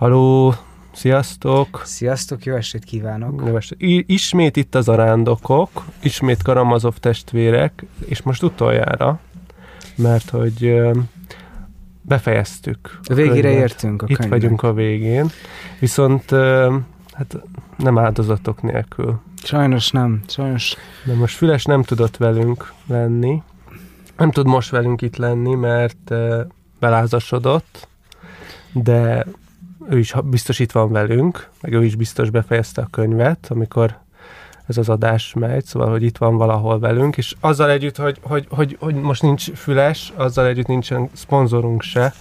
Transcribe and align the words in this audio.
Haló, 0.00 0.54
sziasztok! 0.92 1.82
Sziasztok, 1.84 2.44
jó 2.44 2.54
estét 2.54 2.84
kívánok! 2.84 3.42
Jó 3.46 3.56
estét. 3.56 4.04
Ismét 4.10 4.56
itt 4.56 4.74
az 4.74 4.88
arándokok, 4.88 5.84
ismét 6.02 6.42
Karamazov 6.42 6.94
testvérek, 6.96 7.84
és 8.04 8.22
most 8.22 8.42
utoljára, 8.42 9.20
mert 9.96 10.30
hogy 10.30 10.80
befejeztük. 12.02 13.00
A 13.02 13.14
végére 13.14 13.40
könyvet. 13.48 13.60
értünk 13.60 14.02
a 14.02 14.06
Itt 14.08 14.16
könyvnek. 14.16 14.40
vagyunk 14.40 14.62
a 14.62 14.72
végén, 14.72 15.30
viszont 15.78 16.30
hát 17.12 17.36
nem 17.76 17.98
áldozatok 17.98 18.62
nélkül. 18.62 19.20
Sajnos 19.42 19.90
nem, 19.90 20.22
sajnos 20.28 20.76
De 21.04 21.14
most 21.14 21.36
Füles 21.36 21.64
nem 21.64 21.82
tudott 21.82 22.16
velünk 22.16 22.72
lenni, 22.86 23.42
nem 24.16 24.30
tud 24.30 24.46
most 24.46 24.70
velünk 24.70 25.02
itt 25.02 25.16
lenni, 25.16 25.54
mert 25.54 26.12
belázasodott, 26.78 27.88
de 28.72 29.26
ő 29.90 29.98
is 29.98 30.14
biztos 30.24 30.62
van 30.72 30.92
velünk, 30.92 31.48
meg 31.60 31.72
ő 31.72 31.84
is 31.84 31.94
biztos 31.94 32.30
befejezte 32.30 32.82
a 32.82 32.88
könyvet, 32.90 33.46
amikor 33.48 33.98
ez 34.66 34.76
az 34.76 34.88
adás 34.88 35.34
megy, 35.34 35.64
szóval, 35.64 35.90
hogy 35.90 36.02
itt 36.02 36.16
van 36.16 36.36
valahol 36.36 36.78
velünk, 36.78 37.16
és 37.16 37.34
azzal 37.40 37.70
együtt, 37.70 37.96
hogy, 37.96 38.18
hogy, 38.22 38.46
hogy, 38.50 38.76
hogy 38.80 38.94
most 38.94 39.22
nincs 39.22 39.52
Füles, 39.52 40.12
azzal 40.16 40.46
együtt 40.46 40.66
nincsen 40.66 41.08
szponzorunk 41.12 41.82
se, 41.82 42.14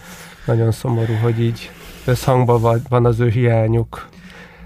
nagyon 0.46 0.72
szomorú, 0.72 1.14
hogy 1.14 1.40
így 1.40 1.72
összhangban 2.06 2.82
van, 2.90 3.06
az 3.06 3.20
ő 3.20 3.30
hiányuk. 3.30 4.08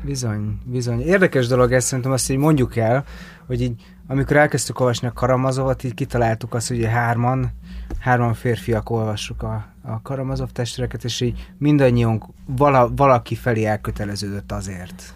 bizony, 0.01 0.59
bizony. 0.65 1.01
Érdekes 1.01 1.47
dolog 1.47 1.71
ez, 1.71 1.83
szerintem 1.83 2.13
azt 2.13 2.29
így 2.29 2.37
mondjuk 2.37 2.75
el, 2.75 3.03
hogy 3.45 3.61
így 3.61 3.73
amikor 4.07 4.37
elkezdtük 4.37 4.79
olvasni 4.79 5.07
a 5.07 5.13
Karamazovat, 5.13 5.83
így 5.83 5.93
kitaláltuk 5.93 6.53
azt, 6.53 6.67
hogy 6.67 6.85
hárman, 6.85 7.51
hárman 7.99 8.33
férfiak 8.33 8.89
olvassuk 8.89 9.43
a, 9.43 9.72
a 9.85 10.01
Karamazov 10.01 10.49
testvéreket, 10.51 11.03
és 11.03 11.21
így 11.21 11.49
mindannyiunk 11.57 12.25
vala, 12.45 12.93
valaki 12.95 13.35
felé 13.35 13.65
elköteleződött 13.65 14.51
azért. 14.51 15.13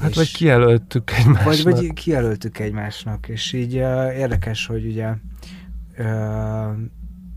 Hát 0.00 0.10
És- 0.10 0.16
vagy 0.16 0.32
kijelöltük 0.32 1.10
egymásnak. 1.10 1.44
Vagy, 1.44 1.62
vagy 1.62 1.92
kijelöltük 1.92 2.58
egymásnak, 2.58 3.28
és 3.28 3.52
így 3.52 3.76
uh, 3.76 4.16
érdekes, 4.16 4.66
hogy 4.66 4.86
ugye 4.86 5.08
uh, 5.98 6.72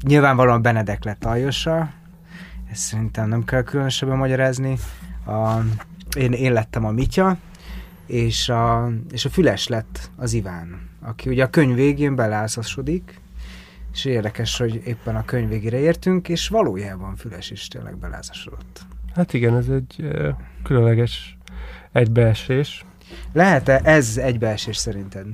nyilvánvalóan 0.04 0.62
Benedek 0.62 1.04
lett 1.04 1.26
Aljosa, 1.26 1.90
ezt 2.72 2.82
szerintem 2.82 3.28
nem 3.28 3.44
kell 3.44 3.64
különösebben 3.64 4.18
magyarázni. 4.18 4.78
A, 5.26 5.56
én, 6.18 6.32
én 6.32 6.54
lettem 6.54 6.86
a 6.86 6.92
Mitya, 6.92 7.38
és 8.06 8.50
a, 8.50 8.92
és 9.12 9.26
a 9.26 9.30
Füles 9.30 9.68
lett 9.68 10.10
az 10.16 10.34
Iván, 10.34 10.90
aki 11.02 11.30
ugye 11.30 11.44
a 11.44 11.50
könyv 11.50 11.76
végén 11.76 12.16
belázasodik, 12.16 13.20
és 13.96 14.06
érdekes, 14.06 14.58
hogy 14.58 14.82
éppen 14.86 15.16
a 15.16 15.26
könyv 15.26 15.50
végére 15.50 15.78
értünk, 15.78 16.30
és 16.30 16.48
valójában 16.48 17.16
Füles 17.16 17.52
is 17.52 17.68
tényleg 17.68 17.98
belázasodott. 17.98 18.82
Hát 19.14 19.34
igen, 19.34 19.56
ez 19.56 19.68
egy 19.68 20.08
különleges 20.64 21.38
egybeesés. 21.92 22.86
Lehet-e 23.34 23.82
ez 23.84 24.18
egybeesés 24.18 24.78
szerinted? 24.78 25.26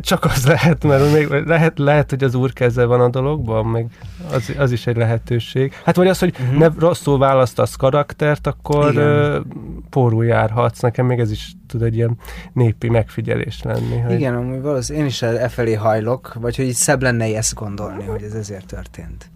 Csak 0.00 0.24
az 0.24 0.46
lehet, 0.46 0.84
mert 0.84 1.12
még 1.12 1.28
lehet, 1.46 1.78
lehet, 1.78 2.10
hogy 2.10 2.24
az 2.24 2.34
úr 2.34 2.52
keze 2.52 2.84
van 2.84 3.00
a 3.00 3.08
dologban, 3.08 3.66
meg 3.66 3.86
az, 4.32 4.52
az 4.58 4.72
is 4.72 4.86
egy 4.86 4.96
lehetőség. 4.96 5.72
Hát 5.84 5.96
vagy 5.96 6.08
az, 6.08 6.18
hogy 6.18 6.34
uh-huh. 6.40 6.58
ne 6.58 6.68
rosszul 6.78 7.18
választasz 7.18 7.76
karaktert, 7.76 8.46
akkor 8.46 8.92
Igen. 8.92 9.46
pórul 9.90 10.24
járhatsz. 10.24 10.80
Nekem 10.80 11.06
még 11.06 11.18
ez 11.18 11.30
is 11.30 11.52
tud 11.66 11.82
egy 11.82 11.94
ilyen 11.94 12.18
népi 12.52 12.88
megfigyelés 12.88 13.62
lenni. 13.62 13.98
Hogy 13.98 14.14
Igen, 14.14 14.34
amúgy 14.34 14.60
valószínűleg 14.60 15.06
én 15.06 15.12
is 15.12 15.22
e 15.22 15.48
felé 15.48 15.74
hajlok, 15.74 16.34
vagy 16.34 16.56
hogy 16.56 16.64
így 16.64 16.74
szebb 16.74 17.02
lenne 17.02 17.36
ezt 17.36 17.54
gondolni, 17.54 18.04
hogy 18.04 18.22
ez 18.22 18.32
ezért 18.32 18.66
történt. 18.66 19.30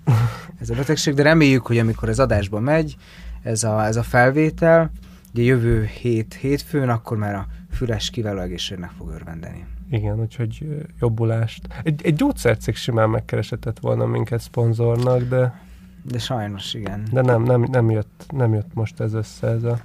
Ez 0.61 0.71
a 0.71 0.75
betegség, 0.75 1.15
de 1.15 1.23
reméljük, 1.23 1.67
hogy 1.67 1.79
amikor 1.79 2.09
ez 2.09 2.19
adásba 2.19 2.61
megy, 2.61 2.97
ez 3.43 3.63
a, 3.63 3.85
ez 3.85 3.97
a 3.97 4.03
felvétel, 4.03 4.91
ugye 5.35 5.43
jövő 5.43 5.85
hét 5.85 6.35
hétfőn, 6.41 6.89
akkor 6.89 7.17
már 7.17 7.35
a 7.35 7.47
füles 7.73 8.11
kiváló 8.11 8.41
egészségnek 8.41 8.91
fog 8.99 9.11
örvendeni. 9.11 9.65
Igen, 9.93 10.21
úgyhogy 10.21 10.67
jobbulást. 11.01 11.67
Egy, 11.83 12.01
egy 12.05 12.15
gyógyszercég 12.15 12.75
simán 12.75 13.11
megkeresetett 13.11 13.79
volna 13.79 14.07
minket 14.07 14.41
szponzornak, 14.41 15.23
de, 15.23 15.61
De 16.03 16.19
sajnos 16.19 16.75
igen. 16.75 17.09
de 17.13 17.21
nem, 17.21 17.43
nem, 17.43 17.67
nem, 17.71 17.91
jött, 17.91 18.27
nem 18.31 18.53
jött 18.53 18.75
most 18.75 19.01
ez 19.01 19.15
össze, 19.15 19.47
ez 19.47 19.63
a 19.63 19.79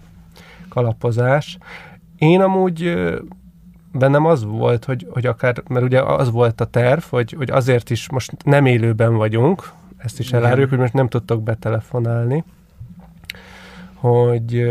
kalapozás. 0.70 1.58
Én 2.18 2.42
amúgy 2.42 2.94
bennem 3.92 4.26
az 4.26 4.44
volt, 4.44 4.86
hogy, 4.86 5.08
hogy 5.10 5.26
akár, 5.26 5.64
mert 5.68 5.86
ugye 5.86 6.02
az 6.02 6.32
volt 6.32 6.62
a 6.62 6.66
terv, 6.66 7.02
hogy, 7.02 7.32
hogy 7.32 7.50
azért 7.50 7.90
is 7.90 8.10
most 8.10 8.44
nem 8.44 8.66
élőben 8.66 9.16
vagyunk, 9.16 9.72
ezt 9.98 10.20
is 10.20 10.32
eláruljuk, 10.32 10.70
hogy 10.70 10.80
most 10.80 10.94
nem 10.94 11.08
tudtok 11.08 11.44
betelefonálni, 11.44 12.44
hogy, 13.94 14.68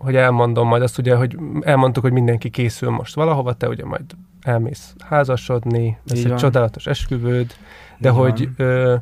hogy 0.00 0.16
elmondom 0.16 0.68
majd 0.68 0.82
azt 0.82 0.98
ugye, 0.98 1.14
hogy 1.16 1.38
elmondtuk, 1.60 2.02
hogy 2.02 2.12
mindenki 2.12 2.50
készül 2.50 2.90
most 2.90 3.14
valahova, 3.14 3.52
te 3.54 3.68
ugye 3.68 3.84
majd 3.84 4.04
elmész 4.40 4.94
házasodni, 5.04 5.98
lesz 6.04 6.18
Így 6.18 6.24
egy 6.24 6.30
van. 6.30 6.38
csodálatos 6.38 6.86
esküvőd, 6.86 7.52
de 7.98 8.08
Így 8.08 8.14
hogy 8.14 8.48
van. 8.56 8.66
ö, 8.66 8.94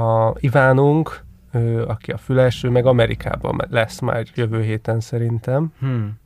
a 0.00 0.34
Ivánunk, 0.40 1.24
ö, 1.52 1.86
aki 1.86 2.10
a 2.10 2.16
Füles, 2.16 2.62
ő 2.62 2.70
meg 2.70 2.86
Amerikában 2.86 3.60
lesz 3.70 4.00
már 4.00 4.26
jövő 4.34 4.62
héten 4.62 5.00
szerintem. 5.00 5.72
Hmm. 5.78 6.18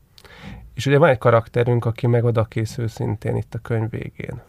És 0.75 0.87
ugye 0.87 0.99
van 0.99 1.09
egy 1.09 1.19
karakterünk, 1.19 1.85
aki 1.85 2.07
meg 2.07 2.25
oda 2.25 2.45
készül 2.45 2.89
szintén 2.89 3.37
itt 3.37 3.55
a 3.55 3.59
könyv 3.59 3.91
végén. 3.91 4.41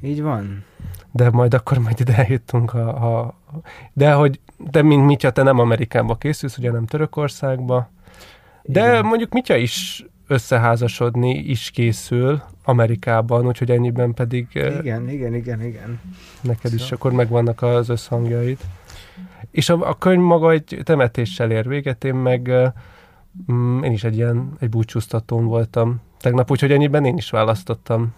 Így 0.00 0.22
van. 0.22 0.64
De 1.12 1.30
majd 1.30 1.54
akkor 1.54 1.78
majd 1.78 2.00
ide 2.00 2.16
eljutunk 2.16 2.74
a, 2.74 3.18
a 3.20 3.34
de 3.92 4.12
hogy, 4.12 4.40
de 4.70 4.82
mint 4.82 5.06
Mitya, 5.06 5.30
te 5.30 5.42
nem 5.42 5.58
Amerikába 5.58 6.16
készülsz, 6.16 6.58
ugye 6.58 6.70
nem 6.70 6.86
Törökországba. 6.86 7.90
De 8.62 8.80
Igen. 8.88 9.04
mondjuk 9.04 9.32
Mitya 9.32 9.56
is 9.56 10.04
összeházasodni 10.26 11.34
is 11.38 11.70
készül 11.70 12.42
Amerikában, 12.64 13.46
úgyhogy 13.46 13.70
ennyiben 13.70 14.14
pedig 14.14 14.46
Igen, 14.52 15.08
igen, 15.08 15.34
igen, 15.34 15.62
igen. 15.62 16.00
neked 16.40 16.72
is 16.72 16.80
Szóval- 16.80 16.96
akkor 16.98 17.12
megvannak 17.12 17.62
az 17.62 17.88
összhangjaid. 17.88 18.58
És 19.50 19.68
a, 19.68 19.88
a 19.88 19.98
könyv 19.98 20.22
maga 20.22 20.50
egy 20.50 20.80
temetéssel 20.82 21.50
ér 21.50 21.68
véget, 21.68 22.04
én 22.04 22.14
meg 22.14 22.46
ö, 22.46 22.66
mm, 23.52 23.82
én 23.82 23.92
is 23.92 24.04
egy 24.04 24.16
ilyen, 24.16 24.52
egy 24.60 24.68
búcsúztatón 24.68 25.44
voltam 25.46 26.00
tegnap, 26.20 26.50
úgyhogy 26.50 26.72
ennyiben 26.72 27.04
én 27.04 27.16
is 27.16 27.30
választottam. 27.30 28.14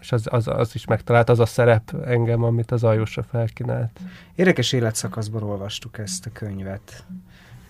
És 0.00 0.12
az, 0.12 0.26
az, 0.30 0.48
az 0.48 0.74
is 0.74 0.84
megtalált, 0.86 1.28
az 1.28 1.38
a 1.40 1.46
szerep 1.46 1.94
engem, 2.06 2.42
amit 2.42 2.70
az 2.70 2.84
Ajósa 2.84 3.22
felkínált. 3.22 4.00
Érdekes 4.34 4.72
életszakaszban 4.72 5.42
olvastuk 5.42 5.98
ezt 5.98 6.26
a 6.26 6.30
könyvet. 6.32 7.04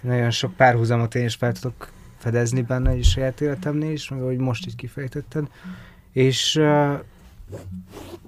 Nagyon 0.00 0.30
sok 0.30 0.53
párhuzamot 0.53 1.14
én 1.14 1.25
is 1.25 1.34
fel 1.34 1.53
tudok 1.53 1.88
fedezni 2.20 2.62
benne, 2.62 2.97
és 2.97 3.10
saját 3.10 3.41
életemnél 3.41 3.91
is, 3.92 4.08
meg 4.08 4.20
ahogy 4.20 4.38
most 4.38 4.66
így 4.66 4.76
kifejtetted. 4.76 5.47
És 6.12 6.56
uh, 6.56 6.92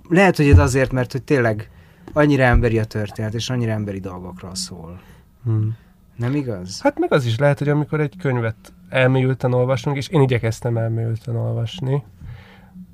lehet, 0.08 0.36
hogy 0.36 0.48
ez 0.48 0.58
azért, 0.58 0.92
mert 0.92 1.12
hogy 1.12 1.22
tényleg 1.22 1.70
annyira 2.12 2.42
emberi 2.42 2.78
a 2.78 2.84
történet, 2.84 3.34
és 3.34 3.50
annyira 3.50 3.72
emberi 3.72 4.00
dolgokról 4.00 4.54
szól. 4.54 5.00
Hmm. 5.44 5.76
Nem 6.16 6.34
igaz? 6.34 6.80
Hát 6.80 6.98
meg 6.98 7.12
az 7.12 7.26
is 7.26 7.38
lehet, 7.38 7.58
hogy 7.58 7.68
amikor 7.68 8.00
egy 8.00 8.16
könyvet 8.18 8.72
elmélyülten 8.88 9.52
olvasunk, 9.52 9.96
és 9.96 10.08
én 10.08 10.20
igyekeztem 10.20 10.76
elmélyülten 10.76 11.36
olvasni, 11.36 12.02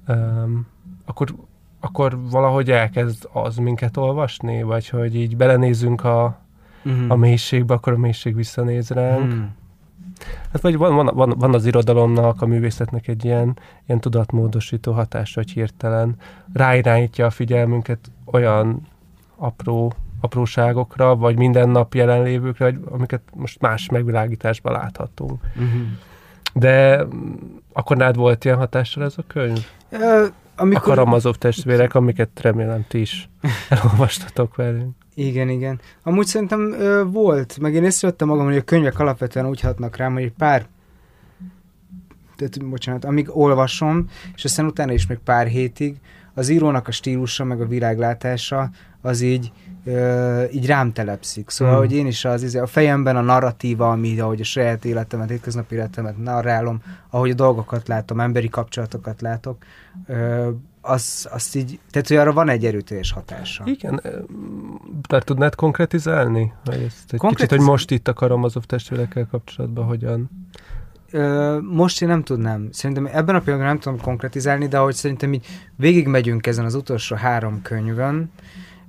um, 0.08 0.66
akkor, 1.04 1.34
akkor 1.81 2.19
valahogy 2.31 2.70
elkezd 2.70 3.28
az 3.32 3.56
minket 3.56 3.97
olvasni, 3.97 4.62
vagy 4.62 4.88
hogy 4.88 5.16
így 5.16 5.37
belenézünk 5.37 6.04
a, 6.04 6.47
Mhm. 6.82 7.10
a 7.10 7.16
mélységbe, 7.16 7.75
akkor 7.75 7.92
a 7.92 7.98
mélység 7.98 8.34
visszanéz 8.34 8.91
ránk. 8.91 9.32
Hmm. 9.32 9.54
Hát 10.53 10.61
vagy 10.61 10.77
van, 10.77 10.95
van, 10.95 11.11
van, 11.15 11.34
van 11.39 11.55
az 11.55 11.67
irodalomnak, 11.67 12.43
a 12.43 12.47
művészetnek 12.47 13.09
egy 13.09 13.25
ilyen, 13.25 13.59
ilyen 13.87 14.01
tudatmódosító 14.01 14.93
hatása, 14.93 15.41
hogy 15.41 15.51
hirtelen 15.51 16.17
ráirányítja 16.53 17.27
a 17.27 17.31
figyelmünket 17.31 18.11
olyan 18.25 18.87
apró, 19.37 19.93
apróságokra, 20.21 21.17
vagy 21.17 21.37
minden 21.37 21.69
nap 21.69 21.95
jelenlévőkre, 21.95 22.65
vagy 22.65 22.81
amiket 22.91 23.23
most 23.35 23.61
más 23.61 23.88
megvilágításban 23.88 24.73
láthatunk. 24.73 25.41
Mhm. 25.55 25.81
De 26.55 27.05
mm, 27.05 27.32
akkor 27.73 27.97
nád 27.97 28.17
volt 28.17 28.44
ilyen 28.44 28.56
hatással 28.56 29.05
ez 29.05 29.14
a 29.17 29.23
könyv? 29.26 29.67
A 29.91 30.29
amikor... 30.61 30.82
Karamazov 30.82 31.35
testvérek, 31.35 31.94
amiket 31.94 32.41
remélem 32.41 32.85
ti 32.88 33.00
is 33.00 33.29
elolvastatok 33.69 34.56
velünk. 34.56 34.97
Igen, 35.19 35.49
igen. 35.49 35.81
Amúgy 36.03 36.26
szerintem 36.26 36.73
ö, 36.73 37.05
volt, 37.05 37.59
meg 37.61 37.75
én 37.75 37.85
észrevettem 37.85 38.29
magam, 38.29 38.44
hogy 38.44 38.56
a 38.56 38.62
könyvek 38.62 38.99
alapvetően 38.99 39.49
úgy 39.49 39.61
hatnak 39.61 39.97
rám, 39.97 40.12
hogy 40.12 40.23
egy 40.23 40.32
pár 40.32 40.67
tehát, 42.37 42.69
bocsánat, 42.69 43.05
amíg 43.05 43.37
olvasom, 43.37 44.09
és 44.35 44.44
aztán 44.44 44.67
utána 44.67 44.93
is 44.93 45.06
még 45.06 45.19
pár 45.19 45.47
hétig, 45.47 45.97
az 46.35 46.49
írónak 46.49 46.88
a 46.88 46.91
stílusa, 46.91 47.44
meg 47.44 47.61
a 47.61 47.67
világlátása, 47.67 48.70
az 49.00 49.20
így, 49.20 49.53
ö, 49.85 50.43
így 50.50 50.67
rám 50.67 50.93
telepszik. 50.93 51.50
Szóval, 51.50 51.75
Hmm. 51.75 51.85
hogy 51.85 51.93
én 51.97 52.06
is 52.06 52.25
az, 52.25 52.43
izé, 52.43 52.59
a 52.59 52.67
fejemben 52.67 53.17
a 53.17 53.21
narratíva, 53.21 53.91
ami, 53.91 54.21
ahogy 54.21 54.41
a 54.41 54.44
saját 54.44 54.85
életemet, 54.85 55.29
hétköznapi 55.29 55.75
életemet 55.75 56.17
narrálom, 56.23 56.82
ahogy 57.11 57.31
a 57.31 57.35
dolgokat 57.35 57.88
látom, 57.88 58.21
emberi 58.21 58.49
kapcsolatokat 58.49 59.21
látok, 59.21 59.56
ö, 60.06 60.49
az, 60.88 61.29
azt 61.31 61.56
így, 61.56 61.79
tehát 61.90 62.08
hogy 62.08 62.17
arra 62.17 62.32
van 62.32 62.49
egy 62.49 62.64
erőteljes 62.64 63.12
hatása. 63.12 63.64
Igen, 63.67 64.02
mert 65.08 65.25
tudnád 65.25 65.55
konkretizálni? 65.55 66.52
Hogy 66.64 66.75
ezt 66.75 67.12
egy 67.12 67.19
Konkretiz- 67.19 67.49
kicsit, 67.49 67.50
hogy 67.50 67.61
most 67.61 67.90
itt 67.90 68.08
a 68.08 68.12
Karamazov 68.12 68.62
testvérekkel 68.62 69.26
kapcsolatban 69.31 69.85
hogyan? 69.85 70.31
Ö, 71.11 71.58
most 71.61 72.02
én 72.02 72.08
nem 72.08 72.23
tudnám. 72.23 72.69
Szerintem 72.73 73.06
ebben 73.06 73.35
a 73.35 73.40
pillanatban 73.40 73.73
nem 73.73 73.79
tudom 73.79 74.00
konkretizálni, 74.00 74.69
de 74.69 74.79
ahogy 74.79 74.94
szerintem 74.94 75.32
így 75.32 75.46
végigmegyünk 75.76 76.46
ezen 76.46 76.64
az 76.64 76.75
utolsó 76.75 77.17
három 77.17 77.62
könyvön, 77.62 78.31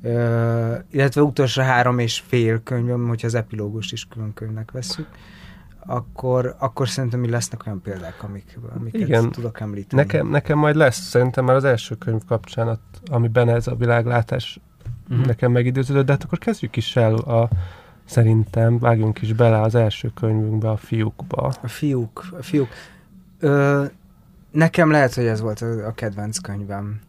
ö, 0.01 0.75
illetve 0.91 1.21
utolsó 1.21 1.61
három 1.61 1.99
és 1.99 2.23
fél 2.27 2.63
könyvön, 2.63 3.07
hogyha 3.07 3.27
az 3.27 3.35
epilógust 3.35 3.91
is 3.91 4.05
külön 4.05 4.33
könyvnek 4.33 4.71
veszük, 4.71 5.07
akkor, 5.89 6.55
akkor 6.57 6.89
szerintem 6.89 7.23
így 7.23 7.29
lesznek 7.29 7.65
olyan 7.65 7.81
példák, 7.81 8.23
amik, 8.23 8.57
amiket 8.79 9.01
Igen. 9.01 9.31
tudok 9.31 9.59
említeni. 9.59 10.01
Nekem, 10.01 10.27
nekem 10.27 10.57
majd 10.57 10.75
lesz, 10.75 10.99
szerintem 10.99 11.45
már 11.45 11.55
az 11.55 11.63
első 11.63 11.95
könyv 11.95 12.21
kapcsán, 12.27 12.67
ott, 12.67 13.01
amiben 13.11 13.49
ez 13.49 13.67
a 13.67 13.75
világlátás 13.75 14.59
Mhm. 15.09 15.21
nekem 15.21 15.51
megidőződött, 15.51 16.05
de 16.05 16.11
hát 16.11 16.23
akkor 16.23 16.37
kezdjük 16.37 16.75
is 16.75 16.95
el 16.95 17.15
a, 17.15 17.49
szerintem, 18.05 18.79
vágjunk 18.79 19.21
is 19.21 19.33
bele 19.33 19.61
az 19.61 19.75
első 19.75 20.11
könyvünkbe, 20.13 20.69
a 20.69 20.77
fiúkba. 20.77 21.53
A 21.61 21.67
fiúk, 21.67 22.25
a 22.39 22.43
fiúk. 22.43 22.67
Ö, 23.39 23.85
nekem 24.51 24.91
lehet, 24.91 25.13
hogy 25.13 25.25
ez 25.25 25.41
volt 25.41 25.61
a, 25.61 25.87
a 25.87 25.91
kedvenc 25.91 26.37
könyvem 26.37 26.99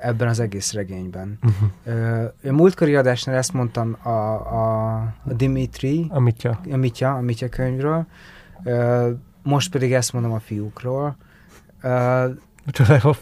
ebben 0.00 0.28
az 0.28 0.40
egész 0.40 0.72
regényben. 0.72 1.38
Ö, 1.84 2.24
a 2.48 2.52
múltkori 2.52 2.94
adásnál 2.94 3.36
ezt 3.36 3.52
mondtam 3.52 3.96
a, 4.02 4.08
a, 4.08 4.94
a 5.24 5.32
Dimitri, 5.32 6.06
A 6.08 6.20
Mitya. 6.20 6.60
a 6.70 6.76
Mitya, 6.76 7.14
a 7.14 7.20
Mitya 7.20 7.48
könyvről, 7.48 8.06
most 9.42 9.70
pedig 9.70 9.92
ezt 9.92 10.12
mondom 10.12 10.32
a 10.32 10.40
fiúkról. 10.40 11.16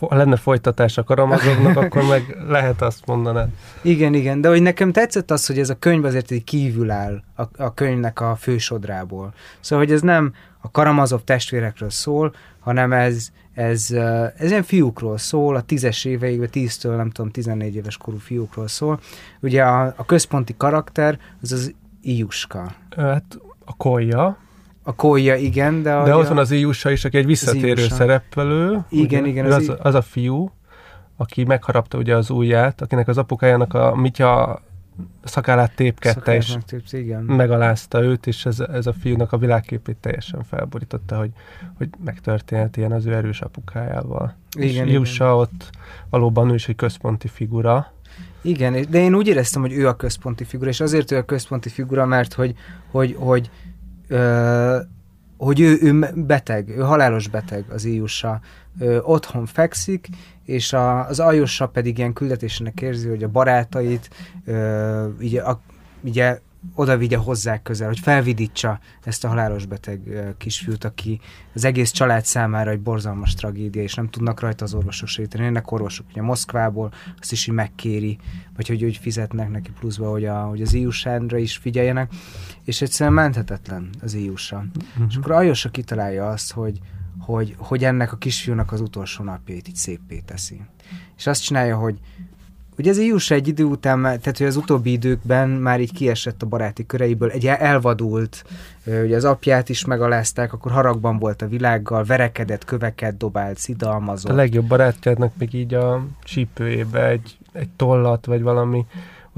Ha 0.01 0.17
lenne 0.17 0.37
folytatás 0.37 0.99
a 0.99 1.05
Karamazovnak, 1.05 1.77
akkor 1.83 2.03
meg 2.09 2.37
lehet 2.49 2.83
azt 2.83 3.07
mondanád. 3.07 3.49
igen, 3.83 4.15
igen, 4.15 4.41
de 4.41 4.49
hogy 4.49 4.63
nekem 4.63 4.93
tetszett 4.93 5.31
az, 5.31 5.47
hogy 5.47 5.59
ez 5.59 5.71
a 5.71 5.75
könyv 5.79 6.05
azért 6.05 6.31
így 6.31 6.45
kívül 6.45 6.91
áll 6.91 7.23
a, 7.37 7.43
a 7.57 7.75
könyvnek 7.75 8.21
a 8.21 8.37
fősodrából. 8.37 9.35
Szóval, 9.61 9.85
hogy 9.85 9.95
ez 9.95 10.01
nem 10.01 10.33
a 10.61 10.71
Karamazov 10.71 11.21
testvérekről 11.25 11.91
szól, 11.91 12.35
hanem 12.61 12.93
ez, 12.93 13.29
ez, 13.59 13.91
ez 14.37 14.51
ilyen 14.51 14.63
fiúkról 14.63 15.19
szól, 15.19 15.57
a 15.57 15.61
tízes 15.61 16.05
éveikben, 16.05 16.51
tíztől 16.51 16.97
nem 16.97 17.11
tudom, 17.11 17.31
14 17.31 17.75
éves 17.75 17.97
korú 17.97 18.19
fiúkról 18.19 18.69
szól. 18.69 19.01
Ugye 19.41 19.63
a, 19.63 19.95
a 19.97 20.05
központi 20.05 20.55
karakter 20.57 21.19
az 21.43 21.53
az 21.53 21.75
Iuska. 22.03 22.73
Ö, 22.97 23.01
Hát 23.01 23.39
a 23.65 23.77
Kolja, 23.77 24.39
A 24.83 24.95
Kolja, 24.95 25.35
igen, 25.35 25.83
de... 25.83 26.03
de 26.03 26.13
a, 26.13 26.19
ott 26.19 26.29
van 26.29 26.39
az 26.39 26.51
Iusa 26.51 26.91
is, 26.91 27.05
aki 27.05 27.17
egy 27.17 27.27
visszatérő 27.27 27.89
szereplő. 27.89 28.85
Igen, 28.89 29.21
ugye? 29.21 29.31
igen, 29.31 29.47
az 29.47 29.55
Az, 29.69 29.77
az 29.83 29.95
a 29.95 30.03
fiú, 30.03 30.51
aki 31.17 31.45
megharapta 31.45 31.99
ugye 31.99 32.17
az 32.17 32.31
ujját, 32.31 32.81
akinek 32.81 33.09
az 33.09 33.19
apukájának 33.19 33.75
a 33.75 33.97
Mitya 33.97 34.61
szakállát 35.25 35.75
tépkedte, 35.75 36.35
és 36.35 36.57
tűnt, 36.67 36.93
igen. 36.93 37.23
megalázta 37.23 38.03
őt, 38.03 38.27
és 38.27 38.47
ez, 38.47 38.61
ez 38.61 38.87
a 38.87 38.93
fiúnak 38.93 39.33
a 39.33 39.39
világképét 39.39 39.97
teljesen 39.97 40.43
felborította, 40.43 41.17
hogy, 41.19 41.31
hogy 41.75 41.89
megtörténhet 42.05 42.77
ilyen 42.77 42.93
az 42.93 43.07
ő 43.07 43.15
erős 43.15 43.41
apukájával. 43.41 44.35
Igen, 44.59 44.87
és. 44.87 44.93
Iusa 44.93 45.37
ott 45.37 45.71
valóban 46.11 46.51
ő 46.51 46.55
is 46.55 46.69
egy 46.69 46.77
központi 46.77 47.29
figura. 47.29 47.93
Igen, 48.43 48.87
de 48.91 48.99
én 48.99 49.15
úgy 49.15 49.27
éreztem, 49.27 49.61
hogy 49.61 49.73
ő 49.73 49.89
a 49.89 49.97
központi 49.97 50.45
figura, 50.45 50.71
és 50.71 50.81
azért 50.81 51.11
ő 51.11 51.17
a 51.17 51.25
központi 51.25 51.69
figura, 51.69 52.07
mert 52.07 52.33
hogy, 52.33 52.55
hogy, 52.91 53.17
hogy, 53.19 53.51
ö, 54.09 54.79
hogy 55.37 55.61
ő, 55.61 55.79
ő 55.81 56.13
beteg, 56.15 56.69
ő 56.69 56.81
halálos 56.81 57.29
beteg 57.29 57.65
az 57.69 57.85
Iusa. 57.85 58.41
Ö, 58.79 58.99
otthon 59.01 59.47
fekszik, 59.47 60.09
és 60.45 60.73
a, 60.73 61.09
az 61.09 61.21
Ajossa 61.21 61.69
pedig 61.69 61.99
ilyen 61.99 62.13
küldetésének 62.13 62.81
érzi, 62.81 63.09
hogy 63.09 63.23
a 63.23 63.29
barátait 63.29 64.11
ö, 64.45 65.09
ugye, 65.19 65.43
a, 65.43 65.61
ugye 66.01 66.41
oda 66.75 66.97
vigye 66.97 67.17
hozzá 67.17 67.63
közel, 67.63 67.89
hogy 67.89 67.99
felvidítsa 67.99 68.81
ezt 69.05 69.25
a 69.25 69.29
halálos 69.29 69.67
beteg 69.67 70.01
kisfiút, 70.39 70.85
aki 70.85 71.21
az 71.55 71.65
egész 71.65 71.91
család 71.91 72.25
számára 72.25 72.71
egy 72.71 72.81
borzalmas 72.81 73.35
tragédia, 73.35 73.83
és 73.83 73.95
nem 73.95 74.09
tudnak 74.09 74.41
rajta 74.41 74.65
az 74.65 74.75
orvosok 74.75 75.09
segíteni. 75.09 75.45
Ennek 75.45 75.71
orvosok 75.71 76.07
ugye 76.11 76.23
Moszkvából, 76.23 76.93
azt 77.21 77.33
is 77.33 77.47
így 77.47 77.55
megkéri, 77.55 78.19
vagy 78.57 78.69
hogy 78.69 78.85
úgy 78.85 78.97
fizetnek 78.97 79.51
neki 79.51 79.71
pluszba, 79.81 80.11
hogy, 80.11 80.25
a, 80.25 80.41
hogy 80.41 80.63
az 80.63 80.73
iusánra 80.73 81.37
is 81.37 81.57
figyeljenek, 81.57 82.13
és 82.65 82.83
egyszerűen 82.83 83.15
menthetetlen 83.15 83.89
az 84.03 84.15
iusa. 84.15 84.65
És 85.09 85.17
akkor 85.17 85.33
Ajosa 85.33 85.69
kitalálja 85.69 86.29
azt, 86.29 86.53
hogy, 86.53 86.81
hogy, 87.35 87.55
hogy 87.59 87.85
ennek 87.85 88.13
a 88.13 88.17
kisfiúnak 88.17 88.73
az 88.73 88.81
utolsó 88.81 89.25
napjait 89.25 89.69
így 89.69 89.75
szépé 89.75 90.23
teszi. 90.27 90.61
És 91.17 91.27
azt 91.27 91.43
csinálja, 91.43 91.77
hogy 91.77 91.99
Ugye 92.79 92.91
az 92.91 92.99
Iusa 92.99 93.35
egy 93.35 93.49
idő 93.49 93.65
után, 93.65 94.03
tehát 94.03 94.39
hogy 94.39 94.47
az 94.47 94.57
utóbbi 94.57 94.93
időkben 94.93 95.49
már 95.49 95.81
így 95.81 95.93
kiesett 95.93 96.43
a 96.43 96.47
baráti 96.47 96.87
köreiből, 96.87 97.31
egy 97.31 97.47
elvadult, 97.47 98.45
ugye 98.85 99.17
az 99.17 99.25
apját 99.25 99.69
is 99.69 99.85
megalázták, 99.85 100.53
akkor 100.53 100.73
haragban 100.73 101.19
volt 101.19 101.43
a 101.43 101.49
világgal, 101.49 102.05
verekedett, 102.05 102.65
köveket 102.65 103.17
dobált, 103.17 103.57
A 103.57 103.61
szidalmazott. 103.61 104.35
legjobb 104.35 104.67
barátjának 104.67 105.33
még 105.39 105.55
így 105.55 105.75
a 105.75 106.07
csípőjébe 106.23 107.09
egy, 107.09 107.39
egy 107.53 107.69
tollat, 107.77 108.27
vagy 108.27 108.43
valami, 108.43 108.87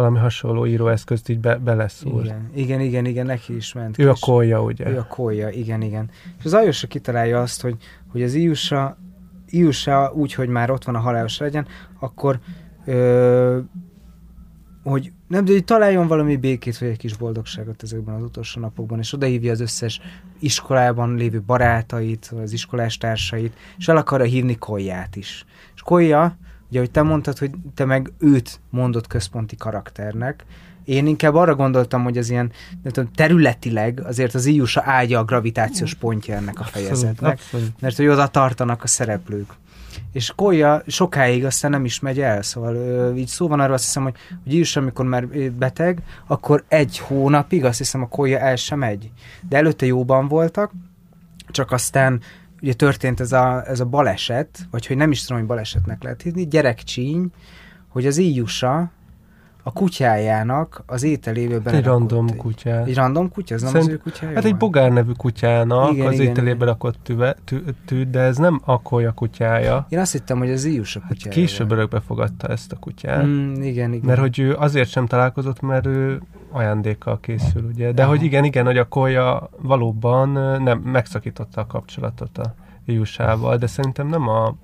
valami 0.01 0.19
hasonló 0.19 0.67
íróeszközt 0.67 1.29
így 1.29 1.39
be, 1.39 1.57
beleszúr. 1.57 2.25
Igen, 2.25 2.51
igen, 2.55 2.81
igen, 2.81 3.05
igen, 3.05 3.27
neki 3.27 3.57
is 3.57 3.73
ment. 3.73 3.99
Ő 3.99 4.09
a 4.09 4.13
kis- 4.13 4.23
kolja, 4.23 4.63
ugye? 4.63 4.91
Ő 4.91 4.99
a 4.99 5.07
kolja, 5.07 5.49
igen, 5.49 5.83
igen. 5.83 6.11
És 6.39 6.45
az 6.45 6.55
Ajosa 6.55 6.87
kitalálja 6.87 7.41
azt, 7.41 7.63
hogy, 7.63 7.77
hogy 8.09 8.23
az 8.23 8.35
Iusa, 8.35 8.99
Iusa 9.47 10.13
úgy, 10.15 10.35
hogy 10.35 10.49
már 10.49 10.71
ott 10.71 10.85
van 10.85 10.95
a 10.95 10.99
halálos 10.99 11.39
legyen, 11.39 11.67
akkor 11.99 12.39
ö, 12.85 13.59
hogy 14.83 15.13
nem, 15.29 15.45
de 15.45 15.53
hogy 15.53 15.65
találjon 15.65 16.07
valami 16.07 16.37
békét, 16.37 16.79
vagy 16.79 16.89
egy 16.89 16.97
kis 16.97 17.17
boldogságot 17.17 17.83
ezekben 17.83 18.15
az 18.15 18.23
utolsó 18.23 18.61
napokban, 18.61 18.99
és 18.99 19.13
odahívja 19.13 19.53
az 19.53 19.61
összes 19.61 20.01
iskolában 20.39 21.15
lévő 21.15 21.41
barátait, 21.41 22.33
az 22.43 22.53
iskolás 22.53 22.97
társait, 22.97 23.57
és 23.79 23.89
el 23.89 23.97
akarja 23.97 24.27
hívni 24.27 24.57
Kolyát 24.57 25.17
is. 25.17 25.45
És 25.75 25.83
Kolya, 25.83 26.37
ugye, 26.71 26.79
hogy 26.79 26.91
te 26.91 27.03
mondtad, 27.03 27.39
hogy 27.39 27.51
te 27.75 27.85
meg 27.85 28.13
őt 28.19 28.61
mondott 28.71 29.07
központi 29.07 29.57
karakternek, 29.57 30.45
én 30.85 31.07
inkább 31.07 31.35
arra 31.35 31.55
gondoltam, 31.55 32.03
hogy 32.03 32.19
az 32.19 32.31
ilyen 32.31 32.53
nem 32.83 32.93
tudom, 32.93 33.11
területileg 33.15 34.01
azért 34.05 34.35
az 34.35 34.47
Iusa 34.47 34.83
ágya 34.85 35.19
a 35.19 35.25
gravitációs 35.25 35.95
pontja 35.95 36.35
ennek 36.35 36.61
a 36.61 36.65
fejezetnek 36.65 37.33
abszolút. 37.33 37.81
mert 37.81 37.97
hogy 37.97 38.07
oda 38.07 38.27
tartanak 38.27 38.83
a 38.83 38.87
szereplők. 38.87 39.53
És 40.13 40.33
Kolya 40.37 40.83
sokáig 40.87 41.45
aztán 41.45 41.71
nem 41.71 41.85
is 41.85 42.01
megy 42.01 42.21
el, 42.21 42.43
szóval 42.43 42.75
ö, 42.75 43.15
így 43.15 43.27
szó 43.27 43.49
van 43.49 43.61
arról 43.61 43.75
azt 43.75 43.85
hiszem, 43.85 44.03
hogy, 44.03 44.15
hogy 44.45 44.55
is, 44.55 44.77
amikor 44.77 45.05
már 45.05 45.27
beteg, 45.51 46.03
akkor 46.27 46.65
egy 46.69 46.99
hónapig 46.99 47.65
azt 47.65 47.79
hiszem 47.79 48.03
a 48.03 48.09
Kolya 48.09 48.39
el 48.39 48.57
sem 48.57 48.79
megy. 48.79 49.11
De 49.49 49.57
előtte 49.57 49.87
jóban 49.87 50.29
voltak, 50.29 50.73
csak 51.51 51.73
aztán 51.73 52.21
ugye 52.63 52.73
történt 52.73 53.21
ez 53.21 53.33
a, 53.33 53.63
ez 53.67 53.81
a 53.81 53.85
baleset, 53.85 54.59
vagy 54.71 54.87
hogy 54.87 54.97
nem 54.97 55.11
is 55.11 55.23
tudom, 55.23 55.39
hogy 55.39 55.49
balesetnek 55.49 56.03
lehet 56.03 56.23
hívni, 56.23 56.47
gyerekcsíny, 56.47 57.31
hogy 57.89 58.07
az 58.07 58.19
íjusa 58.19 58.91
a 59.63 59.73
kutyájának 59.73 60.83
az 60.87 61.03
ételébe 61.03 61.55
Egy 61.55 61.61
belerakott 61.63 61.93
random 61.93 62.27
egy- 62.29 62.37
kutya. 62.37 62.85
Egy 62.85 62.95
random 62.95 63.31
kutya? 63.31 63.55
Ez 63.55 63.63
nem 63.63 63.71
Szerint- 63.71 63.89
az 63.91 63.95
ő 63.97 63.99
kutyája? 63.99 64.35
Hát 64.35 64.45
egy 64.45 64.57
bogár 64.57 64.91
nevű 64.93 65.13
kutyának 65.13 65.93
Igen, 65.93 66.07
az 66.07 66.13
igen, 66.15 66.27
ételébe 66.27 66.55
igen. 66.55 66.67
rakott 66.67 66.97
tüve, 67.03 67.37
tű, 67.45 67.59
tű, 67.87 68.05
de 68.05 68.21
ez 68.21 68.37
nem 68.37 68.61
a 68.65 68.83
kolja 68.83 69.13
kutyája. 69.13 69.87
Én 69.89 69.99
azt 69.99 70.13
hittem, 70.13 70.39
hogy 70.39 70.51
az 70.51 70.65
íjusa 70.65 71.01
Hát 71.01 71.09
kutyája. 71.09 71.35
később 71.35 71.69
volt. 71.69 71.79
örökbe 71.79 72.01
fogadta 72.01 72.49
ezt 72.49 72.73
a 72.73 72.77
kutyát. 72.77 73.25
Mm, 73.25 73.55
igen, 73.55 73.93
igen. 73.93 74.07
Mert 74.07 74.21
hogy 74.21 74.39
ő 74.39 74.55
azért 74.55 74.89
sem 74.91 75.07
találkozott, 75.07 75.61
mert 75.61 75.87
ő 75.87 76.21
ajándékkal 76.51 77.21
készül, 77.21 77.65
ugye. 77.65 77.93
De 77.93 78.03
Aha. 78.03 78.11
hogy 78.11 78.23
igen, 78.23 78.45
igen, 78.45 78.65
hogy 78.65 78.79
a 78.79 78.89
kolya 78.89 79.51
valóban 79.59 80.29
nem 80.63 80.79
megszakította 80.79 81.61
a 81.61 81.67
kapcsolatot 81.67 82.39
a 82.39 82.55
Jusával, 82.85 83.57
de 83.57 83.67
szerintem 83.67 84.07
nem 84.07 84.29
a 84.29 84.55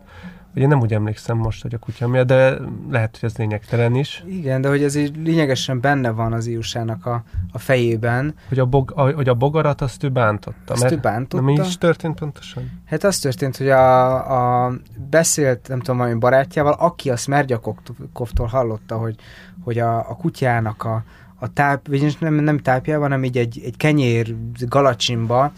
Ugye 0.57 0.67
nem 0.67 0.81
úgy 0.81 0.93
emlékszem 0.93 1.37
most, 1.37 1.63
hogy 1.63 1.75
a 1.75 1.79
kutya 1.79 2.09
miatt, 2.09 2.27
de 2.27 2.59
lehet, 2.91 3.19
hogy 3.21 3.29
ez 3.29 3.37
lényegtelen 3.37 3.95
is. 3.95 4.25
Igen, 4.27 4.61
de 4.61 4.69
hogy 4.69 4.83
ez 4.83 4.95
így 4.95 5.17
lényegesen 5.17 5.81
benne 5.81 6.11
van 6.11 6.33
az 6.33 6.47
Iusának 6.47 7.07
a, 7.07 7.23
a 7.53 7.59
fejében. 7.59 8.35
Hogy 8.49 8.59
a, 8.59 8.67
bog, 8.67 8.93
a, 8.95 9.11
hogy 9.11 9.29
a 9.29 9.35
bogarat 9.35 9.81
azt 9.81 10.03
ő 10.03 10.09
bántotta. 10.09 10.73
Azt 10.73 10.91
ő 10.91 10.97
bántotta. 10.97 11.37
Na, 11.37 11.43
mi 11.43 11.53
is 11.53 11.79
történt 11.79 12.19
pontosan? 12.19 12.83
Hát 12.85 13.05
az 13.05 13.19
történt, 13.19 13.57
hogy 13.57 13.69
a, 13.69 14.67
a 14.67 14.73
beszélt, 15.11 15.69
nem 15.69 15.79
tudom, 15.79 15.97
valami 15.97 16.19
barátjával, 16.19 16.73
aki 16.73 17.11
a 17.11 17.17
Smergyakovtól 17.17 18.47
hallotta, 18.47 18.97
hogy, 18.97 19.17
hogy 19.63 19.79
a, 19.79 19.99
a 19.99 20.17
kutyának 20.17 20.85
a, 20.85 21.05
a 21.39 21.53
táp, 21.53 21.89
vagyis 21.89 22.19
nem, 22.19 22.35
nem 22.35 22.59
tápjában, 22.59 23.03
hanem 23.03 23.25
így 23.25 23.39
egy, 23.39 23.61
egy 23.65 23.77
kenyér 23.77 24.37
galacsimba 24.67 25.53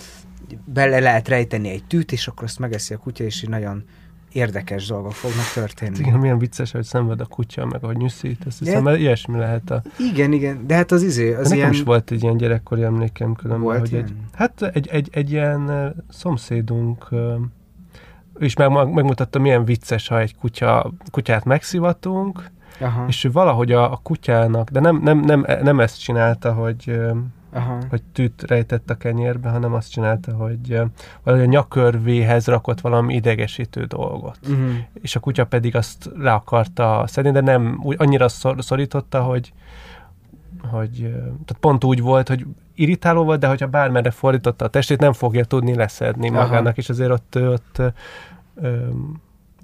bele 0.65 0.99
lehet 0.99 1.29
rejteni 1.29 1.69
egy 1.69 1.85
tűt, 1.85 2.13
és 2.13 2.27
akkor 2.29 2.45
azt 2.45 2.59
megeszi 2.59 2.95
a 2.95 2.99
kutya, 2.99 3.25
és 3.25 3.43
így 3.43 3.49
nagyon 3.49 3.85
érdekes 4.33 4.87
dolgok 4.87 5.13
fognak 5.13 5.53
történni. 5.55 5.99
Igen, 5.99 6.19
milyen 6.19 6.39
vicces, 6.39 6.71
hogy 6.71 6.85
szenved 6.85 7.21
a 7.21 7.25
kutya, 7.27 7.67
meg 7.67 7.85
ahogy 7.85 7.97
nyűszít, 7.97 8.45
azt 8.47 8.59
hiszem, 8.59 8.87
Igen. 8.87 8.99
ilyesmi 8.99 9.39
lehet 9.39 9.71
a... 9.71 9.83
Igen, 10.13 10.33
igen, 10.33 10.67
de 10.67 10.75
hát 10.75 10.93
az 10.93 11.03
izé, 11.03 11.33
az 11.33 11.43
nekem 11.43 11.57
ilyen... 11.57 11.73
is 11.73 11.83
volt 11.83 12.11
egy 12.11 12.23
ilyen 12.23 12.37
gyerekkori 12.37 12.83
emlékem 12.83 13.35
különben, 13.35 13.65
Volt 13.65 13.79
hogy 13.79 13.95
egy, 13.95 14.11
ilyen? 14.11 14.29
hát 14.33 14.63
egy, 14.63 14.89
egy, 14.89 15.09
egy 15.13 15.31
ilyen 15.31 15.95
szomszédunk 16.09 17.09
is 18.39 18.57
meg, 18.57 18.71
megmutatta, 18.71 19.39
milyen 19.39 19.65
vicces, 19.65 20.09
ha 20.09 20.21
egy 20.21 20.37
kutya, 20.37 20.93
kutyát 21.11 21.45
megszivatunk, 21.45 22.51
Aha. 22.81 23.05
és 23.09 23.25
ő 23.25 23.33
valahogy 23.33 23.73
a, 23.73 23.93
a 23.93 24.01
kutyának, 24.03 24.71
de 24.71 24.81
nem, 24.81 25.01
nem, 25.03 25.21
nem, 25.21 25.45
nem 25.63 25.81
ezt 25.81 26.01
csinálta, 26.01 26.53
hogy, 26.53 27.01
Aha. 27.53 27.79
hogy 27.91 28.03
tűt 28.13 28.43
rejtett 28.47 28.91
a 28.91 28.95
kenyérbe, 28.95 29.49
hanem 29.49 29.75
azt 29.75 29.91
csinálta, 29.91 30.33
hogy 30.33 30.81
valahogy 31.23 31.47
a 31.47 31.51
nyakörvéhez 31.51 32.47
rakott 32.47 32.81
valami 32.81 33.15
idegesítő 33.15 33.85
dolgot. 33.85 34.39
Uh-huh. 34.43 34.71
És 35.03 35.17
a 35.17 35.21
kutya 35.21 35.45
pedig 35.45 35.77
azt 35.77 36.11
le 36.17 36.33
akarta 36.33 37.05
szedni, 37.07 37.31
de 37.31 37.41
nem 37.41 37.81
úgy, 37.83 37.97
annyira 37.99 38.29
szor, 38.29 38.57
szorította, 38.59 39.23
hogy, 39.23 39.53
hogy 40.71 41.01
tehát 41.21 41.57
pont 41.61 41.85
úgy 41.85 42.01
volt, 42.01 42.29
hogy 42.29 42.47
irritáló 42.75 43.25
volt, 43.25 43.41
de 43.41 43.47
hogyha 43.47 43.67
bármerre 43.67 44.11
fordította 44.11 44.65
a 44.65 44.69
testét, 44.69 45.01
nem 45.01 45.13
fogja 45.13 45.45
tudni 45.45 45.75
leszedni 45.75 46.29
Aha. 46.29 46.43
magának, 46.43 46.77
és 46.77 46.89
azért 46.89 47.11
ott, 47.11 47.37
ott 47.37 47.83
ö, 48.55 48.87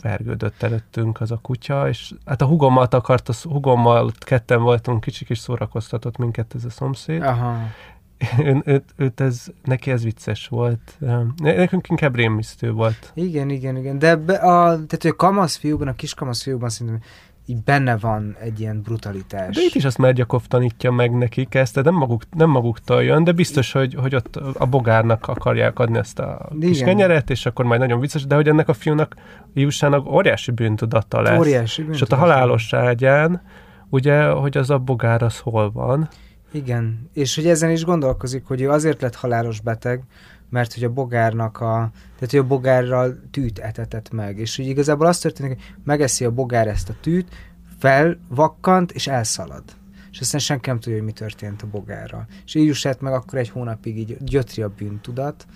vergődött 0.04 0.62
előttünk 0.62 1.20
az 1.20 1.30
a 1.30 1.38
kutya, 1.42 1.88
és 1.88 2.14
hát 2.25 2.42
a 2.42 2.46
hugommal 2.46 2.87
akart, 2.90 3.28
a 3.28 3.32
hugommal 3.42 4.12
ketten 4.18 4.62
voltunk, 4.62 5.00
kicsik, 5.00 5.30
és 5.30 5.38
szórakoztatott 5.38 6.16
minket 6.16 6.54
ez 6.54 6.64
a 6.64 6.70
szomszéd. 6.70 7.23
Aha. 7.23 7.56
Ő, 8.38 8.62
őt, 8.64 8.84
őt 8.96 9.20
ez, 9.20 9.46
neki 9.64 9.90
ez 9.90 10.02
vicces 10.02 10.49
volt. 10.49 10.96
Ne- 10.99 11.56
Nekünk 11.56 11.88
inkább 11.88 12.14
rémisztő 12.14 12.73
volt. 12.73 13.12
Igen, 13.14 13.50
igen, 13.50 13.76
igen. 13.76 13.99
De 13.99 14.16
be, 14.16 14.34
a, 14.34 14.64
tehát, 14.64 15.02
hogy 15.02 15.11
a 15.11 15.16
kamasz 15.16 15.56
fiúban, 15.56 15.88
a 15.88 15.94
kis 15.94 16.14
kamasz 16.14 16.42
fiúban 16.42 16.68
szerintem 16.68 17.02
így 17.46 17.62
benne 17.62 17.96
van 17.96 18.36
egy 18.40 18.60
ilyen 18.60 18.80
brutalitás. 18.82 19.54
De 19.54 19.62
itt 19.62 19.74
is 19.74 19.84
azt 19.84 19.98
Mergyakov 19.98 20.46
tanítja 20.46 20.90
meg 20.90 21.12
nekik 21.12 21.54
ezt, 21.54 21.74
de 21.74 21.82
nem, 21.82 21.94
maguk, 21.94 22.22
nem 22.36 22.50
maguktól 22.50 23.02
jön, 23.02 23.24
de 23.24 23.32
biztos, 23.32 23.72
hogy, 23.72 23.94
hogy 23.94 24.14
ott 24.14 24.36
a 24.36 24.66
bogárnak 24.66 25.28
akarják 25.28 25.78
adni 25.78 25.98
ezt 25.98 26.18
a 26.18 26.48
kis 26.60 26.80
Igen. 26.80 26.88
kenyeret, 26.88 27.30
és 27.30 27.46
akkor 27.46 27.64
majd 27.64 27.80
nagyon 27.80 28.00
vicces, 28.00 28.26
de 28.26 28.34
hogy 28.34 28.48
ennek 28.48 28.68
a 28.68 28.72
fiúnak, 28.72 29.14
Júsának 29.54 30.12
óriási 30.12 30.50
bűntudata 30.50 31.20
lesz. 31.20 31.38
Óriási 31.38 31.86
és 31.90 32.00
ott 32.00 32.12
a 32.12 32.16
halálos 32.16 32.72
ágyán, 32.72 33.42
ugye, 33.88 34.24
hogy 34.24 34.56
az 34.56 34.70
a 34.70 34.78
bogár 34.78 35.22
az 35.22 35.38
hol 35.38 35.70
van. 35.70 36.08
Igen, 36.52 37.10
és 37.12 37.34
hogy 37.34 37.46
ezen 37.46 37.70
is 37.70 37.84
gondolkozik, 37.84 38.44
hogy 38.44 38.60
ő 38.60 38.70
azért 38.70 39.00
lett 39.00 39.14
halálos 39.14 39.60
beteg, 39.60 40.02
mert 40.50 40.74
hogy 40.74 40.84
a 40.84 40.92
bogárnak 40.92 41.60
a, 41.60 41.90
tehát 42.14 42.30
hogy 42.30 42.38
a 42.38 42.46
bogárral 42.46 43.20
tűt 43.30 43.58
etetett 43.58 44.10
meg, 44.10 44.38
és 44.38 44.56
hogy 44.56 44.66
igazából 44.66 45.06
az 45.06 45.18
történik, 45.18 45.52
hogy 45.52 45.74
megeszi 45.84 46.24
a 46.24 46.30
bogár 46.30 46.68
ezt 46.68 46.88
a 46.88 46.94
tűt, 47.00 47.34
felvakkant 47.78 48.92
és 48.92 49.06
elszalad. 49.06 49.62
És 50.10 50.20
aztán 50.20 50.40
senki 50.40 50.68
nem 50.68 50.80
tudja, 50.80 50.98
hogy 50.98 51.06
mi 51.06 51.12
történt 51.12 51.62
a 51.62 51.66
bogárral. 51.66 52.26
És 52.44 52.54
így 52.54 52.66
jussát 52.66 53.00
meg 53.00 53.12
akkor 53.12 53.38
egy 53.38 53.48
hónapig 53.48 53.98
így 53.98 54.16
gyötri 54.20 54.62
a 54.62 54.68
bűntudat, 54.68 55.46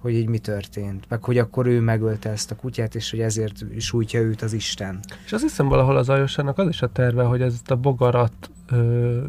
hogy 0.00 0.12
így 0.14 0.28
mi 0.28 0.38
történt, 0.38 1.04
meg 1.08 1.24
hogy 1.24 1.38
akkor 1.38 1.66
ő 1.66 1.80
megölte 1.80 2.30
ezt 2.30 2.50
a 2.50 2.56
kutyát, 2.56 2.94
és 2.94 3.10
hogy 3.10 3.20
ezért 3.20 3.64
sújtja 3.78 4.20
őt 4.20 4.42
az 4.42 4.52
Isten. 4.52 5.00
És 5.24 5.32
azt 5.32 5.42
hiszem 5.42 5.68
valahol 5.68 5.96
az 5.96 6.08
Ajosának 6.08 6.58
az 6.58 6.68
is 6.68 6.82
a 6.82 6.88
terve, 6.92 7.22
hogy 7.22 7.42
ezt 7.42 7.70
a 7.70 7.76
bogarat 7.76 8.50
ö, 8.70 9.20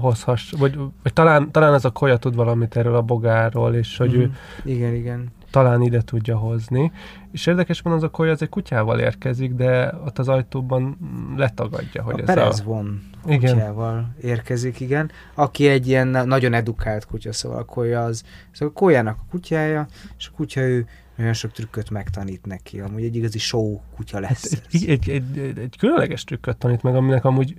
hozhass, 0.00 0.52
vagy, 0.58 0.76
vagy 1.02 1.12
talán, 1.12 1.50
talán 1.50 1.74
ez 1.74 1.84
a 1.84 1.90
kolya 1.90 2.16
tud 2.16 2.34
valamit 2.34 2.76
erről 2.76 2.94
a 2.94 3.02
bogárról, 3.02 3.74
és 3.74 3.96
hogy 3.96 4.14
ő 4.14 4.18
Mhm. 4.18 4.30
Igen, 4.64 4.94
igen. 4.94 5.28
Talán 5.50 5.82
ide 5.82 6.02
tudja 6.02 6.36
hozni. 6.36 6.92
És 7.32 7.46
érdekes 7.46 7.80
van 7.80 7.92
az 7.92 8.02
a 8.02 8.10
kolya, 8.10 8.32
az 8.32 8.42
egy 8.42 8.48
kutyával 8.48 8.98
érkezik, 8.98 9.52
de 9.52 9.94
ott 10.04 10.18
az 10.18 10.28
ajtóban 10.28 10.98
letagadja, 11.36 12.02
hogy 12.02 12.14
a 12.14 12.18
ez 12.18 12.26
Perez 12.26 12.60
a... 12.60 12.64
von 12.64 13.00
Igen. 13.26 13.52
kutyával 13.52 14.14
érkezik, 14.22 14.80
igen. 14.80 15.10
Aki 15.34 15.68
egy 15.68 15.88
ilyen 15.88 16.08
na- 16.08 16.24
nagyon 16.24 16.52
edukált 16.52 17.06
kutya, 17.06 17.32
szóval 17.32 17.58
a 17.58 17.64
kolya 17.64 18.04
az, 18.04 18.22
szóval 18.52 18.74
a 18.74 18.78
kolyának 18.78 19.16
a 19.18 19.26
kutyája, 19.30 19.86
és 20.18 20.28
a 20.32 20.36
kutya 20.36 20.60
ő 20.60 20.86
nagyon 21.16 21.32
sok 21.32 21.52
trükköt 21.52 21.90
megtanít 21.90 22.46
neki. 22.46 22.80
Amúgy 22.80 23.02
egy 23.02 23.16
igazi 23.16 23.38
show 23.38 23.80
kutya 23.96 24.20
lesz. 24.20 24.54
Hát 24.54 24.66
egy, 24.72 24.88
egy, 24.88 25.08
egy, 25.08 25.38
egy, 25.38 25.58
egy 25.58 25.76
különleges 25.78 26.24
trükköt 26.24 26.56
tanít 26.56 26.82
meg, 26.82 26.94
aminek 26.94 27.24
amúgy 27.24 27.54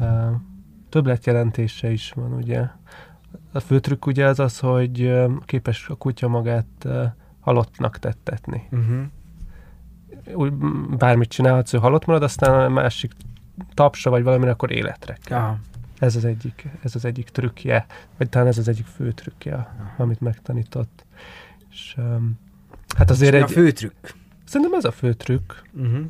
uh, 0.00 0.30
többletjelentése 0.88 1.90
is 1.90 2.12
van, 2.12 2.32
ugye. 2.32 2.66
A 3.58 3.60
fő 3.60 3.80
trükk 3.80 4.06
ugye 4.06 4.26
az 4.26 4.38
az, 4.38 4.58
hogy 4.58 5.12
képes 5.44 5.88
a 5.88 5.94
kutya 5.94 6.28
magát 6.28 6.88
halottnak 7.40 7.98
tettetni. 7.98 8.68
Uh-huh. 8.70 9.02
Úgy 10.34 10.52
bármit 10.98 11.28
csinálhatsz, 11.28 11.72
ő 11.72 11.78
halott 11.78 12.04
marad, 12.04 12.22
aztán 12.22 12.60
a 12.60 12.68
másik 12.68 13.12
tapsa 13.74 14.10
vagy 14.10 14.22
valami, 14.22 14.48
akkor 14.48 14.72
életre 14.72 15.18
kell. 15.22 15.38
Aha. 15.38 15.58
Ez 15.98 16.16
az 16.16 16.24
egyik, 16.24 16.68
ez 16.82 16.94
az 16.94 17.04
egyik 17.04 17.28
trükkje, 17.28 17.86
vagy 18.16 18.28
talán 18.28 18.46
ez 18.46 18.58
az 18.58 18.68
egyik 18.68 18.86
fő 18.86 19.12
trükkje, 19.12 19.74
amit 19.96 20.20
megtanított. 20.20 21.04
És 21.70 21.94
um, 21.98 22.38
hát 22.96 23.10
azért 23.10 23.34
egy, 23.34 23.42
a 23.42 23.48
fő 23.48 23.70
trükk. 23.70 24.06
szerintem 24.44 24.78
ez 24.78 24.84
a 24.84 24.92
fő 24.92 25.12
trükk. 25.12 25.52
Uh-huh. 25.72 26.04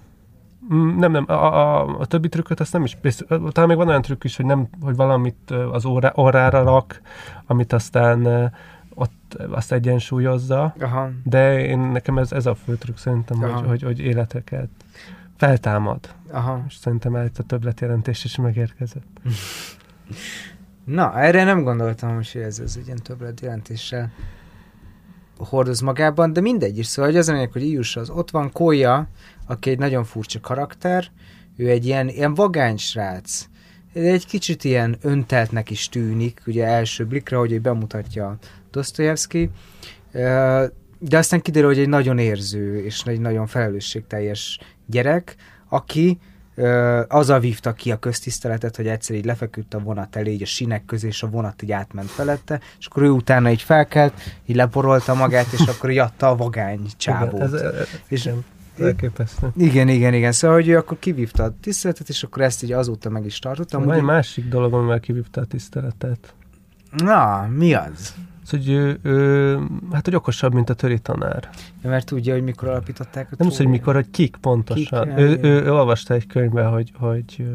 Nem, 0.99 1.11
nem, 1.11 1.25
a, 1.29 1.33
a, 1.33 1.99
a 1.99 2.07
többi 2.07 2.29
trükköt 2.29 2.61
azt 2.61 2.73
nem 2.73 2.85
is. 2.85 2.97
Talán 3.29 3.69
még 3.69 3.77
van 3.77 3.89
olyan 3.89 4.03
trükk 4.03 4.25
is, 4.25 4.37
hogy, 4.37 4.47
nem, 4.47 4.69
hogy 4.81 4.97
valamit 4.97 5.51
az 5.73 5.85
órá, 5.85 6.13
órára 6.17 6.63
rak, 6.63 7.01
amit 7.47 7.73
aztán 7.73 8.53
ott 8.95 9.35
azt 9.51 9.73
egyensúlyozza, 9.73 10.75
Aha. 10.81 11.11
de 11.25 11.67
én 11.67 11.79
nekem 11.79 12.19
ez, 12.19 12.33
ez 12.33 12.47
a 12.47 12.55
fő 12.55 12.77
trükk 12.77 12.97
szerintem, 12.97 13.43
Aha. 13.43 13.53
hogy, 13.53 13.69
hogy, 13.69 13.83
hogy 13.83 13.99
életeket 13.99 14.69
feltámad. 15.37 16.15
Aha. 16.31 16.65
És 16.69 16.75
szerintem 16.75 17.17
el 17.17 17.25
itt 17.25 17.39
a 17.39 17.43
többletjelentés 17.43 18.25
is 18.25 18.37
megérkezett. 18.37 19.21
Na, 20.85 21.21
erre 21.21 21.45
nem 21.45 21.63
gondoltam, 21.63 22.15
hogy 22.15 22.31
ez, 22.35 22.59
ez 22.59 22.77
egy 22.79 22.87
ilyen 22.87 23.03
többlet 23.03 23.41
jelentéssel 23.41 24.13
hordoz 25.39 25.81
magában, 25.81 26.33
de 26.33 26.41
mindegy 26.41 26.79
is. 26.79 26.87
Szóval 26.87 27.11
hogy 27.11 27.21
az 27.21 27.29
a 27.29 27.33
lényeg, 27.33 27.53
hogy 27.53 27.63
Ius 27.63 27.97
az 27.97 28.11
ott 28.11 28.31
van, 28.31 28.53
Kolya, 28.53 29.09
aki 29.49 29.71
egy 29.71 29.79
nagyon 29.79 30.05
furcsa 30.05 30.41
karakter, 30.41 31.11
ő 31.57 31.69
egy 31.69 31.87
ilyen, 31.87 32.09
ilyen 32.09 32.35
vagány 32.35 32.77
srác, 32.77 33.47
egy 33.93 34.27
kicsit 34.27 34.65
ilyen 34.65 34.97
önteltnek 35.01 35.71
is 35.71 35.89
tűnik, 35.89 36.41
ugye 36.47 36.65
első 36.65 37.07
blikre, 37.07 37.37
hogy 37.37 37.61
bemutatja 37.61 38.37
Dostoyevsky, 38.71 39.51
de 40.99 41.19
aztán 41.19 41.41
kiderül, 41.41 41.69
hogy 41.69 41.79
egy 41.79 41.89
nagyon 41.89 42.19
érző 42.19 42.85
és 42.85 43.03
egy 43.05 43.21
nagyon 43.21 43.47
felelősségteljes 43.47 44.59
gyerek, 44.87 45.37
aki 45.69 46.19
ö, 46.55 47.03
azzal 47.09 47.41
vívta 47.41 47.73
ki 47.73 47.91
a 47.91 47.99
köztiszteletet, 47.99 48.77
hogy 48.77 48.87
egyszer 48.87 49.17
így 49.17 49.25
lefeküdt 49.25 49.75
a 49.75 49.79
vonat 49.79 50.17
elé, 50.17 50.33
így 50.33 50.43
a 50.43 50.47
sinek 50.47 50.85
közé, 50.85 51.07
és 51.07 51.23
a 51.23 51.29
vonat 51.29 51.63
így 51.63 51.73
átment 51.73 52.09
felette, 52.11 52.61
és 52.79 52.87
akkor 52.87 53.03
ő 53.03 53.09
utána 53.11 53.51
így 53.51 53.63
felkelt, 53.63 54.13
így 54.47 54.57
leporolta 54.57 55.15
magát, 55.15 55.53
és 55.53 55.67
akkor 55.67 55.91
így 55.91 55.99
adta 55.99 56.29
a 56.29 56.37
vagány 56.37 56.87
csábót. 56.97 57.33
Igen, 57.33 57.43
ez, 57.43 57.53
ez, 57.53 57.89
És- 58.09 58.25
igen, 58.25 58.45
elképesztő. 58.81 59.53
Igen, 59.57 59.89
igen, 59.89 60.15
igen. 60.15 60.33
Szóval, 60.33 60.57
hogy 60.57 60.69
ő 60.69 60.77
akkor 60.77 60.99
kivívta 60.99 61.43
a 61.43 61.55
tiszteletet, 61.61 62.09
és 62.09 62.23
akkor 62.23 62.43
ezt 62.43 62.63
így 62.63 62.73
azóta 62.73 63.11
meg 63.11 63.25
is 63.25 63.39
tartottam. 63.39 63.85
Van 63.85 63.97
egy 63.97 64.03
másik 64.03 64.49
dolog, 64.49 64.75
amivel 64.75 65.01
kivívta 65.01 65.41
a 65.41 65.45
tiszteletet. 65.45 66.35
Na, 66.97 67.47
mi 67.47 67.75
az? 67.75 68.15
Az, 68.43 68.51
hogy 68.51 68.69
ő, 68.69 68.99
ő, 69.03 69.59
hát, 69.93 70.05
hogy 70.05 70.15
okosabb, 70.15 70.55
mint 70.55 70.71
a 70.71 70.75
töri 70.75 70.99
tanár. 70.99 71.49
Ja, 71.83 71.91
mert 71.91 72.07
tudja, 72.07 72.33
hogy 72.33 72.43
mikor 72.43 72.69
alapították 72.69 73.33
a 73.33 73.35
Nem 73.39 73.49
az, 73.49 73.57
hogy 73.57 73.67
mikor, 73.67 73.95
hogy 73.95 74.11
kik 74.11 74.37
pontosan. 74.37 75.09
Kik, 75.09 75.19
ő, 75.19 75.29
ja, 75.29 75.39
ő, 75.43 75.63
ő, 75.65 75.73
olvasta 75.73 76.15
egy 76.15 76.27
könyvben, 76.27 76.71
hogy, 76.71 76.93
hogy 76.99 77.47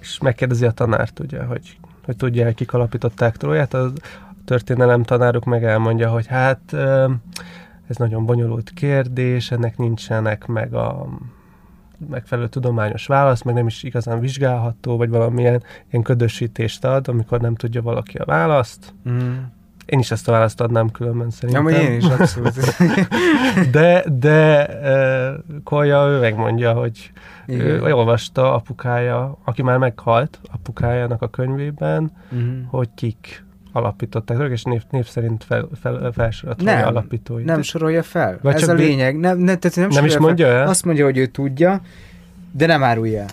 és 0.00 0.18
megkérdezi 0.18 0.64
a 0.64 0.70
tanárt, 0.70 1.20
ugye, 1.20 1.44
hogy, 1.44 1.78
hogy 2.04 2.16
tudja, 2.16 2.52
kik 2.52 2.72
alapították 2.72 3.36
Tróját. 3.36 3.74
A 3.74 3.92
történelem 4.44 5.02
tanáruk 5.02 5.44
meg 5.44 5.64
elmondja, 5.64 6.10
hogy 6.10 6.26
hát 6.26 6.76
ez 7.92 7.98
nagyon 7.98 8.26
bonyolult 8.26 8.70
kérdés, 8.74 9.50
ennek 9.50 9.76
nincsenek 9.76 10.46
meg 10.46 10.74
a 10.74 11.06
megfelelő 12.10 12.48
tudományos 12.48 13.06
válasz, 13.06 13.42
meg 13.42 13.54
nem 13.54 13.66
is 13.66 13.82
igazán 13.82 14.20
vizsgálható, 14.20 14.96
vagy 14.96 15.08
valamilyen 15.08 15.62
ilyen 15.90 16.04
ködösítést 16.04 16.84
ad, 16.84 17.08
amikor 17.08 17.40
nem 17.40 17.54
tudja 17.54 17.82
valaki 17.82 18.16
a 18.18 18.24
választ. 18.24 18.94
Mm. 19.08 19.36
Én 19.86 19.98
is 19.98 20.10
ezt 20.10 20.28
a 20.28 20.32
választ 20.32 20.60
adnám 20.60 20.90
különben 20.90 21.30
szerintem. 21.30 21.64
vagy 21.64 21.74
én 21.74 21.92
is, 21.96 22.04
abszolút. 22.04 22.52
De, 23.72 24.04
de 24.18 24.68
uh, 24.82 25.44
Kolja 25.64 26.06
ő 26.08 26.20
megmondja, 26.20 26.72
hogy 26.72 27.12
ő 27.46 27.82
olvasta 27.94 28.54
apukája, 28.54 29.38
aki 29.44 29.62
már 29.62 29.78
meghalt, 29.78 30.40
apukájának 30.52 31.22
a 31.22 31.28
könyvében, 31.28 32.12
Mhm. 32.30 32.62
hogy 32.66 32.88
kik 32.94 33.44
alapították, 33.72 34.40
ők, 34.40 34.52
és 34.52 34.62
név, 34.62 34.82
név 34.90 35.06
szerint 35.06 35.44
fel, 35.44 35.68
fel, 35.80 36.12
felsorolt 36.14 36.62
Nem, 36.62 36.86
alapítói. 36.86 37.42
Nem 37.44 37.62
sorolja 37.62 38.02
fel. 38.02 38.38
Vagy 38.42 38.54
Ez 38.54 38.68
a 38.68 38.72
lényeg. 38.72 39.18
Nem, 39.18 39.38
nem, 39.38 39.58
tehát 39.58 39.76
nem, 39.76 39.88
nem 39.88 40.04
is 40.04 40.16
mondja 40.18 40.46
fel. 40.46 40.56
el? 40.56 40.68
Azt 40.68 40.84
mondja, 40.84 41.04
hogy 41.04 41.18
ő 41.18 41.26
tudja, 41.26 41.80
de 42.52 42.66
nem 42.66 42.82
árulja 42.82 43.20
el. 43.20 43.28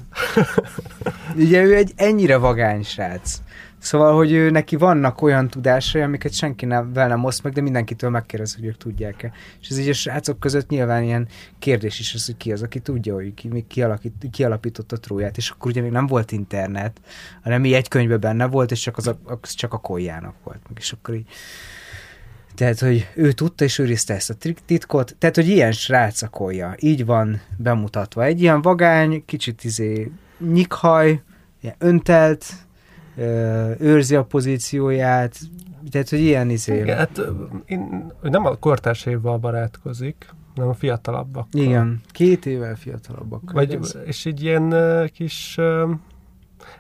Ugye 1.46 1.64
ő 1.64 1.76
egy 1.76 1.92
ennyire 1.96 2.38
vagány 2.38 2.84
srác. 2.84 3.42
Szóval, 3.80 4.16
hogy 4.16 4.32
ő 4.32 4.50
neki 4.50 4.76
vannak 4.76 5.22
olyan 5.22 5.48
tudásai, 5.48 6.02
amiket 6.02 6.34
senki 6.34 6.66
nem, 6.66 6.94
vel 6.94 7.08
nem 7.08 7.24
oszt 7.24 7.44
meg, 7.44 7.54
de 7.54 7.62
mindenkitől 7.62 8.10
megkérdez, 8.10 8.56
hogy 8.56 8.66
ők 8.66 8.78
tudják-e. 8.78 9.32
És 9.62 9.70
ez 9.70 9.78
így 9.78 9.90
a 9.90 9.94
srácok 9.94 10.40
között 10.40 10.70
nyilván 10.70 11.04
ilyen 11.04 11.28
kérdés 11.60 12.00
is 12.00 12.14
az, 12.14 12.26
hogy 12.26 12.38
ki 12.38 12.52
az, 12.52 12.62
aki 12.62 12.80
tudja, 12.80 13.14
hogy 13.14 13.34
ki, 13.34 13.48
mi 13.48 13.66
kialakít, 13.68 14.14
kialapította 14.32 14.98
Tróját, 14.98 15.38
és 15.38 15.50
akkor 15.50 15.72
ugye 15.72 15.82
még 15.82 15.92
nem 15.92 16.08
volt 16.08 16.32
internet, 16.32 17.02
hanem 17.44 17.66
így 17.66 17.74
egy 17.74 17.88
könyvben 17.88 18.20
benne 18.20 18.46
volt, 18.46 18.72
és 18.72 18.80
csak, 18.80 18.98
az 18.98 19.08
a, 19.08 19.20
az 19.42 19.54
csak 19.54 19.74
a 19.74 19.78
koljának 19.78 20.36
volt 20.44 20.60
és 20.76 20.92
akkor 20.92 21.16
így 21.16 21.26
Tehát, 22.56 22.80
hogy 22.80 23.08
ő 23.16 23.32
tudta 23.32 23.64
és 23.64 23.80
őrizte 23.80 24.14
ezt 24.14 24.30
a 24.30 24.36
titkot, 24.66 25.16
tehát, 25.18 25.36
hogy 25.36 25.48
ilyen 25.48 25.72
srácakolja, 25.72 26.76
így 26.80 27.06
van 27.06 27.42
bemutatva. 27.58 28.24
Egy 28.24 28.42
ilyen 28.42 28.62
vagány, 28.62 29.26
kicsit 29.26 29.64
izé 29.64 30.12
nyikhaj, 30.40 31.22
ilyen 31.62 31.76
öntelt, 31.78 32.46
őrzi 33.80 34.16
a 34.16 34.24
pozícióját, 34.24 35.38
tehát, 35.92 36.10
hogy 36.10 36.20
ilyen 36.20 36.50
izé. 36.50 36.80
Igen, 36.80 36.98
hát 36.98 37.22
én, 37.66 38.12
nem 38.22 38.46
a 38.46 38.56
kortársaival 38.56 39.38
barátkozik, 39.38 40.34
hanem 40.56 40.70
a 40.70 40.74
fiatalabbak. 40.74 41.48
Igen, 41.52 42.02
két 42.12 42.46
évvel 42.46 42.76
fiatalabbak. 42.76 43.52
Vagy, 43.52 43.74
ez... 43.74 43.98
és 44.06 44.26
így 44.26 44.44
ilyen 44.44 44.74
kis 45.14 45.58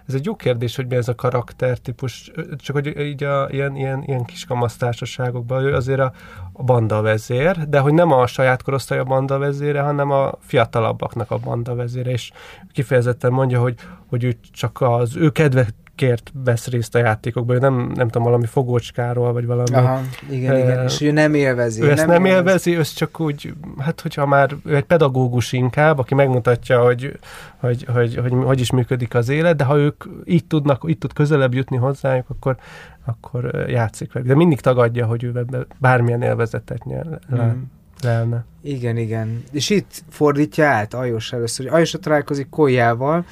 ez 0.07 0.13
egy 0.13 0.25
jó 0.25 0.35
kérdés, 0.35 0.75
hogy 0.75 0.87
mi 0.87 0.95
ez 0.95 1.07
a 1.07 1.15
karaktertípus, 1.15 2.31
csak 2.57 2.75
hogy 2.75 2.99
így 2.99 3.23
a, 3.23 3.47
ilyen, 3.51 3.75
ilyen, 3.75 4.03
ilyen 4.03 4.23
kis 4.23 4.45
kamasztársaságokban 4.45 5.63
ő 5.63 5.73
azért 5.73 5.99
a, 5.99 6.11
a 6.53 6.63
banda 6.63 7.01
vezér, 7.01 7.69
de 7.69 7.79
hogy 7.79 7.93
nem 7.93 8.11
a 8.11 8.27
saját 8.27 8.61
korosztály 8.61 8.99
a 8.99 9.03
banda 9.03 9.37
vezére, 9.37 9.81
hanem 9.81 10.11
a 10.11 10.31
fiatalabbaknak 10.39 11.31
a 11.31 11.37
banda 11.37 11.75
vezére, 11.75 12.11
és 12.11 12.31
kifejezetten 12.71 13.31
mondja, 13.31 13.59
hogy, 13.59 13.75
hogy 14.05 14.23
ő 14.23 14.37
csak 14.51 14.81
az 14.81 15.15
ő 15.15 15.29
kedve, 15.29 15.67
kért 15.99 16.31
vesz 16.43 16.67
részt 16.67 16.95
a 16.95 16.99
játékokban, 16.99 17.55
ő 17.55 17.59
nem, 17.59 17.91
nem 17.95 18.07
tudom, 18.07 18.23
valami 18.23 18.45
fogócskáról, 18.45 19.33
vagy 19.33 19.45
valami. 19.45 19.73
Aha, 19.73 20.01
igen, 20.29 20.53
uh, 20.53 20.59
igen, 20.59 20.83
és 20.83 21.01
ő 21.01 21.11
nem 21.11 21.33
élvezi. 21.33 21.81
Ő 21.81 21.91
ezt 21.91 22.05
nem, 22.05 22.09
nem 22.09 22.25
élvezi, 22.25 22.77
ő 22.77 22.81
csak 22.95 23.19
úgy, 23.19 23.53
hát 23.79 24.01
hogyha 24.01 24.25
már 24.25 24.55
ő 24.65 24.75
egy 24.75 24.83
pedagógus 24.83 25.51
inkább, 25.51 25.99
aki 25.99 26.15
megmutatja, 26.15 26.83
hogy 26.83 27.19
hogy, 27.57 27.85
hogy, 27.93 28.15
hogy, 28.15 28.33
hogy 28.43 28.59
is 28.59 28.71
működik 28.71 29.15
az 29.15 29.29
élet, 29.29 29.55
de 29.55 29.63
ha 29.63 29.77
ők 29.77 30.03
így 30.25 30.45
tudnak, 30.45 30.83
így 30.87 30.97
tud 30.97 31.13
közelebb 31.13 31.53
jutni 31.53 31.77
hozzájuk, 31.77 32.25
akkor, 32.29 32.57
akkor 33.05 33.65
játszik 33.67 34.13
velük. 34.13 34.27
De 34.27 34.35
mindig 34.35 34.59
tagadja, 34.59 35.05
hogy 35.05 35.23
ő 35.23 35.45
bármilyen 35.77 36.21
élvezetet 36.21 36.83
nyer. 36.83 37.19
Mm. 37.35 37.61
Lelne. 38.01 38.45
Igen, 38.61 38.97
igen. 38.97 39.43
És 39.51 39.69
itt 39.69 40.03
fordítja 40.09 40.67
át 40.67 40.93
Ajos 40.93 41.33
először, 41.33 41.65
hogy 41.65 41.75
Ajos 41.75 41.95
találkozik 42.01 42.49
Kolyával, 42.49 43.25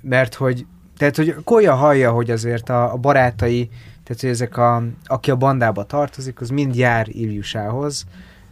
mert 0.00 0.34
hogy 0.34 0.66
tehát, 1.10 1.34
hogy 1.34 1.44
Kolya 1.44 1.74
hallja, 1.74 2.12
hogy 2.12 2.30
azért 2.30 2.68
a, 2.68 2.92
a 2.92 2.96
barátai, 2.96 3.68
tehát, 4.02 4.20
hogy 4.20 4.30
ezek 4.30 4.56
a, 4.56 4.82
aki 5.04 5.30
a 5.30 5.36
bandába 5.36 5.84
tartozik, 5.84 6.40
az 6.40 6.48
mind 6.48 6.76
jár 6.76 7.08
Iljusához, 7.08 8.04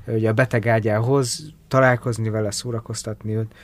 ugye 0.07 0.29
a 0.29 0.33
beteg 0.33 0.67
ágyához, 0.67 1.53
találkozni 1.69 2.29
vele, 2.29 2.51
szórakoztatni 2.51 3.37
őt, 3.37 3.55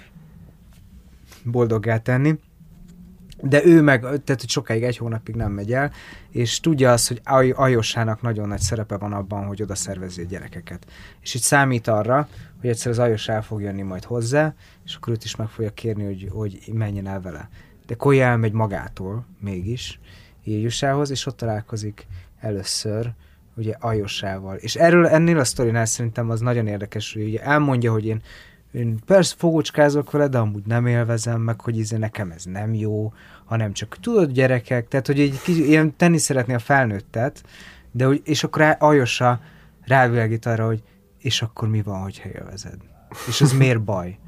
boldoggá 1.44 1.98
tenni. 1.98 2.38
De 3.42 3.64
ő 3.64 3.82
meg, 3.82 4.00
tehát 4.00 4.40
hogy 4.40 4.48
sokáig, 4.48 4.82
egy 4.82 4.96
hónapig 4.96 5.34
nem 5.34 5.52
megy 5.52 5.72
el, 5.72 5.92
és 6.30 6.60
tudja 6.60 6.92
azt, 6.92 7.08
hogy 7.08 7.52
Ajosának 7.54 8.22
nagyon 8.22 8.48
nagy 8.48 8.60
szerepe 8.60 8.96
van 8.96 9.12
abban, 9.12 9.46
hogy 9.46 9.62
oda 9.62 9.74
szervezi 9.74 10.22
a 10.22 10.24
gyerekeket. 10.24 10.86
És 11.20 11.34
itt 11.34 11.42
számít 11.42 11.86
arra, 11.86 12.28
hogy 12.60 12.70
egyszer 12.70 12.90
az 12.90 12.98
Ajos 12.98 13.28
el 13.28 13.42
fog 13.42 13.60
jönni 13.60 13.82
majd 13.82 14.04
hozzá, 14.04 14.54
és 14.84 14.94
akkor 14.94 15.12
őt 15.12 15.24
is 15.24 15.36
meg 15.36 15.48
fogja 15.48 15.70
kérni, 15.70 16.04
hogy, 16.04 16.28
hogy 16.32 16.60
menjen 16.72 17.06
el 17.06 17.20
vele 17.20 17.48
de 17.88 17.94
Koya 17.94 18.24
elmegy 18.24 18.52
magától 18.52 19.26
mégis 19.40 20.00
Jéjusához, 20.44 21.10
és 21.10 21.26
ott 21.26 21.36
találkozik 21.36 22.06
először 22.40 23.12
ugye 23.56 23.74
Ajosával. 23.80 24.56
És 24.56 24.76
erről 24.76 25.06
ennél 25.06 25.38
a 25.38 25.44
sztorinál 25.44 25.84
szerintem 25.84 26.30
az 26.30 26.40
nagyon 26.40 26.66
érdekes, 26.66 27.12
hogy 27.12 27.22
ugye 27.22 27.42
elmondja, 27.42 27.92
hogy 27.92 28.06
én, 28.06 28.22
én 28.72 28.98
persze 29.06 29.34
fogócskázok 29.38 30.10
vele, 30.10 30.28
de 30.28 30.38
amúgy 30.38 30.62
nem 30.66 30.86
élvezem, 30.86 31.40
meg 31.40 31.60
hogy 31.60 31.78
izé 31.78 31.96
nekem 31.96 32.30
ez 32.30 32.44
nem 32.44 32.74
jó, 32.74 33.12
hanem 33.44 33.72
csak 33.72 33.96
tudod 34.00 34.30
gyerekek, 34.30 34.88
tehát 34.88 35.06
hogy 35.06 35.20
egy 35.20 35.40
kicsit 35.42 35.66
ilyen 35.66 35.96
tenni 35.96 36.18
szeretné 36.18 36.54
a 36.54 36.58
felnőttet, 36.58 37.42
de 37.90 38.04
hogy, 38.04 38.20
és 38.24 38.44
akkor 38.44 38.76
Ajosa 38.78 39.40
rávilágít 39.84 40.46
arra, 40.46 40.66
hogy 40.66 40.82
és 41.18 41.42
akkor 41.42 41.68
mi 41.68 41.82
van, 41.82 42.02
hogyha 42.02 42.28
élvezed? 42.28 42.76
És 43.28 43.40
ez 43.40 43.52
miért 43.52 43.82
baj? 43.82 44.18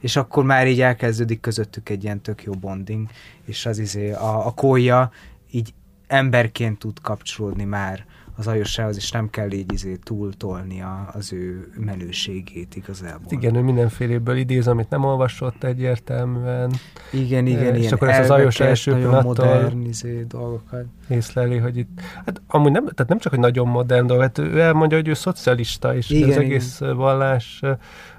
És 0.00 0.16
akkor 0.16 0.44
már 0.44 0.68
így 0.68 0.80
elkezdődik 0.80 1.40
közöttük 1.40 1.88
egy 1.88 2.04
ilyen 2.04 2.20
tök 2.20 2.42
jó 2.42 2.52
bonding, 2.52 3.08
és 3.44 3.66
az 3.66 3.78
izé, 3.78 4.12
a, 4.12 4.46
a 4.46 4.50
kólya 4.50 5.10
így 5.50 5.74
emberként 6.06 6.78
tud 6.78 7.00
kapcsolódni 7.00 7.64
már 7.64 8.04
az 8.36 8.46
ajossához, 8.46 8.96
és 8.96 9.10
nem 9.10 9.30
kell 9.30 9.50
így 9.50 9.72
izé 9.72 9.96
túltolnia 9.96 11.10
az 11.12 11.32
ő 11.32 11.70
menőségét 11.76 12.76
igazából. 12.76 13.26
Igen, 13.28 13.54
ő 13.54 13.60
mindenféléből 13.60 14.36
idéz, 14.36 14.66
amit 14.66 14.90
nem 14.90 15.04
olvasott 15.04 15.64
egyértelműen. 15.64 16.72
Igen, 17.12 17.46
igen, 17.46 17.74
és 17.74 17.92
akkor 17.92 18.08
ezt 18.08 18.20
az 18.20 18.30
ajos 18.30 18.60
első 18.60 18.90
nagyon 18.90 19.22
modern 19.22 19.80
izé, 19.80 20.24
dolgokat. 20.28 20.84
Észleli, 21.08 21.56
hogy 21.56 21.76
itt, 21.76 22.00
hát 22.24 22.42
amúgy 22.46 22.72
nem, 22.72 22.84
tehát 22.84 23.08
nem 23.08 23.18
csak, 23.18 23.32
hogy 23.32 23.40
nagyon 23.40 23.68
modern 23.68 24.06
dolog, 24.06 24.22
hát 24.22 24.38
ő 24.38 24.60
elmondja, 24.60 24.96
hogy 24.96 25.08
ő 25.08 25.14
szocialista, 25.14 25.94
és 25.96 26.10
igen, 26.10 26.28
az 26.28 26.34
igen. 26.34 26.44
egész 26.44 26.78
vallás 26.78 27.62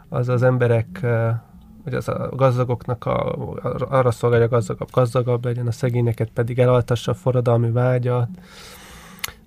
az 0.09 0.29
az 0.29 0.43
emberek 0.43 1.05
hogy 1.83 1.93
az 1.93 2.07
a 2.07 2.29
gazdagoknak 2.35 3.05
a, 3.05 3.35
arra 3.89 4.11
szolgálja 4.11 4.45
a 4.45 4.49
gazdagabb, 4.49 4.91
gazdagabb 4.91 5.45
legyen, 5.45 5.67
a 5.67 5.71
szegényeket 5.71 6.29
pedig 6.29 6.59
elaltassa 6.59 7.11
a 7.11 7.15
forradalmi 7.15 7.71
vágyat. 7.71 8.29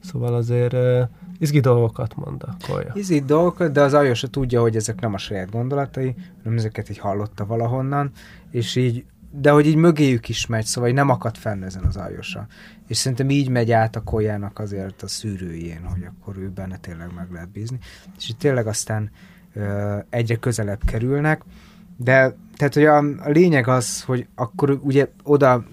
Szóval 0.01 0.35
azért 0.35 0.73
uh, 0.73 1.03
izgi 1.39 1.61
dolgokat 1.61 2.15
mond 2.17 2.43
a 2.43 2.57
kolya. 2.69 2.91
Izgi 2.95 3.21
dolgokat, 3.21 3.73
de 3.73 3.81
az 3.81 3.95
Ajosa 3.95 4.29
tudja, 4.29 4.61
hogy 4.61 4.77
ezek 4.77 5.01
nem 5.01 5.15
a 5.15 5.19
saját 5.19 5.51
gondolatai, 5.51 6.15
hanem 6.43 6.59
ezeket 6.59 6.91
így 6.91 6.99
hallotta 6.99 7.47
valahonnan, 7.47 8.11
és 8.51 8.77
így, 8.77 9.05
de 9.31 9.51
hogy 9.51 9.67
így 9.67 9.77
mögéjük 9.77 10.29
is 10.29 10.47
megy, 10.47 10.65
szóval 10.65 10.91
nem 10.91 11.09
akad 11.09 11.37
fenn 11.37 11.63
ezen 11.63 11.85
az 11.85 11.97
Ajosa. 11.97 12.47
És 12.87 12.97
szerintem 12.97 13.31
így 13.31 13.49
megy 13.49 13.73
át 13.73 13.97
a 13.97 14.03
kolyának 14.03 14.59
azért 14.59 15.03
a 15.03 15.09
szűrőjén, 15.09 15.85
hogy 15.85 16.05
akkor 16.05 16.37
ő 16.37 16.49
benne 16.49 16.77
tényleg 16.77 17.15
meg 17.15 17.33
lehet 17.33 17.51
bízni. 17.51 17.79
És 18.19 18.29
így 18.29 18.37
tényleg 18.37 18.67
aztán 18.67 19.11
uh, 19.55 19.99
egyre 20.11 20.37
közelebb 20.37 20.81
kerülnek, 20.87 21.43
de 21.97 22.37
tehát, 22.57 22.75
hogy 22.75 22.85
a, 22.85 22.97
a 22.99 23.31
lényeg 23.31 23.69
az, 23.69 24.03
hogy 24.03 24.27
akkor 24.35 24.79
ugye 24.83 25.09
oda 25.23 25.65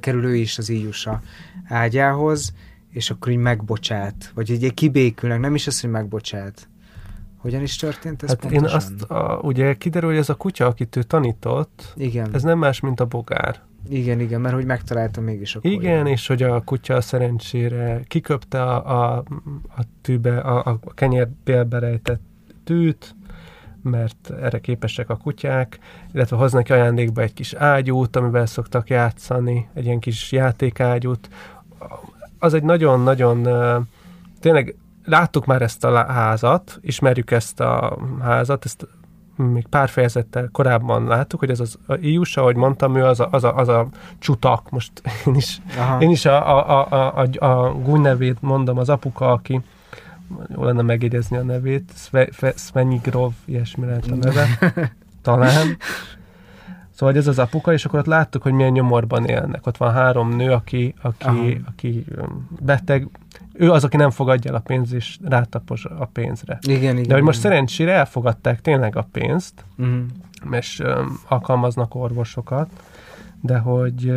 kerül 0.00 0.24
ő 0.24 0.36
is 0.36 0.58
az 0.58 0.68
íjusa 0.68 1.22
ágyához, 1.68 2.52
és 2.90 3.10
akkor 3.10 3.32
így 3.32 3.38
megbocsát, 3.38 4.30
vagy 4.34 4.50
egy 4.50 4.74
kibékülnek, 4.74 5.40
nem 5.40 5.54
is 5.54 5.66
az, 5.66 5.80
hogy 5.80 5.90
megbocsát. 5.90 6.68
Hogyan 7.36 7.62
is 7.62 7.76
történt 7.76 8.22
ez 8.22 8.28
hát 8.28 8.40
pontosan? 8.40 8.68
én 8.68 8.74
azt, 8.74 9.02
a, 9.02 9.40
ugye 9.42 9.74
kiderül, 9.74 10.08
hogy 10.08 10.18
ez 10.18 10.28
a 10.28 10.34
kutya, 10.34 10.66
akit 10.66 10.96
ő 10.96 11.02
tanított, 11.02 11.92
igen. 11.96 12.34
ez 12.34 12.42
nem 12.42 12.58
más, 12.58 12.80
mint 12.80 13.00
a 13.00 13.04
bogár. 13.04 13.60
Igen, 13.88 14.20
igen, 14.20 14.40
mert 14.40 14.54
hogy 14.54 14.64
megtalálta 14.64 15.20
mégis 15.20 15.54
a 15.56 15.58
Igen, 15.62 15.78
kolyán. 15.78 16.06
és 16.06 16.26
hogy 16.26 16.42
a 16.42 16.60
kutya 16.60 17.00
szerencsére 17.00 18.02
kiköpte 18.06 18.62
a, 18.62 19.16
a, 19.16 19.24
a 19.76 19.82
tűbe, 20.00 20.38
a, 20.38 20.78
a 20.84 20.94
kenyérbélbe 20.94 21.78
rejtett 21.78 22.20
tűt, 22.64 23.14
mert 23.88 24.32
erre 24.42 24.58
képesek 24.58 25.10
a 25.10 25.16
kutyák, 25.16 25.78
illetve 26.12 26.36
hoznak 26.36 26.70
ajándékba 26.70 27.20
egy 27.22 27.32
kis 27.32 27.54
ágyút, 27.54 28.16
amivel 28.16 28.46
szoktak 28.46 28.88
játszani, 28.88 29.68
egy 29.74 29.84
ilyen 29.84 29.98
kis 29.98 30.32
játékágyút. 30.32 31.28
Az 32.38 32.54
egy 32.54 32.62
nagyon-nagyon, 32.62 33.48
tényleg 34.40 34.74
láttuk 35.04 35.46
már 35.46 35.62
ezt 35.62 35.84
a 35.84 36.12
házat, 36.12 36.78
ismerjük 36.80 37.30
ezt 37.30 37.60
a 37.60 37.98
házat, 38.20 38.64
ezt 38.64 38.86
még 39.36 39.66
pár 39.66 39.88
fejezettel 39.88 40.48
korábban 40.52 41.04
láttuk, 41.04 41.40
hogy 41.40 41.50
ez 41.50 41.60
az 41.60 41.78
Ius, 42.00 42.36
ahogy 42.36 42.56
mondtam, 42.56 42.96
ő 42.96 43.04
az 43.04 43.20
a, 43.20 43.28
az 43.30 43.44
a, 43.44 43.56
az 43.56 43.68
a 43.68 43.86
csutak, 44.18 44.70
most 44.70 44.92
én 45.26 45.34
is, 45.34 45.60
én 45.98 46.10
is 46.10 46.24
a, 46.24 46.58
a, 46.58 46.86
a, 46.90 47.20
a, 47.20 47.46
a 47.46 47.72
Gun 47.72 48.00
nevét 48.00 48.42
mondom, 48.42 48.78
az 48.78 48.88
apuka, 48.88 49.32
aki 49.32 49.60
jó 50.54 50.64
lenne 50.64 50.82
megjegyezni 50.82 51.36
a 51.36 51.42
nevét, 51.42 51.92
Svenigrov, 52.56 53.32
ilyesmi 53.44 53.86
lehet 53.86 54.06
a 54.06 54.14
neve, 54.14 54.58
talán. 55.22 55.76
Szóval 56.90 57.16
ez 57.16 57.26
az 57.26 57.38
apuka, 57.38 57.72
és 57.72 57.84
akkor 57.84 57.98
ott 57.98 58.06
láttuk, 58.06 58.42
hogy 58.42 58.52
milyen 58.52 58.72
nyomorban 58.72 59.24
élnek. 59.24 59.66
Ott 59.66 59.76
van 59.76 59.92
három 59.92 60.36
nő, 60.36 60.52
aki, 60.52 60.94
aki, 61.02 61.60
aki 61.66 62.04
beteg, 62.60 63.08
ő 63.52 63.70
az, 63.70 63.84
aki 63.84 63.96
nem 63.96 64.10
fogadja 64.10 64.50
el 64.50 64.56
a 64.56 64.60
pénzt, 64.60 64.92
és 64.92 65.18
rátapos 65.24 65.84
a 65.84 66.04
pénzre. 66.04 66.58
Igen, 66.60 66.96
igen. 66.96 67.08
De 67.08 67.14
hogy 67.14 67.22
most 67.22 67.40
szerencsére 67.40 67.92
elfogadták 67.92 68.60
tényleg 68.60 68.96
a 68.96 69.08
pénzt, 69.12 69.64
uh-huh. 69.76 70.04
és 70.50 70.78
um, 70.78 71.20
alkalmaznak 71.28 71.94
orvosokat, 71.94 72.68
de 73.40 73.58
hogy 73.58 74.12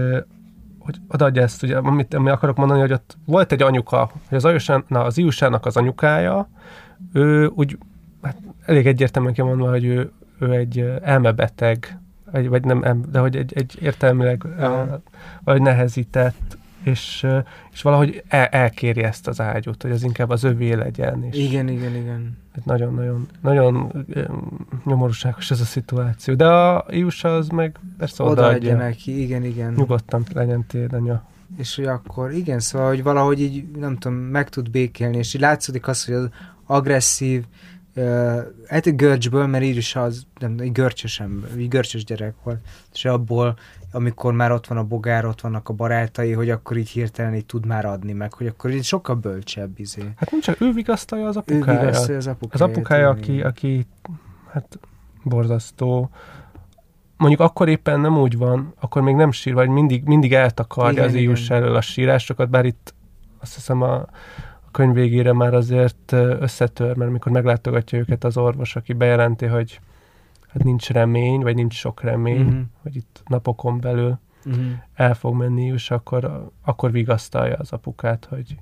hogy 0.91 1.01
odaadja 1.07 1.41
ezt, 1.41 1.63
ugye, 1.63 1.77
amit, 1.77 2.13
amit 2.13 2.33
akarok 2.33 2.57
mondani, 2.57 2.79
hogy 2.79 2.91
ott 2.91 3.17
volt 3.25 3.51
egy 3.51 3.61
anyuka, 3.61 4.11
hogy 4.27 4.37
az, 4.37 4.45
Ajusán, 4.45 4.83
na, 4.87 5.03
az 5.03 5.17
Iusának 5.17 5.65
az 5.65 5.77
anyukája, 5.77 6.49
ő 7.13 7.47
úgy 7.47 7.77
hát 8.21 8.37
elég 8.65 8.87
egyértelműen 8.87 9.33
kimondva, 9.33 9.69
hogy 9.69 9.85
ő, 9.85 10.11
ő 10.39 10.51
egy 10.51 10.79
elmebeteg, 11.01 11.99
vagy, 12.31 12.49
vagy 12.49 12.63
nem, 12.63 13.05
de 13.11 13.19
hogy 13.19 13.35
egy, 13.35 13.53
egy 13.55 13.77
értelmileg 13.81 14.43
uh, 14.57 14.93
vagy 15.43 15.61
nehezített 15.61 16.57
és, 16.83 17.27
és 17.71 17.81
valahogy 17.81 18.23
el, 18.27 18.45
elkéri 18.45 19.03
ezt 19.03 19.27
az 19.27 19.41
ágyút, 19.41 19.81
hogy 19.81 19.91
az 19.91 20.03
inkább 20.03 20.29
az 20.29 20.43
övé 20.43 20.73
legyen. 20.73 21.23
És 21.23 21.37
igen, 21.37 21.67
igen, 21.67 21.95
igen. 21.95 22.37
Nagyon-nagyon 22.63 23.27
nagyon 23.41 24.05
nyomorúságos 24.85 25.51
ez 25.51 25.59
a 25.59 25.65
szituáció. 25.65 26.33
De 26.33 26.47
a 26.47 26.85
Iusa 26.89 27.35
az 27.35 27.47
meg 27.47 27.79
persze 27.97 28.23
odaadja. 28.23 28.45
Odaadja 28.45 28.75
neki, 28.75 29.21
igen, 29.21 29.43
igen. 29.43 29.73
Nyugodtan 29.73 30.23
legyen 30.33 30.65
tiéd, 30.67 30.93
anya. 30.93 31.23
és 31.57 31.75
hogy 31.75 31.85
akkor 31.85 32.31
igen, 32.31 32.59
szóval, 32.59 32.87
hogy 32.87 33.03
valahogy 33.03 33.41
így, 33.41 33.65
nem 33.77 33.97
tudom, 33.97 34.17
meg 34.17 34.49
tud 34.49 34.71
békélni, 34.71 35.17
és 35.17 35.33
így 35.33 35.41
látszódik 35.41 35.87
az, 35.87 36.05
hogy 36.05 36.15
az 36.15 36.29
agresszív, 36.65 37.43
hát 38.67 38.85
egy 38.85 38.95
görcsből, 38.95 39.47
mert 39.47 39.63
így 39.63 39.75
is 39.75 39.95
az, 39.95 40.25
nem, 40.39 40.55
egy 40.59 40.71
görcsös, 40.71 41.19
ember, 41.19 41.49
egy 41.57 41.67
görcsös 41.67 42.03
gyerek 42.03 42.33
volt, 42.43 42.59
és 42.93 43.05
abból, 43.05 43.57
amikor 43.91 44.33
már 44.33 44.51
ott 44.51 44.67
van 44.67 44.77
a 44.77 44.83
bogár, 44.83 45.25
ott 45.25 45.41
vannak 45.41 45.69
a 45.69 45.73
barátai, 45.73 46.31
hogy 46.31 46.49
akkor 46.49 46.77
így 46.77 46.89
hirtelen 46.89 47.35
így 47.35 47.45
tud 47.45 47.65
már 47.65 47.85
adni 47.85 48.13
meg, 48.13 48.33
hogy 48.33 48.47
akkor 48.47 48.71
így 48.71 48.83
sokkal 48.83 49.15
bölcsebb 49.15 49.79
izé. 49.79 50.01
Hát 50.15 50.31
nem 50.31 50.41
csak 50.41 50.61
ő 50.61 50.71
vigasztalja 50.71 51.27
az 51.27 51.35
Ő 51.35 51.39
apukáját. 51.39 51.81
vigasztalja 51.81 52.17
az 52.17 52.27
apukáját. 52.27 52.69
Az 52.69 52.75
apukája, 52.75 53.09
aki, 53.09 53.41
aki 53.41 53.87
hát 54.51 54.79
borzasztó. 55.23 56.09
Mondjuk 57.17 57.41
akkor 57.41 57.69
éppen 57.69 57.99
nem 57.99 58.17
úgy 58.17 58.37
van, 58.37 58.73
akkor 58.79 59.01
még 59.01 59.15
nem 59.15 59.31
sír, 59.31 59.53
vagy 59.53 59.69
mindig, 59.69 60.03
mindig 60.03 60.33
eltakarja 60.33 60.91
Igen, 60.91 61.05
az 61.05 61.13
igen. 61.13 61.61
elől 61.61 61.75
a 61.75 61.81
sírásokat, 61.81 62.49
bár 62.49 62.65
itt 62.65 62.93
azt 63.39 63.55
hiszem 63.55 63.81
a 63.81 64.05
könyv 64.71 64.93
végére 64.93 65.33
már 65.33 65.53
azért 65.53 66.11
összetör, 66.39 66.95
mert 66.95 67.11
mikor 67.11 67.31
meglátogatja 67.31 67.99
őket 67.99 68.23
az 68.23 68.37
orvos, 68.37 68.75
aki 68.75 68.93
bejelenti, 68.93 69.45
hogy 69.45 69.79
hát 70.47 70.63
nincs 70.63 70.89
remény, 70.89 71.41
vagy 71.41 71.55
nincs 71.55 71.73
sok 71.73 72.01
remény, 72.01 72.45
Mhm. 72.45 72.59
hogy 72.81 72.95
itt 72.95 73.21
napokon 73.27 73.79
belül 73.79 74.19
Mhm. 74.45 74.59
el 74.93 75.13
fog 75.13 75.35
menni 75.35 75.61
íjus, 75.63 75.91
akkor, 75.91 76.49
akkor 76.61 76.91
vigasztalja 76.91 77.55
az 77.57 77.71
apukát, 77.71 78.25
hogy, 78.29 78.55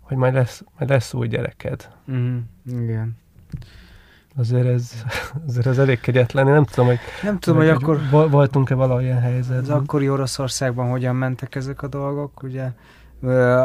hogy 0.00 0.16
majd 0.16 0.34
lesz, 0.34 0.62
majd 0.78 0.90
lesz 0.90 1.14
új 1.14 1.28
gyereked. 1.28 1.88
Mhm. 2.04 2.36
Igen. 2.66 3.16
Azért 4.36 4.66
ez, 4.66 4.92
azért 5.48 5.66
ez 5.66 5.78
elég 5.78 6.00
kegyetlen. 6.00 6.46
Én 6.46 6.52
nem 6.52 6.64
tudom, 6.64 6.86
hogy, 6.86 6.98
Nem 7.22 7.38
tudom, 7.38 7.58
hogy 7.58 7.68
akkor 7.68 8.00
vo- 8.10 8.30
voltunk-e 8.30 8.74
valahol 8.74 9.10
az 9.10 9.20
helyzetben. 9.22 9.76
akkori 9.76 10.08
Oroszországban 10.08 10.90
hogyan 10.90 11.16
mentek 11.16 11.54
ezek 11.54 11.82
a 11.82 11.88
dolgok, 11.88 12.42
ugye 12.42 12.70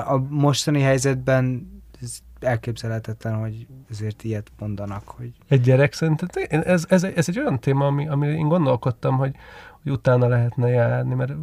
a 0.05 0.25
mostani 0.29 0.81
helyzetben 0.81 1.73
ez 2.01 2.19
elképzelhetetlen, 2.39 3.35
hogy 3.35 3.67
ezért 3.89 4.23
ilyet 4.23 4.51
mondanak, 4.59 5.07
hogy 5.07 5.33
Egy 5.47 5.61
gyerek 5.61 5.93
szerintem, 5.93 6.29
ez, 6.49 6.85
ez, 6.89 7.03
ez 7.03 7.29
egy 7.29 7.39
olyan 7.39 7.59
téma, 7.59 7.85
ami, 7.85 8.07
ami 8.07 8.27
én 8.27 8.47
gondolkodtam, 8.47 9.17
hogy, 9.17 9.35
hogy 9.81 9.91
utána 9.91 10.27
lehetne 10.27 10.69
járni, 10.69 11.13
mert 11.13 11.33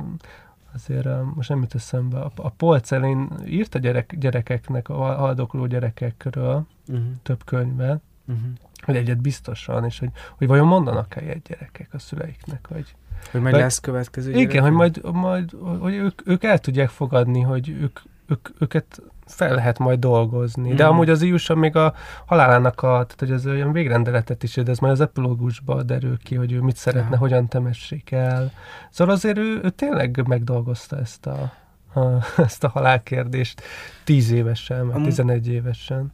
azért 0.74 1.08
most 1.34 1.48
nem 1.48 1.60
jut 1.60 1.74
eszembe. 1.74 2.20
A, 2.20 2.32
a 2.36 2.48
polc 2.48 2.92
elén 2.92 3.28
írt 3.46 3.74
a 3.74 3.78
gyerek, 3.78 4.16
gyerekeknek, 4.18 4.88
a 4.88 4.94
haldokló 4.94 5.66
gyerekekről 5.66 6.66
uh-huh. 6.88 7.04
több 7.22 7.44
könyvet, 7.44 8.02
Uh-huh. 8.26 8.52
hogy 8.82 8.96
egyet 8.96 9.20
biztosan, 9.20 9.84
és 9.84 9.98
hogy, 9.98 10.10
hogy 10.38 10.46
vajon 10.46 10.66
mondanak-e 10.66 11.22
ilyet 11.22 11.42
gyerekek 11.42 11.88
a 11.92 11.98
szüleiknek, 11.98 12.68
hogy 12.72 12.94
hogy 13.30 13.40
majd 13.40 13.54
lesz 13.54 13.78
következő 13.80 14.30
Igen, 14.30 14.46
gyerek? 14.46 14.62
hogy 14.62 14.72
majd, 14.72 15.00
majd 15.12 15.50
hogy 15.80 15.94
ők, 15.94 16.20
ők 16.28 16.44
el 16.44 16.58
tudják 16.58 16.88
fogadni, 16.88 17.40
hogy 17.40 17.68
ők, 17.80 17.98
ők, 18.26 18.48
őket 18.58 19.02
fel 19.26 19.54
lehet 19.54 19.78
majd 19.78 19.98
dolgozni. 19.98 20.74
De 20.74 20.84
Mhm. 20.84 20.92
amúgy 20.92 21.10
az 21.10 21.22
íjusa 21.22 21.54
még 21.54 21.76
a 21.76 21.94
halálának 22.26 22.82
a, 22.82 22.86
tehát 22.88 23.14
hogy 23.18 23.30
az 23.32 23.46
olyan 23.46 23.72
végrendeletet 23.72 24.42
is, 24.42 24.54
de 24.54 24.70
ez 24.70 24.78
majd 24.78 24.92
az 24.92 25.00
epilógusban 25.00 25.86
derül 25.86 26.18
ki, 26.18 26.34
hogy 26.34 26.52
ő 26.52 26.60
mit 26.60 26.76
szeretne, 26.76 27.10
Ja. 27.10 27.18
hogyan 27.18 27.48
temessék 27.48 28.10
el. 28.10 28.52
Szóval 28.90 29.14
azért 29.14 29.38
ő, 29.38 29.60
ő 29.62 29.70
tényleg 29.70 30.26
megdolgozta 30.26 30.98
ezt 30.98 31.26
a, 31.26 31.52
a, 32.00 32.00
ezt 32.42 32.64
a 32.64 32.68
halálkérdést 32.68 33.62
tíz 34.04 34.30
évesen, 34.30 34.86
vagy 34.86 34.94
Amú- 34.94 35.06
tizenegy 35.08 35.48
évesen. 35.48 36.12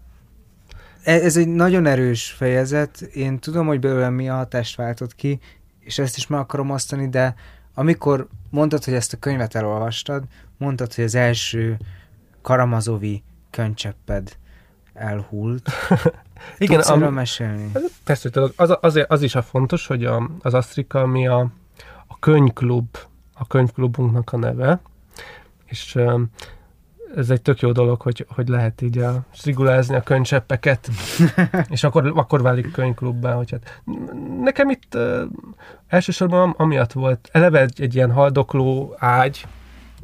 E- 1.04 1.22
Ez 1.22 1.36
egy 1.36 1.48
nagyon 1.48 1.86
erős 1.86 2.30
fejezet, 2.30 3.00
én 3.00 3.38
tudom, 3.38 3.66
hogy 3.66 3.80
belőlem 3.80 4.14
mi 4.14 4.28
a 4.28 4.34
hatást 4.34 4.76
váltott 4.76 5.14
ki, 5.14 5.40
és 5.88 5.98
ezt 5.98 6.16
is 6.16 6.26
meg 6.26 6.40
akarom 6.40 6.70
osztani, 6.70 7.08
de 7.08 7.34
amikor 7.74 8.26
mondtad, 8.50 8.84
hogy 8.84 8.94
ezt 8.94 9.12
a 9.12 9.16
könyvet 9.16 9.54
elolvastad, 9.54 10.24
mondtad, 10.56 10.94
hogy 10.94 11.04
az 11.04 11.14
első 11.14 11.78
Karamazovi 12.42 13.22
könycsepped 13.50 14.36
elhult. 14.94 15.70
Igen, 16.58 16.76
Tudsz 16.76 16.90
erről 16.90 17.10
mesélni? 17.10 17.70
Persze, 18.04 18.22
hogy 18.22 18.32
tudok. 18.32 18.52
Az, 18.56 18.76
az, 18.80 19.04
az 19.08 19.22
is 19.22 19.34
a 19.34 19.42
fontos, 19.42 19.86
hogy 19.86 20.04
a, 20.04 20.30
az 20.40 20.54
Asztrika, 20.54 21.00
ami 21.00 21.26
a, 21.26 21.38
a 22.06 22.18
könyvklub, 22.18 22.96
a 23.34 23.46
könyvklubunknak 23.46 24.32
a 24.32 24.36
neve, 24.36 24.80
és 25.64 25.98
ez 27.16 27.30
egy 27.30 27.42
tök 27.42 27.60
jó 27.60 27.72
dolog, 27.72 28.00
hogy, 28.00 28.26
hogy 28.28 28.48
lehet 28.48 28.82
így 28.82 28.98
a, 28.98 29.24
strigulázni 29.30 29.94
a 29.94 30.00
könycseppeket, 30.00 30.88
és 31.68 31.84
akkor, 31.84 32.12
akkor 32.14 32.42
válik 32.42 32.72
könyvklubbá, 32.72 33.32
hogy 33.32 33.50
hát 33.50 33.82
nekem 34.40 34.70
itt 34.70 34.94
uh, 34.94 35.20
elsősorban 35.88 36.40
am- 36.40 36.54
amiatt 36.56 36.92
volt, 36.92 37.28
eleve 37.32 37.60
egy, 37.60 37.80
egy 37.82 37.94
ilyen 37.94 38.12
haldokló 38.12 38.94
ágy, 38.98 39.46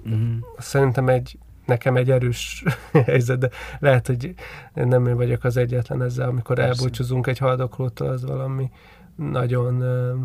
Uh-huh. 0.07 0.37
szerintem 0.59 1.09
egy, 1.09 1.39
nekem 1.67 1.97
egy 1.97 2.11
erős 2.11 2.65
helyzet, 3.07 3.39
de 3.39 3.49
lehet, 3.79 4.07
hogy 4.07 4.35
nem 4.75 5.07
én 5.07 5.17
vagyok 5.17 5.45
az 5.45 5.57
egyetlen 5.57 6.03
ezzel, 6.03 6.29
amikor 6.29 6.57
Persze. 6.57 6.83
elbúcsúzunk 6.83 7.27
egy 7.27 7.39
haldoklótól, 7.39 8.09
az 8.09 8.25
valami 8.25 8.71
nagyon 9.17 9.75
uh, 9.83 10.21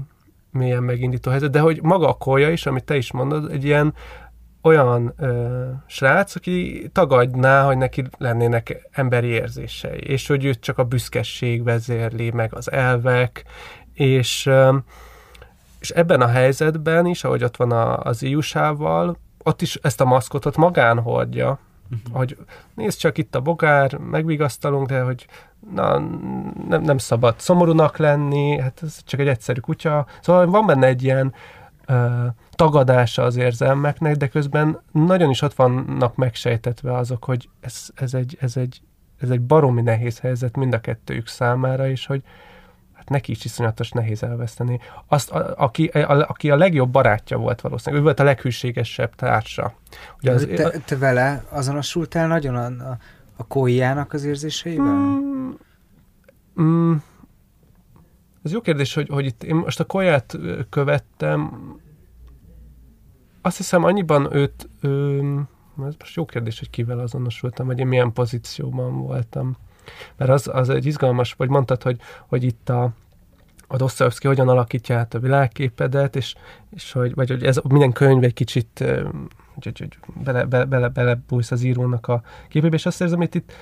mélyen 0.51 0.83
megindító 0.83 1.31
helyzet, 1.31 1.51
de 1.51 1.59
hogy 1.59 1.79
maga 1.81 2.09
a 2.09 2.13
kolja 2.13 2.51
is, 2.51 2.65
amit 2.65 2.83
te 2.83 2.95
is 2.97 3.11
mondod, 3.11 3.51
egy 3.51 3.63
ilyen 3.63 3.93
olyan 4.61 5.13
ö, 5.17 5.65
srác, 5.85 6.35
aki 6.35 6.89
tagadná, 6.93 7.63
hogy 7.63 7.77
neki 7.77 8.03
lennének 8.17 8.89
emberi 8.91 9.27
érzései, 9.27 9.99
és 9.99 10.27
hogy 10.27 10.45
őt 10.45 10.59
csak 10.59 10.77
a 10.77 10.83
büszkeség 10.83 11.63
vezérli, 11.63 12.31
meg 12.31 12.53
az 12.53 12.71
elvek, 12.71 13.43
és, 13.93 14.45
ö, 14.45 14.77
és 15.79 15.89
ebben 15.89 16.21
a 16.21 16.27
helyzetben 16.27 17.05
is, 17.05 17.23
ahogy 17.23 17.43
ott 17.43 17.57
van 17.57 17.71
a, 17.71 17.99
az 17.99 18.23
iusával, 18.23 19.17
ott 19.43 19.61
is 19.61 19.75
ezt 19.75 20.01
a 20.01 20.05
maszkotot 20.05 20.57
magán 20.57 20.99
hordja, 20.99 21.59
uh-huh. 21.91 22.17
hogy 22.17 22.37
nézd 22.73 22.99
csak 22.99 23.17
itt 23.17 23.35
a 23.35 23.41
bogár, 23.41 23.97
megvigasztalunk, 23.97 24.87
de 24.87 25.01
hogy 25.01 25.25
na, 25.73 25.99
nem, 26.67 26.81
nem 26.81 26.97
szabad 26.97 27.39
szomorúnak 27.39 27.97
lenni, 27.97 28.59
hát 28.59 28.79
ez 28.83 29.03
csak 29.05 29.19
egy 29.19 29.27
egyszerű 29.27 29.59
kutya. 29.59 30.05
Szóval 30.21 30.45
van 30.45 30.65
benne 30.65 30.87
egy 30.87 31.03
ilyen 31.03 31.33
tagadása 32.51 33.23
az 33.23 33.35
érzelmeknek, 33.35 34.15
de 34.15 34.27
közben 34.27 34.81
nagyon 34.91 35.29
is 35.29 35.41
ott 35.41 35.53
vannak 35.53 36.15
megsejtetve 36.15 36.97
azok, 36.97 37.23
hogy 37.23 37.49
ez, 37.59 37.87
ez, 37.95 38.13
egy, 38.13 38.37
ez, 38.39 38.57
egy, 38.57 38.81
ez 39.19 39.29
egy 39.29 39.41
baromi 39.41 39.81
nehéz 39.81 40.19
helyzet 40.19 40.55
mind 40.55 40.73
a 40.73 40.79
kettőjük 40.79 41.27
számára, 41.27 41.89
és 41.89 42.05
hogy 42.05 42.23
hát 42.93 43.09
neki 43.09 43.31
is 43.31 43.45
iszonyatos 43.45 43.91
nehéz 43.91 44.23
elveszteni. 44.23 44.79
Azt, 45.07 45.31
a, 45.31 45.53
aki, 45.57 45.87
a, 45.87 46.27
aki 46.27 46.49
a 46.49 46.55
legjobb 46.55 46.89
barátja 46.89 47.37
volt 47.37 47.61
valószínűleg, 47.61 48.01
ő 48.01 48.05
volt 48.05 48.19
a 48.19 48.23
leghűségesebb 48.23 49.15
társa. 49.15 49.73
Ugye 50.21 50.31
az, 50.31 50.47
te, 50.55 50.69
te 50.69 50.97
vele 50.97 51.43
azonosultál 51.49 52.27
nagyon 52.27 52.55
a, 52.55 52.65
a, 52.65 52.97
a 53.35 53.47
kóiának 53.47 54.13
az 54.13 54.23
érzéseivel? 54.23 54.93
Mm, 54.93 55.49
mm, 56.61 56.95
ez 58.43 58.51
jó 58.51 58.61
kérdés, 58.61 58.93
hogy, 58.93 59.07
hogy 59.09 59.25
itt 59.25 59.43
én 59.43 59.55
most 59.55 59.79
a 59.79 59.85
kolyát 59.85 60.33
ö, 60.33 60.59
követtem. 60.69 61.61
Azt 63.41 63.57
hiszem, 63.57 63.83
annyiban 63.83 64.35
őt, 64.35 64.69
ö, 64.81 65.17
ez 65.87 65.93
most 65.99 66.15
jó 66.15 66.25
kérdés, 66.25 66.59
hogy 66.59 66.69
kivel 66.69 66.99
azonosultam, 66.99 67.67
vagy 67.67 67.79
én 67.79 67.87
milyen 67.87 68.13
pozícióban 68.13 69.01
voltam. 69.01 69.57
Mert 70.17 70.31
az, 70.31 70.49
az 70.53 70.69
egy 70.69 70.85
izgalmas, 70.85 71.33
vagy 71.33 71.49
mondtad, 71.49 71.83
hogy, 71.83 71.99
hogy 72.27 72.43
itt 72.43 72.69
a, 72.69 72.93
a 73.67 73.77
Dostoyevsky 73.77 74.27
hogyan 74.27 74.49
alakítja 74.49 74.97
át 74.97 75.13
a 75.13 75.19
világképedet, 75.19 76.15
és, 76.15 76.35
és 76.69 76.91
hogy, 76.91 77.13
vagy 77.13 77.29
hogy 77.29 77.43
ez 77.43 77.59
minden 77.63 77.91
könyv 77.91 78.23
egy 78.23 78.33
kicsit 78.33 78.83
hogy, 79.53 79.79
hogy, 79.79 79.79
hogy 79.79 80.23
bele, 80.23 80.45
bele, 80.45 80.65
bele, 80.65 80.87
belebújsz 80.87 81.51
az 81.51 81.63
írónak 81.63 82.07
a 82.07 82.21
képébe, 82.47 82.75
és 82.75 82.85
azt 82.85 83.01
érzem, 83.01 83.17
hogy 83.17 83.35
itt 83.35 83.53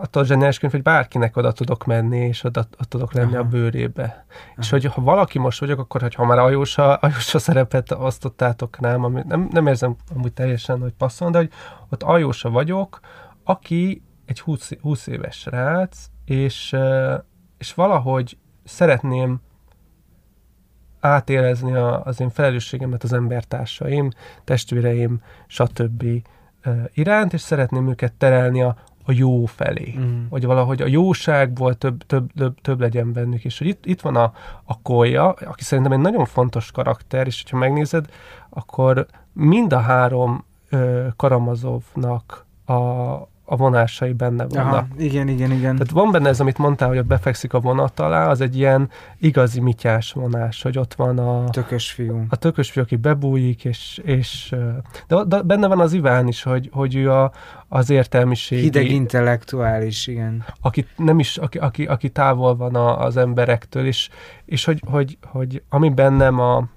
attól 0.00 0.24
zseniális 0.24 0.58
könyv, 0.58 0.72
hogy 0.72 0.82
bárkinek 0.82 1.36
oda 1.36 1.52
tudok 1.52 1.84
menni, 1.84 2.18
és 2.18 2.44
oda, 2.44 2.60
oda 2.60 2.84
tudok 2.84 3.12
lenni 3.12 3.34
Aha. 3.34 3.44
a 3.44 3.48
bőrébe. 3.48 4.02
Aha. 4.02 4.52
És 4.56 4.70
hogy 4.70 4.84
ha 4.84 5.02
valaki 5.02 5.38
most 5.38 5.60
vagyok, 5.60 5.78
akkor 5.78 6.00
hogy 6.00 6.14
ha 6.14 6.24
már 6.24 6.38
Ajósa, 6.38 6.94
Ajósa 6.94 7.38
szerepet 7.38 7.90
osztottátok 7.90 8.76
rám, 8.80 9.04
ami 9.04 9.22
nem, 9.26 9.48
nem 9.50 9.66
érzem 9.66 9.96
amúgy 10.14 10.32
teljesen, 10.32 10.80
hogy 10.80 10.92
passzol, 10.92 11.30
de 11.30 11.38
hogy 11.38 11.50
ott 11.88 12.02
Ajósa 12.02 12.50
vagyok, 12.50 13.00
aki 13.44 14.02
egy 14.26 14.40
20, 14.40 14.70
20 14.80 15.06
éves 15.06 15.36
srác, 15.36 16.06
és, 16.24 16.76
és 17.58 17.74
valahogy 17.74 18.38
szeretném 18.64 19.40
átérezni 21.00 21.74
a, 21.74 22.04
az 22.04 22.20
én 22.20 22.30
felelősségemet 22.30 23.02
az 23.02 23.12
embertársaim, 23.12 24.10
testvéreim, 24.44 25.22
stb. 25.46 26.04
iránt, 26.92 27.32
és 27.32 27.40
szeretném 27.40 27.88
őket 27.88 28.12
terelni 28.12 28.62
a, 28.62 28.76
a 29.08 29.12
jó 29.12 29.44
felé. 29.44 29.94
Mm. 29.98 30.26
Hogy 30.30 30.44
valahogy 30.44 30.82
a 30.82 30.86
jóságból 30.86 31.74
több, 31.74 32.02
több, 32.06 32.32
több, 32.32 32.60
több 32.60 32.80
legyen 32.80 33.12
bennük, 33.12 33.44
és 33.44 33.58
hogy 33.58 33.66
itt, 33.66 33.86
itt 33.86 34.00
van 34.00 34.16
a, 34.16 34.32
a 34.64 34.80
kolja, 34.82 35.28
aki 35.32 35.62
szerintem 35.62 35.92
egy 35.92 35.98
nagyon 35.98 36.24
fontos 36.24 36.70
karakter, 36.70 37.26
és 37.26 37.42
hogyha 37.42 37.58
megnézed, 37.58 38.06
akkor 38.50 39.06
mind 39.32 39.72
a 39.72 39.78
három 39.78 40.44
ö, 40.70 41.06
Karamazovnak 41.16 42.46
a, 42.64 42.72
a 43.50 43.56
vonásai 43.56 44.12
benne 44.12 44.46
vannak. 44.48 44.72
Aha, 44.72 44.86
igen, 44.98 45.28
igen, 45.28 45.50
igen. 45.50 45.76
Tehát 45.76 45.90
van 45.90 46.10
benne 46.10 46.28
ez, 46.28 46.40
amit 46.40 46.58
mondtál, 46.58 46.88
hogy 46.88 46.98
ott 46.98 47.06
befekszik 47.06 47.52
a 47.52 47.60
vonat 47.60 48.00
alá, 48.00 48.28
az 48.28 48.40
egy 48.40 48.56
ilyen 48.56 48.90
igazi 49.18 49.60
mityás 49.60 50.12
vonás, 50.12 50.62
hogy 50.62 50.78
ott 50.78 50.94
van 50.94 51.18
a... 51.18 51.50
Tökös 51.50 51.90
fiú. 51.90 52.24
A 52.28 52.36
tökös 52.36 52.70
fiú, 52.70 52.82
aki 52.82 52.96
bebújik, 52.96 53.64
és, 53.64 54.00
és 54.04 54.54
de, 55.06 55.24
de 55.24 55.42
benne 55.42 55.66
van 55.66 55.80
az 55.80 55.92
Iván 55.92 56.26
is, 56.26 56.42
hogy, 56.42 56.70
hogy 56.72 56.94
ő 56.94 57.12
a, 57.12 57.32
az 57.68 57.90
értelmiség. 57.90 58.58
Hideg 58.58 58.90
intellektuális, 58.90 60.06
igen. 60.06 60.44
Aki 60.60 60.86
nem 60.96 61.18
is, 61.18 61.36
aki, 61.36 61.58
aki, 61.58 61.86
aki 61.86 62.08
távol 62.08 62.56
van 62.56 62.74
a, 62.74 63.00
az 63.00 63.16
emberektől, 63.16 63.86
és, 63.86 64.08
és 64.44 64.64
hogy, 64.64 64.82
hogy, 64.86 65.18
hogy 65.22 65.62
ami 65.68 65.90
bennem 65.90 66.38
a, 66.38 66.68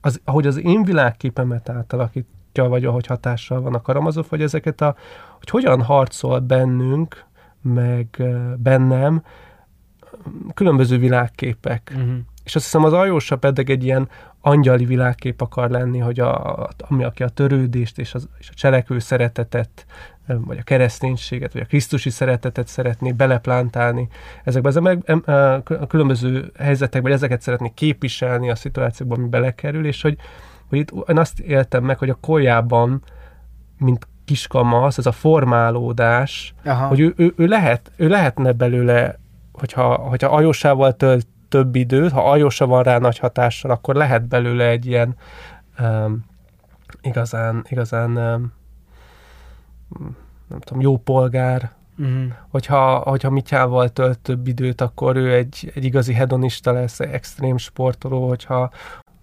az, 0.00 0.20
ahogy 0.24 0.46
az 0.46 0.62
én 0.62 0.82
világképemet 0.84 1.68
átalakítja, 1.68 2.68
vagy 2.68 2.84
ahogy 2.84 3.06
hatással 3.06 3.60
van 3.60 3.74
a 3.74 3.82
Karamazov, 3.82 4.26
hogy 4.28 4.42
ezeket 4.42 4.80
a, 4.80 4.96
hogy 5.38 5.50
hogyan 5.50 5.82
harcol 5.82 6.38
bennünk, 6.38 7.24
meg 7.62 8.22
bennem 8.56 9.22
különböző 10.54 10.98
világképek. 10.98 11.92
Uh-huh. 11.96 12.16
És 12.44 12.54
azt 12.54 12.64
hiszem 12.64 12.84
az 12.84 12.92
Ajósa 12.92 13.36
pedig 13.36 13.70
egy 13.70 13.84
ilyen 13.84 14.08
angyali 14.40 14.84
világkép 14.84 15.40
akar 15.40 15.70
lenni, 15.70 15.98
hogy 15.98 16.20
a, 16.20 16.68
ami 16.78 17.04
aki 17.04 17.22
a 17.22 17.28
törődést 17.28 17.98
és, 17.98 18.14
az, 18.14 18.28
és 18.38 18.48
a 18.48 18.54
cselekvő 18.54 18.98
szeretetet, 18.98 19.86
vagy 20.26 20.58
a 20.58 20.62
kereszténységet, 20.62 21.52
vagy 21.52 21.62
a 21.62 21.66
krisztusi 21.66 22.10
szeretetet 22.10 22.66
szeretné 22.66 23.12
beleplántálni 23.12 24.08
ezekbe. 24.44 24.68
Ez 24.68 24.74
meg 24.74 25.10
a 25.64 25.86
különböző 25.86 26.52
helyzetekben, 26.58 27.12
ezeket 27.12 27.40
szeretné 27.40 27.72
képviselni 27.74 28.50
a 28.50 28.54
szituációkban, 28.54 29.18
ami 29.18 29.28
belekerül, 29.28 29.86
és 29.86 30.02
hogy, 30.02 30.16
hogy 30.68 30.78
itt 30.78 30.90
én 31.08 31.18
azt 31.18 31.40
éltem 31.40 31.84
meg, 31.84 31.98
hogy 31.98 32.10
a 32.10 32.18
kolyában, 32.20 33.02
mint 33.78 34.06
kiskamasz, 34.28 34.98
ez 34.98 35.06
a 35.06 35.12
formálódás, 35.12 36.54
Aha. 36.64 36.86
hogy 36.86 37.00
ő, 37.00 37.12
ő, 37.16 37.32
ő, 37.36 37.46
lehet, 37.46 37.90
ő 37.96 38.08
lehetne 38.08 38.52
belőle, 38.52 39.18
hogyha, 39.52 39.94
hogyha 39.94 40.28
ajósával 40.36 40.96
tölt 40.96 41.26
több 41.48 41.74
időt, 41.74 42.12
ha 42.12 42.30
ajósa 42.30 42.66
van 42.66 42.82
rá 42.82 42.98
nagy 42.98 43.18
hatással, 43.18 43.70
akkor 43.70 43.94
lehet 43.94 44.28
belőle 44.28 44.68
egy 44.68 44.86
ilyen 44.86 45.16
um, 45.80 46.24
igazán, 47.00 47.64
igazán 47.68 48.10
um, 48.16 48.52
nem 50.48 50.60
tudom, 50.60 50.80
jó 50.82 50.96
polgár, 50.96 51.76
Uh-huh. 52.00 52.32
Hogyha, 52.50 52.96
hogyha 52.98 53.30
Mityával 53.30 53.88
tölt 53.88 54.18
több 54.18 54.46
időt, 54.46 54.80
akkor 54.80 55.16
ő 55.16 55.32
egy, 55.34 55.72
egy 55.74 55.84
igazi 55.84 56.12
hedonista 56.12 56.72
lesz, 56.72 57.00
egy 57.00 57.12
extrém 57.12 57.56
sportoló, 57.56 58.28
hogyha, 58.28 58.70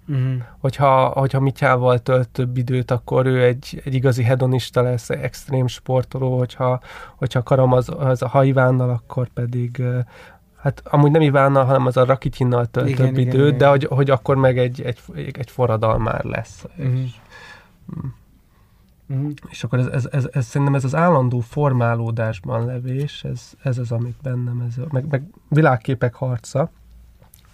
Uh-huh. 0.08 0.42
Hogyha, 0.60 1.08
hogyha 1.08 1.40
Mityával 1.40 2.00
tölt 2.00 2.30
több 2.30 2.58
időt, 2.58 2.92
akkor 2.92 3.26
ő 3.26 3.44
egy, 3.44 3.82
egy 3.86 3.94
igazi 3.94 4.24
hedonista 4.24 4.82
lesz, 4.82 5.10
egy 5.10 5.20
extrém 5.20 5.68
sportoló, 5.68 6.38
hogyha, 6.38 6.80
hogyha 7.16 7.44
Karam 7.44 7.72
az, 7.72 7.92
az 7.98 8.22
a 8.22 8.28
Haivánnal, 8.28 8.90
akkor 8.90 9.28
pedig 9.28 9.84
hát 10.58 10.82
amúgy 10.86 11.12
nem 11.12 11.22
Ivánnal, 11.22 11.66
hanem 11.66 11.86
az 11.86 11.98
a 11.98 12.06
Rakitinnal 12.06 12.66
tölt 12.66 12.90
igen, 12.90 13.06
több 13.06 13.18
igen, 13.18 13.34
időt, 13.34 13.48
igen. 13.48 13.58
de 13.58 13.68
hogy, 13.68 13.84
hogy 13.84 14.10
akkor 14.10 14.36
meg 14.36 14.58
egy, 14.58 14.82
egy, 14.82 15.00
egy 15.16 15.52
forradalmár 15.52 16.24
lesz. 16.24 16.66
Uh-huh. 16.78 17.00
És, 17.00 17.12
Uh-huh. 19.10 19.32
És 19.50 19.64
akkor 19.64 19.80
ez, 19.80 19.86
ez, 19.86 20.08
ez, 20.12 20.28
ez, 20.32 20.46
szerintem 20.46 20.76
ez 20.76 20.84
az 20.84 20.96
állandó 20.96 21.40
formálódásban 21.40 22.66
levés, 22.66 23.24
ez, 23.24 23.52
ez 23.64 23.78
az, 23.78 23.92
amit 23.92 24.16
bennem, 24.22 24.66
ez, 24.68 24.76
meg, 24.92 25.06
meg 25.10 25.24
világképek 25.50 26.14
harca, 26.14 26.72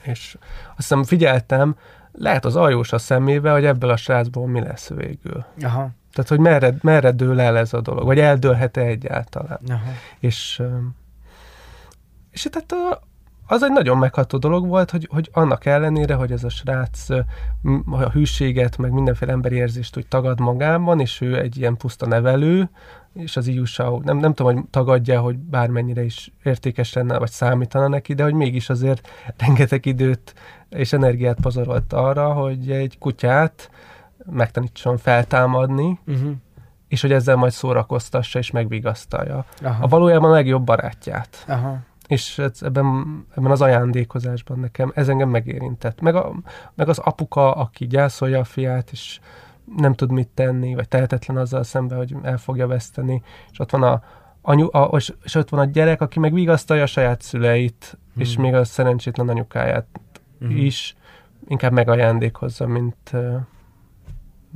és 0.01 0.37
azt 0.67 0.75
hiszem 0.75 1.03
figyeltem, 1.03 1.75
lehet 2.11 2.45
az 2.45 2.55
ajós 2.55 2.93
a 2.93 2.97
szemébe, 2.97 3.51
hogy 3.51 3.65
ebből 3.65 3.89
a 3.89 3.97
srácból 3.97 4.47
mi 4.47 4.59
lesz 4.59 4.89
végül. 4.89 5.45
Aha. 5.61 5.89
Tehát, 6.13 6.29
hogy 6.29 6.39
merre, 6.39 6.75
merre 6.81 7.11
dől 7.11 7.41
el 7.41 7.57
ez 7.57 7.73
a 7.73 7.81
dolog, 7.81 8.05
vagy 8.05 8.19
eldőlhet-e 8.19 8.81
egyáltalán. 8.81 9.59
Aha. 9.67 9.91
És, 10.19 10.61
és 12.31 12.47
tehát 12.51 12.71
a, 12.71 13.01
az 13.45 13.63
egy 13.63 13.71
nagyon 13.71 13.97
megható 13.97 14.37
dolog 14.37 14.67
volt, 14.67 14.91
hogy, 14.91 15.07
hogy 15.11 15.29
annak 15.33 15.65
ellenére, 15.65 16.13
hogy 16.13 16.31
ez 16.31 16.43
a 16.43 16.49
srác 16.49 17.09
a 17.89 18.09
hűséget, 18.09 18.77
meg 18.77 18.91
mindenféle 18.91 19.31
emberi 19.31 19.55
érzést 19.55 19.97
úgy 19.97 20.07
tagad 20.07 20.39
magában, 20.39 20.99
és 20.99 21.21
ő 21.21 21.39
egy 21.39 21.57
ilyen 21.57 21.77
puszta 21.77 22.05
nevelő, 22.05 22.69
és 23.13 23.37
az 23.37 23.47
IUSA 23.47 23.99
nem, 24.03 24.17
nem 24.17 24.33
tudom, 24.33 24.55
hogy 24.55 24.63
tagadja, 24.69 25.21
hogy 25.21 25.37
bármennyire 25.37 26.03
is 26.03 26.33
értékes 26.43 26.93
lenne, 26.93 27.17
vagy 27.17 27.29
számítana 27.29 27.87
neki, 27.87 28.13
de 28.13 28.23
hogy 28.23 28.33
mégis 28.33 28.69
azért 28.69 29.07
rengeteg 29.45 29.85
időt 29.85 30.33
és 30.71 30.93
energiát 30.93 31.37
pazarolt 31.41 31.93
arra, 31.93 32.33
hogy 32.33 32.71
egy 32.71 32.97
kutyát 32.97 33.69
megtanítson 34.31 34.97
feltámadni, 34.97 35.99
uh-huh. 36.07 36.31
és 36.87 37.01
hogy 37.01 37.11
ezzel 37.11 37.35
majd 37.35 37.51
szórakoztassa 37.51 38.39
és 38.39 38.51
megvigasztalja. 38.51 39.45
Aha. 39.61 39.83
A 39.83 39.87
valójában 39.87 40.29
a 40.29 40.33
legjobb 40.33 40.63
barátját. 40.63 41.43
Aha. 41.47 41.77
És 42.07 42.41
ebben, 42.59 43.25
ebben 43.35 43.51
az 43.51 43.61
ajándékozásban 43.61 44.59
nekem 44.59 44.91
ez 44.95 45.09
engem 45.09 45.29
megérintett. 45.29 46.01
Meg, 46.01 46.15
a, 46.15 46.31
meg 46.75 46.89
az 46.89 46.97
apuka, 46.97 47.51
aki 47.51 47.87
gyászolja 47.87 48.39
a 48.39 48.43
fiát, 48.43 48.89
és 48.91 49.19
nem 49.77 49.93
tud 49.93 50.11
mit 50.11 50.27
tenni, 50.27 50.75
vagy 50.75 50.87
tehetetlen 50.87 51.37
azzal 51.37 51.63
szemben, 51.63 51.97
hogy 51.97 52.15
el 52.21 52.37
fogja 52.37 52.67
veszteni, 52.67 53.21
és 53.51 53.59
ott 53.59 53.71
van 53.71 53.83
a, 53.83 54.03
anyu, 54.41 54.67
a, 54.71 54.95
és, 54.95 55.13
és 55.23 55.35
ott 55.35 55.49
van 55.49 55.59
a 55.59 55.65
gyerek, 55.65 56.01
aki 56.01 56.19
meg 56.19 56.33
vigasztalja 56.33 56.83
a 56.83 56.85
saját 56.85 57.21
szüleit, 57.21 57.97
hmm. 58.13 58.21
és 58.21 58.37
még 58.37 58.53
a 58.53 58.63
szerencsétlen 58.63 59.29
anyukáját 59.29 59.85
hmm. 60.47 60.57
is 60.57 60.95
inkább 61.47 61.71
megajándékozza, 61.71 62.67
mint 62.67 63.11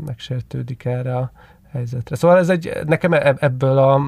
megsértődik 0.05 0.85
erre 0.85 1.17
a 1.17 1.31
helyzetre. 1.71 2.15
Szóval 2.15 2.37
ez 2.37 2.49
egy, 2.49 2.71
nekem 2.85 3.13
e, 3.13 3.35
ebből 3.39 3.77
a, 3.77 4.01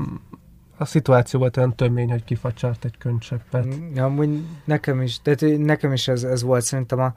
a 0.77 0.85
szituáció 0.85 1.39
volt 1.39 1.57
olyan 1.57 1.75
tömény, 1.75 2.09
hogy 2.09 2.23
kifacsart 2.23 2.85
egy 2.85 2.97
könycseppet. 2.97 3.65
Ja, 3.93 4.05
amúgy 4.05 4.43
nekem 4.65 5.01
is, 5.01 5.21
tehát 5.21 5.57
nekem 5.57 5.93
is 5.93 6.07
ez, 6.07 6.23
ez 6.23 6.41
volt 6.41 6.63
szerintem 6.63 6.99
a, 6.99 7.13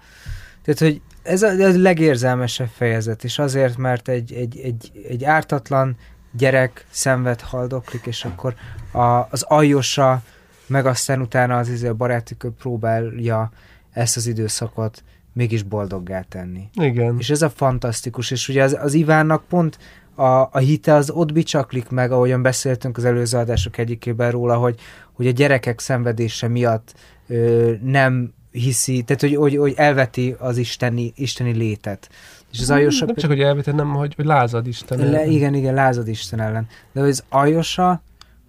tehát, 0.63 0.81
hogy 0.81 1.01
ez 1.23 1.43
a, 1.43 1.49
a 1.49 1.79
legérzelmesebb 1.79 2.69
fejezet, 2.69 3.25
és 3.25 3.39
azért, 3.39 3.77
mert 3.77 4.09
egy, 4.09 4.33
egy, 4.33 4.59
egy, 4.59 4.91
egy 5.09 5.25
ártatlan 5.25 5.97
gyerek 6.33 6.87
szenved, 6.91 7.41
haldoklik, 7.41 8.07
és 8.07 8.25
akkor 8.25 8.55
a, 8.93 9.27
az 9.31 9.43
aljosa, 9.43 10.23
meg 10.67 10.87
aztán 10.87 11.21
utána 11.21 11.59
az 11.59 11.69
izé 11.69 11.89
a 11.89 11.95
barátjuk 11.95 12.57
próbálja 12.59 13.51
ezt 13.93 14.17
az 14.17 14.27
időszakot 14.27 15.03
mégis 15.33 15.63
boldoggá 15.63 16.21
tenni. 16.21 16.69
Igen. 16.75 17.17
És 17.19 17.31
ez 17.31 17.43
a 17.43 17.51
fantasztikus, 17.51 18.31
és 18.31 18.49
ugye 18.49 18.63
az, 18.63 18.77
az 18.81 18.95
Ivánnak 18.95 19.45
pont 19.49 19.79
a, 20.15 20.25
a 20.25 20.59
hite 20.59 20.95
az 20.95 21.11
ott 21.11 21.33
bicsaklik 21.33 21.89
meg, 21.89 22.13
ahogyan 22.13 22.43
beszéltünk 22.43 22.97
az 22.97 23.05
előző 23.05 23.39
adások 23.39 23.79
egyikében 23.79 24.31
róla, 24.31 24.57
hogy, 24.57 24.81
hogy 25.13 25.27
a 25.27 25.31
gyerekek 25.31 25.81
szenvedése 25.81 26.49
miatt 26.49 26.95
ö, 27.29 27.73
nem 27.83 28.33
hiszi, 28.51 29.03
tehát 29.03 29.21
hogy, 29.21 29.35
hogy, 29.35 29.57
hogy 29.57 29.73
elveti 29.77 30.35
az 30.39 30.57
isteni, 30.57 31.13
isteni 31.17 31.53
létet. 31.53 32.09
És 32.53 32.61
az 32.61 32.71
Aljosa... 32.71 33.05
Nem 33.07 33.15
csak, 33.15 33.31
hogy 33.31 33.41
elveti, 33.41 33.71
nem, 33.71 33.93
hogy, 33.93 34.15
hogy 34.15 34.25
lázad 34.25 34.67
Isten 34.67 35.01
ellen. 35.01 35.13
Le, 35.13 35.27
igen, 35.27 35.55
igen, 35.55 35.75
lázad 35.75 36.09
Isten 36.09 36.41
ellen. 36.41 36.67
De 36.93 37.01
az 37.01 37.25
Aljosa 37.29 38.03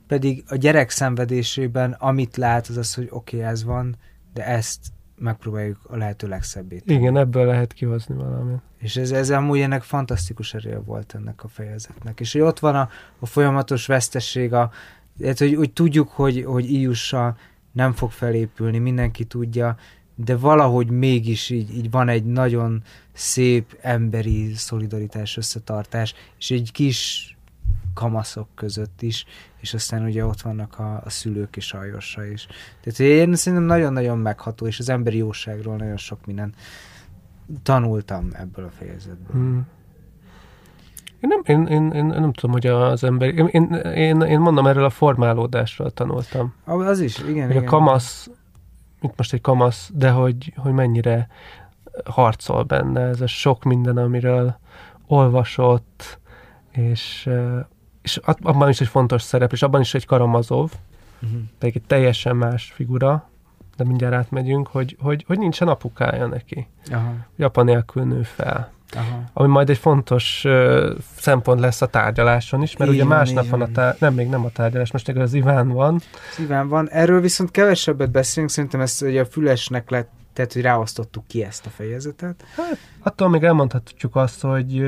pedig 0.08 0.44
a 0.48 0.56
gyerek 0.56 0.90
szenvedésében, 0.90 1.96
amit 2.00 2.38
lát, 2.38 2.68
az 2.68 2.78
az, 2.78 2.94
hogy 2.94 3.08
oké, 3.10 3.38
okay, 3.38 3.50
ez 3.50 3.64
van, 3.64 3.96
de 4.34 4.46
ezt 4.46 4.80
megpróbáljuk 5.22 5.80
a 5.88 5.98
lehető 5.98 6.28
legszebbé 6.28 6.80
tenni. 6.80 7.00
Igen, 7.00 7.18
ebből 7.18 7.46
lehet 7.46 7.74
kihozni 7.74 8.16
valamit. 8.16 8.62
És 8.78 8.96
ez, 8.96 9.12
ez 9.12 9.30
amúgy 9.30 9.60
ennek 9.60 9.82
fantasztikus 9.82 10.54
eréje 10.54 10.80
volt 10.80 11.16
ennek 11.16 11.44
a 11.44 11.48
fejezetnek. 11.48 12.20
És 12.20 12.32
hogy 12.32 12.42
ott 12.42 12.60
van 12.60 12.76
a, 12.76 12.90
a 13.20 13.26
folyamatos 13.26 13.86
vesztesség, 13.86 14.54
a, 14.54 14.72
hogy, 15.38 15.56
hogy 15.56 15.72
tudjuk, 15.72 16.10
hogy, 16.10 16.44
hogy 16.44 16.72
Iussal 16.72 17.38
nem 17.72 17.94
fog 17.94 18.12
felépülni, 18.12 18.78
mindenki 18.78 19.24
tudja, 19.24 19.76
de 20.16 20.36
valahogy 20.36 20.90
mégis 20.90 21.50
így, 21.50 21.76
így 21.76 21.92
van 21.92 22.10
egy 22.10 22.26
nagyon 22.26 22.84
szép 23.14 23.78
emberi 23.82 24.54
szolidaritás, 24.54 25.38
összetartás, 25.38 26.14
és 26.38 26.52
egy 26.52 26.72
kis 26.72 27.36
kamaszok 27.94 28.48
között 28.56 29.02
is, 29.02 29.26
és 29.60 29.74
aztán 29.74 30.04
ugye 30.04 30.26
ott 30.26 30.42
vannak 30.42 30.80
a, 30.80 31.02
a 31.06 31.10
szülők 31.10 31.56
és 31.56 31.74
Ajossa 31.74 32.26
is. 32.26 32.48
Tehát 32.82 33.00
én 33.00 33.36
szerintem 33.36 33.68
nagyon-nagyon 33.68 34.18
megható, 34.18 34.68
és 34.68 34.80
az 34.80 34.90
emberi 34.90 35.18
jóságról 35.18 35.76
nagyon 35.76 35.98
sok 35.98 36.26
minden 36.26 36.54
tanultam 37.64 38.30
ebből 38.34 38.66
a 38.66 38.70
fejezetből. 38.70 39.42
Hmm. 39.42 39.68
Én 41.20 41.30
nem, 41.30 41.42
én, 41.46 41.68
én, 41.68 41.92
én 41.92 42.06
nem 42.06 42.34
tudom, 42.34 42.52
hogy 42.52 42.68
az 42.68 43.04
ember... 43.04 43.30
Én, 43.34 43.48
én, 43.48 43.74
én, 43.96 44.22
én 44.22 44.40
mondom, 44.40 44.68
erről 44.68 44.84
a 44.84 44.90
formálódásról 44.90 45.92
tanultam. 45.92 46.54
Az 46.64 47.00
is, 47.00 47.20
igen. 47.20 47.46
Hogy 47.46 47.56
igen. 47.56 47.68
a 47.68 47.70
kamasz, 47.70 48.30
mint 49.00 49.18
most 49.18 49.34
egy 49.34 49.42
kamasz, 49.42 49.92
de 49.94 50.10
hogy, 50.10 50.54
hogy 50.56 50.72
mennyire 50.72 51.28
harcol 52.06 52.64
benne 52.64 53.02
ez 53.02 53.22
a 53.22 53.28
sok 53.28 53.64
minden, 53.64 53.98
amiről 53.98 54.60
olvasott, 55.08 56.20
és, 56.72 57.30
és 58.02 58.20
abban 58.42 58.70
is 58.70 58.82
egy 58.82 58.88
fontos 58.88 59.22
szerep, 59.22 59.52
és 59.52 59.62
abban 59.62 59.82
is 59.82 59.94
egy 59.94 60.06
Karamazov, 60.06 60.72
uh-huh. 61.22 61.40
pedig 61.60 61.76
egy 61.76 61.88
teljesen 61.88 62.36
más 62.36 62.72
figura, 62.76 63.30
de 63.78 63.84
mindjárt 63.84 64.14
átmegyünk, 64.14 64.68
hogy, 64.68 64.98
hogy, 65.00 65.24
hogy 65.28 65.40
nincsen 65.40 65.68
apukája 65.68 66.26
neki. 66.26 66.68
Aha. 66.92 67.14
Hogy 67.36 67.46
apa 67.46 67.64
nélkül 67.64 68.04
nő 68.04 68.24
fel. 68.24 68.72
Aha. 68.96 69.24
ami 69.34 69.48
majd 69.48 69.70
egy 69.70 69.78
fontos 69.78 70.44
uh, 70.46 70.90
szempont 71.18 71.60
lesz 71.60 71.82
a 71.82 71.88
tárgyaláson 71.88 72.62
is, 72.62 72.78
mert 72.78 72.92
Így 72.92 72.98
ugye 72.98 73.06
másnap 73.06 73.48
van 73.50 73.62
a 73.62 73.72
tár- 73.72 74.00
nem, 74.00 74.14
még 74.14 74.28
nem 74.28 74.46
a 74.46 74.50
tárgyalás, 74.50 74.92
most 74.92 75.10
az 75.10 75.34
Iván 75.34 75.70
van. 75.70 76.00
Szívem 76.32 76.68
van. 76.68 76.90
Erről 76.90 77.22
viszont 77.22 77.52
kevesebbet 77.52 78.12
beszélünk, 78.12 78.52
szerintem 78.52 78.82
ezt 78.82 79.02
ugye 79.02 79.22
a 79.22 79.26
fülesnek 79.26 79.90
lett, 79.90 80.10
tehát 80.34 80.54
hogy 80.54 80.62
ráosztottuk 80.62 81.28
ki 81.28 81.44
ezt 81.44 81.66
a 81.66 81.70
fejezetet. 81.70 82.44
Attól 83.00 83.30
még 83.30 83.44
elmondhatjuk 83.44 84.16
azt, 84.16 84.42
hogy 84.42 84.84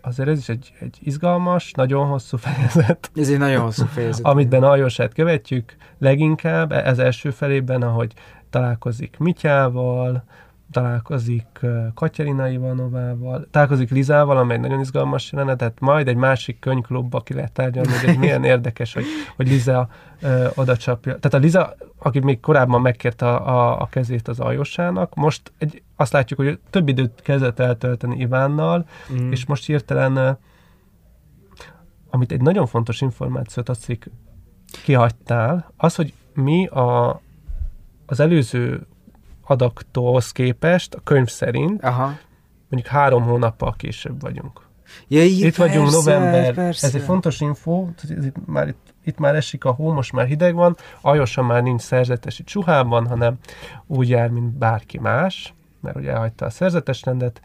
azért 0.00 0.28
ez 0.28 0.38
is 0.38 0.48
egy, 0.48 0.72
egy 0.80 0.98
izgalmas, 1.00 1.72
nagyon 1.72 2.06
hosszú 2.06 2.36
fejezet, 2.36 3.10
Ez 3.14 3.28
egy 3.28 3.38
nagyon 3.38 3.62
hosszú 3.62 3.84
fejezet. 3.84 4.26
amitben 4.32 4.62
Aljosát 4.62 5.14
követjük 5.14 5.76
leginkább, 5.98 6.72
e- 6.72 6.86
ez 6.86 6.98
első 6.98 7.30
felében, 7.30 7.82
ahogy 7.82 8.12
találkozik 8.50 9.18
Mityával, 9.18 10.24
találkozik 10.70 11.46
ö, 11.60 11.86
Katyarina 11.94 12.48
Ivanovával, 12.48 13.46
találkozik 13.50 13.90
Lizával, 13.90 14.36
amely 14.36 14.56
egy 14.56 14.62
nagyon 14.62 14.80
izgalmas 14.80 15.32
jelenet, 15.32 15.58
tehát 15.58 15.80
majd 15.80 16.08
egy 16.08 16.16
másik 16.16 16.58
könyvklubba 16.58 17.20
ki 17.20 17.34
lehet 17.34 17.52
tárgyalni, 17.52 17.92
hogy 17.92 18.08
ez 18.08 18.16
milyen 18.24 18.44
érdekes, 18.44 18.94
hogy, 18.94 19.04
hogy 19.36 19.48
Liza 19.48 19.88
ö, 20.20 20.46
oda 20.54 20.76
csapja. 20.76 21.18
Tehát 21.18 21.34
a 21.34 21.38
Liza, 21.38 21.74
aki 21.98 22.20
még 22.20 22.40
korábban 22.40 22.80
megkérte 22.80 23.26
a, 23.28 23.48
a, 23.48 23.80
a 23.80 23.86
kezét 23.86 24.28
az 24.28 24.40
Aljosának, 24.40 25.14
most 25.14 25.52
egy, 25.58 25.82
azt 26.00 26.12
látjuk, 26.12 26.40
hogy 26.40 26.58
több 26.70 26.88
időt 26.88 27.20
kezdett 27.22 27.58
eltölteni 27.58 28.18
Ivánnal, 28.18 28.86
Mm. 29.12 29.30
és 29.30 29.46
most 29.46 29.66
hirtelen, 29.66 30.16
ö, 30.16 30.30
amit 32.10 32.32
egy 32.32 32.40
nagyon 32.40 32.66
fontos 32.66 33.00
információt 33.00 33.68
azt 33.68 33.86
hiszik, 33.86 34.10
kihagytál, 34.82 35.72
az, 35.76 35.94
hogy 35.94 36.12
mi 36.34 36.66
a, 36.66 37.20
az 38.06 38.20
előző 38.20 38.86
adaktól 39.42 40.20
képest 40.32 40.94
a 40.94 41.00
könyv 41.04 41.28
szerint 41.28 41.84
Aha. 41.84 42.04
mondjuk 42.68 42.92
három 42.92 43.22
hónappal 43.22 43.74
később 43.76 44.20
vagyunk. 44.20 44.66
Ja, 45.08 45.24
így, 45.24 45.40
Itt 45.40 45.56
vagyunk 45.56 45.90
persze, 45.90 46.12
november, 46.12 46.54
persze. 46.54 46.86
ez 46.86 46.94
egy 46.94 47.02
fontos 47.02 47.40
info, 47.40 47.88
ez 48.02 48.24
itt 48.24 48.46
már, 48.46 48.68
itt, 48.68 48.94
itt 49.04 49.18
már 49.18 49.34
esik 49.34 49.64
a 49.64 49.70
hó, 49.70 49.92
most 49.92 50.12
már 50.12 50.26
hideg 50.26 50.54
van, 50.54 50.76
Ajosa 51.00 51.42
már 51.42 51.62
nincs 51.62 51.80
szerzetesi 51.80 52.44
csuhában, 52.44 53.06
hanem 53.06 53.34
úgy 53.86 54.08
jár, 54.08 54.30
mint 54.30 54.58
bárki 54.58 54.98
más, 54.98 55.54
mert 55.92 56.06
ugye 56.06 56.12
elhagyta 56.12 56.46
a 56.46 56.50
szerzetes 56.50 57.02
rendet, 57.02 57.40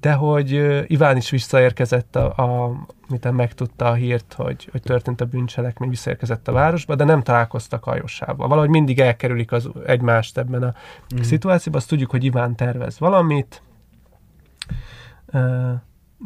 de 0.00 0.12
hogy 0.12 0.50
Iván 0.86 1.16
is 1.16 1.30
visszaérkezett, 1.30 2.16
a, 2.16 2.26
a, 2.36 2.76
miten 3.08 3.34
megtudta 3.34 3.86
a 3.88 3.92
hírt, 3.94 4.34
hogy, 4.36 4.68
hogy 4.72 4.82
történt 4.82 5.20
a 5.20 5.24
bűncselekmény, 5.24 5.88
visszaérkezett 5.88 6.48
a 6.48 6.52
városba, 6.52 6.94
de 6.94 7.04
nem 7.04 7.22
találkoztak 7.22 7.86
Ajosával. 7.86 8.48
Valahogy 8.48 8.70
mindig 8.70 9.00
elkerülik 9.00 9.52
az 9.52 9.68
egymást 9.86 10.38
ebben 10.38 10.62
a 10.62 10.74
Mhm. 11.14 11.22
szituációban. 11.22 11.80
Azt 11.80 11.88
tudjuk, 11.90 12.10
hogy 12.10 12.24
Iván 12.24 12.56
tervez 12.56 12.98
valamit, 12.98 13.62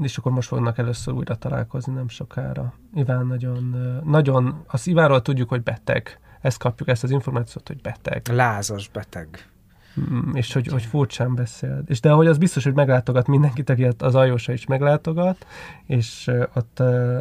és 0.02 0.16
akkor 0.18 0.32
most 0.32 0.48
fognak 0.48 0.78
először 0.78 1.14
újra 1.14 1.34
találkozni 1.34 1.92
nem 1.92 2.08
sokára. 2.08 2.72
Iván 2.94 3.26
nagyon, 3.26 3.76
nagyon, 4.04 4.64
az 4.66 4.86
Ivánról 4.86 5.22
tudjuk, 5.22 5.48
hogy 5.48 5.62
beteg. 5.62 6.18
Ezt 6.40 6.58
kapjuk, 6.58 6.88
ezt 6.88 7.04
az 7.04 7.10
információt, 7.10 7.66
hogy 7.68 7.80
beteg. 7.80 8.28
Lázas 8.32 8.88
beteg. 8.88 9.49
Mm, 10.00 10.34
és 10.34 10.52
hogy, 10.52 10.66
hogy 10.66 10.82
furcsán 10.82 11.34
beszél. 11.34 11.82
És 11.86 12.00
de 12.00 12.10
hogy 12.10 12.26
az 12.26 12.38
biztos, 12.38 12.64
hogy 12.64 12.74
meglátogat 12.74 13.26
mindenkit, 13.26 13.70
aki 13.70 13.88
az 13.98 14.14
Ajósa 14.14 14.52
is 14.52 14.66
meglátogat, 14.66 15.46
és 15.86 16.30
ott 16.54 16.78
uh, 16.80 17.18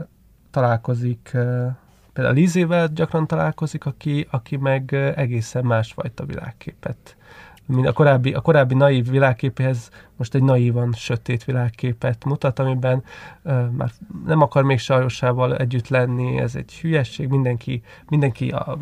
találkozik, 0.51 1.32
uh, 1.34 1.67
például 2.13 2.36
Lizével 2.36 2.88
gyakran 2.88 3.27
találkozik, 3.27 3.86
aki, 3.86 4.27
aki 4.32 4.58
meg 4.58 4.93
egészen 5.15 5.65
másfajta 5.65 6.25
világképet. 6.25 7.17
Mint 7.75 7.88
a 7.88 7.93
korábbi, 7.93 8.34
a 8.34 8.41
korábbi 8.41 8.73
naív 8.73 9.10
világképéhez 9.10 9.89
most 10.15 10.36
egy 10.36 10.43
naívan 10.43 10.93
sötét 10.93 11.43
világképet 11.43 12.25
mutat, 12.25 12.60
amiben 12.60 13.03
uh, 13.43 13.69
már 13.69 13.91
nem 14.25 14.41
akar 14.41 14.63
még 14.63 14.79
Sajosával 14.79 15.58
együtt 15.58 15.88
lenni, 15.88 16.38
ez 16.38 16.55
egy 16.55 16.73
hülyesség, 16.73 17.27
mindenki, 17.27 17.82
mindenki, 18.08 18.49
a, 18.49 18.77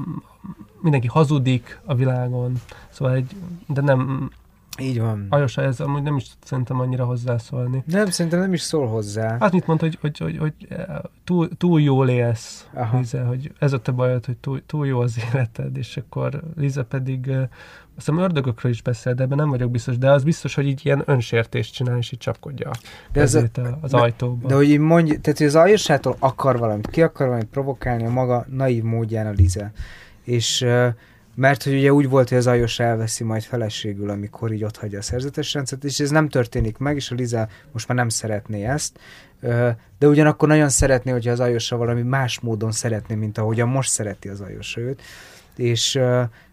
mindenki 0.81 1.07
hazudik 1.07 1.79
a 1.85 1.95
világon, 1.95 2.53
szóval 2.89 3.13
egy, 3.13 3.35
de 3.67 3.81
nem, 3.81 4.31
Így 4.79 4.99
van. 4.99 5.27
Ajosa 5.29 5.61
ez 5.61 5.79
amúgy 5.79 6.01
nem 6.03 6.15
is 6.15 6.25
szerintem 6.43 6.79
annyira 6.79 7.05
hozzászólni. 7.05 7.83
Nem, 7.85 8.05
szerintem 8.05 8.39
nem 8.39 8.53
is 8.53 8.61
szól 8.61 8.87
hozzá. 8.87 9.37
Hát 9.39 9.51
mit 9.51 9.67
mondta, 9.67 9.85
hogy, 9.85 9.97
hogy, 10.01 10.17
hogy, 10.17 10.37
hogy 10.37 10.53
eh, 10.69 10.85
túl, 11.23 11.49
túl 11.57 11.81
jól 11.81 12.09
élsz, 12.09 12.67
Aha. 12.73 12.97
Lize, 12.97 13.21
hogy 13.21 13.51
ez 13.59 13.73
a 13.73 13.79
te 13.81 13.91
bajod, 13.91 14.25
hogy 14.25 14.37
túl, 14.37 14.61
túl 14.65 14.87
jó 14.87 14.99
az 14.99 15.17
életed, 15.33 15.77
és 15.77 15.97
akkor 15.97 16.41
Lize 16.55 16.83
pedig 16.83 17.27
eh, 17.27 17.39
azt 17.41 18.05
hiszem 18.05 18.17
ördögökről 18.23 18.71
is 18.71 18.81
beszél, 18.81 19.13
de 19.13 19.23
ebben 19.23 19.37
nem 19.37 19.49
vagyok 19.49 19.71
biztos, 19.71 19.97
de 19.97 20.11
az 20.11 20.23
biztos, 20.23 20.55
hogy 20.55 20.67
így 20.67 20.81
ilyen 20.85 21.03
önsértést 21.05 21.73
csinál, 21.73 21.97
és 21.97 22.11
így 22.11 22.19
csapkodja 22.19 22.71
De 23.11 23.21
ez 23.21 23.35
a- 23.35 23.43
az 23.81 23.91
de- 23.91 23.97
ajtóba. 23.97 24.47
De 24.47 24.55
hogy 24.55 24.69
így 24.69 24.79
mondja, 24.79 25.19
tehát 25.19 25.37
hogy 25.37 25.47
az 25.47 25.55
Aljosától 25.55 26.15
akar 26.19 26.57
valamit, 26.59 26.87
ki 26.89 27.01
akar 27.01 27.27
valamit 27.27 27.47
provokálni 27.49 28.05
a 28.05 28.09
maga 28.09 28.45
naív 28.49 28.83
módján 28.83 29.27
a 29.27 29.31
Lize. 29.31 29.71
És 30.23 30.61
ö, 30.61 30.87
mert 31.37 31.63
hogy 31.63 31.73
ugye 31.73 31.93
úgy 31.93 32.09
volt, 32.09 32.29
hogy 32.29 32.37
az 32.37 32.47
Ajos 32.47 32.79
elveszi 32.79 33.23
majd 33.23 33.43
feleségül, 33.43 34.09
amikor 34.09 34.51
így 34.51 34.63
ott 34.63 34.77
hagyja 34.77 34.99
a 34.99 35.01
szerzetes 35.01 35.53
rendszert, 35.53 35.83
és 35.83 35.99
ez 35.99 36.09
nem 36.09 36.29
történik 36.29 36.77
meg, 36.77 36.95
és 36.95 37.11
a 37.11 37.15
Liza 37.15 37.47
most 37.71 37.87
már 37.87 37.97
nem 37.97 38.09
szeretné 38.09 38.65
ezt, 38.65 38.99
de 39.99 40.07
ugyanakkor 40.07 40.47
nagyon 40.47 40.69
szeretné, 40.69 41.11
hogyha 41.11 41.31
az 41.31 41.39
Ajosa 41.39 41.77
valami 41.77 42.01
más 42.01 42.39
módon 42.39 42.71
szeretné, 42.71 43.15
mint 43.15 43.37
ahogyan 43.37 43.67
most 43.67 43.89
szereti 43.89 44.27
az 44.27 44.41
Ajosa 44.41 44.81
őt, 44.81 45.01
és 45.55 45.99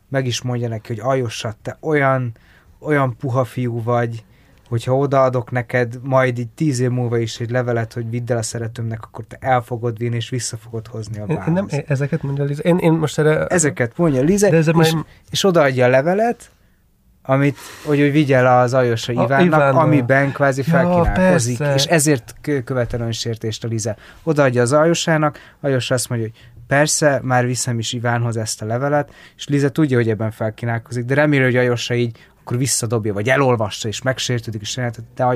meg 0.08 0.26
is 0.26 0.42
mondja 0.42 0.68
neki, 0.68 0.94
hogy 0.94 1.02
Ajosa, 1.02 1.54
te 1.62 1.76
olyan, 1.80 2.36
olyan 2.78 3.16
puha 3.16 3.44
fiú 3.44 3.82
vagy, 3.82 4.24
hogyha 4.68 4.96
odaadok 4.96 5.50
neked 5.50 5.98
majd 6.02 6.38
így 6.38 6.48
tíz 6.48 6.80
év 6.80 6.90
múlva 6.90 7.18
is 7.18 7.40
egy 7.40 7.50
levelet, 7.50 7.92
hogy 7.92 8.10
vidd 8.10 8.32
el 8.32 8.38
a 8.38 8.42
szeretőmnek, 8.42 9.02
akkor 9.02 9.24
te 9.24 9.36
el 9.40 9.60
fogod 9.62 9.98
vinni, 9.98 10.16
és 10.16 10.28
vissza 10.28 10.56
fogod 10.56 10.86
hozni 10.86 11.18
a 11.18 11.24
én 11.46 11.52
nem, 11.52 11.68
ezeket 11.86 12.22
mondja 12.22 12.44
Lize. 12.44 12.62
Én, 12.62 12.78
én 12.78 12.92
most 12.92 13.18
erre... 13.18 13.46
Ezeket 13.46 13.96
mondja 13.96 14.22
Lize, 14.22 14.50
de 14.50 14.56
ezzel 14.56 14.74
és, 14.80 14.92
már 14.92 15.04
és 15.30 15.44
odaadja 15.44 15.84
a 15.84 15.88
levelet, 15.88 16.50
amit, 17.22 17.56
hogy, 17.84 17.98
hogy 18.00 18.12
vigye 18.12 18.36
el 18.36 18.60
az 18.60 18.74
Ajosa 18.74 19.12
A- 19.12 19.24
Ivánnak, 19.24 19.46
Ivánnak. 19.46 19.82
amiben 19.82 20.32
kvázi 20.32 20.62
Ja, 20.66 20.72
felkínálkozik, 20.72 21.58
persze. 21.58 21.74
és 21.74 21.84
ezért 21.84 22.34
kö- 22.40 22.64
követel 22.64 23.00
önsértést 23.00 23.64
a 23.64 23.68
Lize. 23.68 23.96
Odaadja 24.22 24.62
az 24.62 24.72
Ajosának, 24.72 25.38
Ajosa 25.60 25.94
azt 25.94 26.08
mondja, 26.08 26.28
hogy 26.28 26.38
persze, 26.66 27.20
már 27.22 27.46
viszem 27.46 27.78
is 27.78 27.92
Ivánhoz 27.92 28.36
ezt 28.36 28.62
a 28.62 28.66
levelet, 28.66 29.12
és 29.36 29.48
Lize 29.48 29.70
tudja, 29.70 29.96
hogy 29.96 30.08
ebben 30.08 30.30
felkínálkozik, 30.30 31.04
de 31.04 31.14
reméli, 31.14 31.42
hogy 31.42 31.56
Ajosa 31.56 31.94
így 31.94 32.18
akkor 32.44 32.58
visszadobja, 32.58 33.12
vagy 33.12 33.28
elolvassa, 33.28 33.88
és 33.88 34.02
megsértődik, 34.02 34.60
és 34.60 34.76
jelentet, 34.76 35.04
de 35.14 35.24
a 35.24 35.34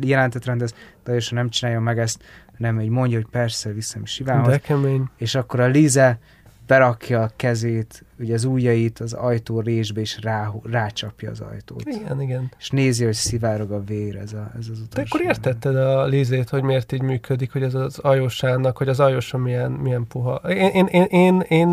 jelentet 0.00 0.44
rendez, 0.44 0.74
de 1.04 1.10
Ajosa 1.10 1.34
nem 1.34 1.48
csinálja 1.48 1.80
meg 1.80 1.98
ezt, 1.98 2.22
hanem 2.56 2.80
így 2.80 2.88
mondja, 2.88 3.16
hogy 3.16 3.26
persze, 3.30 3.72
viszem 3.72 4.02
is 4.02 4.22
kemény. 4.62 5.04
és 5.16 5.34
akkor 5.34 5.60
a 5.60 5.66
Lize 5.66 6.18
berakja 6.66 7.22
a 7.22 7.30
kezét, 7.36 8.04
ugye 8.18 8.34
az 8.34 8.44
ujjait 8.44 8.98
az 8.98 9.12
ajtó 9.12 9.60
résbe, 9.60 10.00
és 10.00 10.18
rá, 10.22 10.52
rácsapja 10.62 11.30
az 11.30 11.40
ajtót. 11.40 11.82
Igen, 11.84 12.20
igen. 12.20 12.50
És 12.58 12.70
nézi, 12.70 13.04
hogy 13.04 13.14
szivárog 13.14 13.70
a 13.70 13.84
vér, 13.84 14.16
ez, 14.16 14.32
a, 14.32 14.50
ez 14.58 14.66
az 14.70 14.80
utolsó. 14.80 14.86
Te 14.88 15.02
akkor 15.02 15.20
értetted 15.20 15.76
a 15.76 16.04
Lizét, 16.04 16.48
hogy 16.48 16.62
miért 16.62 16.92
így 16.92 17.02
működik, 17.02 17.52
hogy 17.52 17.62
ez 17.62 17.74
az 17.74 17.98
Ajosának, 17.98 18.76
hogy 18.76 18.88
az 18.88 19.00
Ajosa 19.00 19.38
milyen, 19.38 19.70
milyen 19.70 20.06
puha. 20.06 20.34
Én, 20.34 20.70
én, 20.70 20.86
én, 20.86 21.06
én, 21.10 21.40
én 21.40 21.68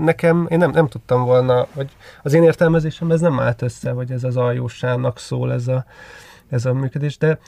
nekem, 0.00 0.46
én 0.50 0.58
nem, 0.58 0.70
nem 0.70 0.88
tudtam 0.88 1.24
volna, 1.24 1.66
hogy 1.72 1.90
az 2.22 2.32
én 2.32 2.42
értelmezésem 2.42 3.10
ez 3.10 3.20
nem 3.20 3.40
állt 3.40 3.62
össze, 3.62 3.90
hogy 3.90 4.10
ez 4.10 4.24
az 4.24 4.36
Ajosának 4.36 5.18
szól 5.18 5.52
ez 5.52 5.68
a, 5.68 5.84
ez 6.48 6.64
a 6.64 6.72
működés, 6.72 7.18
de 7.18 7.38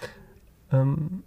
um, 0.72 1.26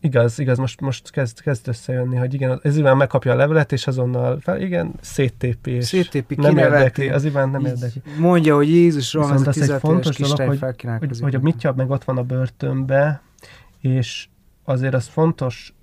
igaz, 0.00 0.38
igaz, 0.38 0.58
most, 0.58 0.80
most 0.80 1.10
kezd, 1.10 1.40
kezd 1.40 1.68
összejönni, 1.68 2.16
hogy 2.16 2.34
igen, 2.34 2.60
az 2.62 2.76
Iván 2.76 2.96
megkapja 2.96 3.32
a 3.32 3.36
levelet, 3.36 3.72
és 3.72 3.86
azonnal, 3.86 4.40
fel, 4.40 4.60
igen, 4.60 4.92
széttépi, 5.00 5.70
és 5.70 5.84
Széttépi, 5.84 6.34
nem 6.34 6.56
érdekli, 6.56 7.08
az 7.08 7.24
Iván 7.24 7.48
nem 7.48 7.64
érdekli. 7.64 8.02
Mondja, 8.18 8.54
hogy 8.54 8.68
Jézusról 8.68 9.22
van 9.22 9.32
Viszont 9.32 9.48
ez 9.48 9.56
a 9.56 9.60
az 9.62 9.70
egy 9.70 9.80
16 9.80 10.02
fontos 10.02 10.16
dolog, 10.16 10.36
hogy- 10.48 10.58
hogy, 10.98 11.20
hogy 11.20 11.34
a 11.34 11.38
Mitya 11.40 11.72
meg 11.76 11.90
ott 11.90 12.04
van 12.04 12.18
a 12.18 12.22
börtönbe, 12.22 13.22
és 13.80 14.28
azért 14.64 14.94
az 14.94 15.06
fontos, 15.06 15.74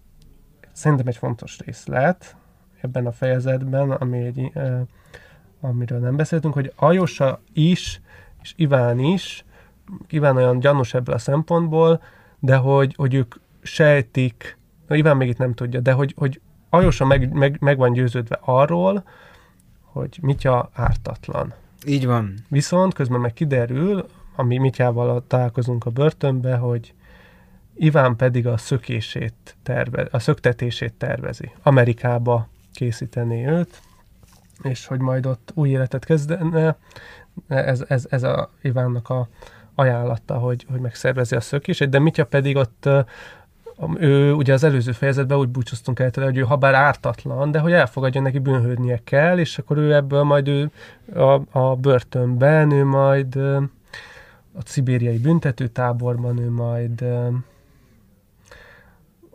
szerintem 0.71 1.08
egy 1.08 1.17
fontos 1.17 1.60
részlet 1.65 2.36
ebben 2.82 3.06
a 3.06 3.12
fejezetben, 3.12 3.91
ami 3.91 4.17
egy, 4.17 4.51
eh, 4.53 4.80
amiről 5.62 5.99
nem 5.99 6.15
beszéltünk, 6.15 6.53
hogy 6.53 6.71
Ajosa 6.75 7.41
is, 7.53 8.01
és 8.41 8.53
Iván 8.56 8.99
is, 8.99 9.45
Iván 10.10 10.36
olyan 10.36 10.60
gyanús 10.60 10.93
ebből 10.93 11.15
a 11.15 11.17
szempontból, 11.17 12.01
de 12.39 12.56
hogy, 12.56 12.93
hogy 12.97 13.13
ők 13.13 13.36
sejtik, 13.67 14.58
na, 14.88 14.95
Iván 14.95 15.17
még 15.17 15.30
itt 15.30 15.38
nem 15.38 15.53
tudja, 15.53 15.80
de 15.80 15.91
hogy, 15.91 16.13
hogy 16.17 16.41
Ajosa 16.69 17.06
meg, 17.06 17.32
meg, 17.34 17.58
meg 17.60 17.77
van 17.77 17.93
győződve 17.93 18.39
arról, 18.41 19.03
hogy 19.82 20.17
Mitya 20.21 20.69
ártatlan. 20.73 21.53
Így 21.86 22.06
van. 22.06 22.34
Viszont 22.49 22.93
közben 22.93 23.19
meg 23.19 23.34
kiderül, 23.34 24.06
ami 24.36 24.58
Mityával 24.58 25.23
találkozunk 25.27 25.86
a 25.86 25.89
börtönbe, 25.89 26.55
hogy 26.55 26.93
Iván 27.76 28.15
pedig 28.15 28.47
a 28.47 28.57
szökését 28.57 29.55
terve, 29.63 30.07
a 30.11 30.20
szöktetését 30.20 30.93
tervezi. 30.93 31.51
Amerikába 31.63 32.47
készíteni 32.74 33.47
őt, 33.47 33.82
és 34.63 34.86
hogy 34.86 34.99
majd 34.99 35.26
ott 35.26 35.51
új 35.53 35.70
életet 35.70 36.05
kezdene. 36.05 36.78
Ez, 37.47 37.84
ez, 37.88 38.05
ez 38.09 38.24
a 38.24 38.51
Ivánnak 38.61 39.09
a, 39.09 39.28
ajánlatta, 39.76 40.38
hogy, 40.38 40.65
hogy 40.70 40.80
megszervezi 40.80 41.36
a 41.36 41.41
szökését, 41.41 41.89
de 41.89 41.99
Mitya 41.99 42.26
pedig 42.26 42.55
ott 42.55 42.89
ő 43.97 44.34
ugye 44.34 44.53
az 44.53 44.63
előző 44.63 44.91
fejezetben 44.91 45.38
úgy 45.38 45.49
búcsúztunk 45.49 45.99
el 45.99 46.11
tőle, 46.11 46.28
hogy 46.28 46.38
ő 46.38 46.41
ha 46.41 46.55
bár 46.55 46.73
ártatlan, 46.73 47.51
de 47.51 47.59
hogy 47.59 47.71
elfogadja 47.71 48.21
neki 48.21 48.39
bűnhődnie 48.39 49.01
kell, 49.03 49.38
és 49.38 49.57
akkor 49.57 49.78
ő 49.78 49.93
ebből 49.93 50.23
majd 50.23 50.47
ő 50.47 50.71
a, 51.15 51.59
a 51.59 51.75
börtönben, 51.75 52.71
ő 52.71 52.86
majd 52.86 53.36
a 53.36 54.61
szibériai 54.65 55.17
büntetőtáborban, 55.17 56.39
ő 56.39 56.49
majd 56.49 57.05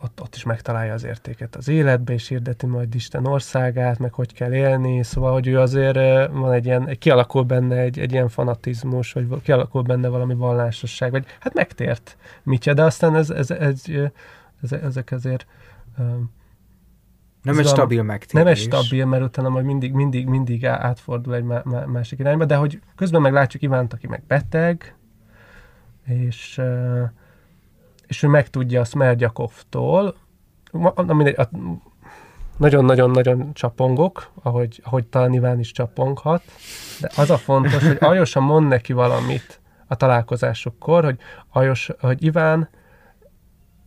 ott, 0.02 0.20
ott 0.20 0.34
is 0.34 0.44
megtalálja 0.44 0.92
az 0.92 1.04
értéket 1.04 1.56
az 1.56 1.68
életbe, 1.68 2.12
és 2.12 2.28
hirdeti 2.28 2.66
majd 2.66 2.94
Isten 2.94 3.26
országát, 3.26 3.98
meg 3.98 4.12
hogy 4.12 4.32
kell 4.32 4.52
élni, 4.52 5.02
szóval, 5.02 5.32
hogy 5.32 5.46
ő 5.46 5.58
azért 5.60 6.28
van 6.32 6.52
egy 6.52 6.64
ilyen, 6.64 6.96
kialakul 6.98 7.42
benne 7.42 7.76
egy, 7.76 7.98
egy 7.98 8.12
ilyen 8.12 8.28
fanatizmus, 8.28 9.12
vagy 9.12 9.42
kialakul 9.42 9.82
benne 9.82 10.08
valami 10.08 10.34
vallásosság, 10.34 11.10
vagy 11.10 11.24
hát 11.40 11.54
megtért 11.54 12.16
Mitya, 12.42 12.74
de 12.74 12.82
aztán 12.82 13.16
ez, 13.16 13.30
ez, 13.30 13.50
ez, 13.50 13.82
ez, 14.62 14.72
ezek 14.72 15.10
azért 15.12 15.46
nem 17.42 17.58
egy 17.58 17.66
stabil 17.66 18.02
megtérés. 18.02 18.44
Nem 18.44 18.46
egy 18.46 18.58
stabil, 18.58 19.06
mert 19.06 19.22
utána 19.22 19.48
majd 19.48 19.64
mindig, 19.64 19.92
mindig, 19.92 20.26
mindig 20.26 20.66
átfordul 20.66 21.34
egy 21.34 21.44
másik 21.86 22.18
irányba, 22.18 22.44
de 22.44 22.56
hogy 22.56 22.80
közben 22.96 23.20
meglátjuk 23.20 23.62
Ivánt, 23.62 23.92
aki 23.92 24.06
meg 24.06 24.22
beteg, 24.26 24.94
és 26.04 26.60
és 28.12 28.22
ő 28.22 28.28
megtudja 28.28 28.80
a 28.80 28.84
Smerdjakovtól, 28.84 30.14
nagyon-nagyon-nagyon 32.56 33.52
csapongok, 33.52 34.30
ahogy, 34.42 34.80
ahogy 34.84 35.06
talán 35.06 35.32
Iván 35.32 35.58
is 35.58 35.72
csaponghat, 35.72 36.42
de 37.00 37.10
az 37.16 37.30
a 37.30 37.36
fontos, 37.36 37.86
hogy 37.86 37.96
Ajosa 38.00 38.40
mond 38.40 38.68
neki 38.68 38.92
valamit 38.92 39.60
a 39.86 39.96
találkozásukkor, 39.96 41.04
hogy 41.04 41.18
Ajos, 41.52 41.90
hogy 42.00 42.24
Iván, 42.24 42.68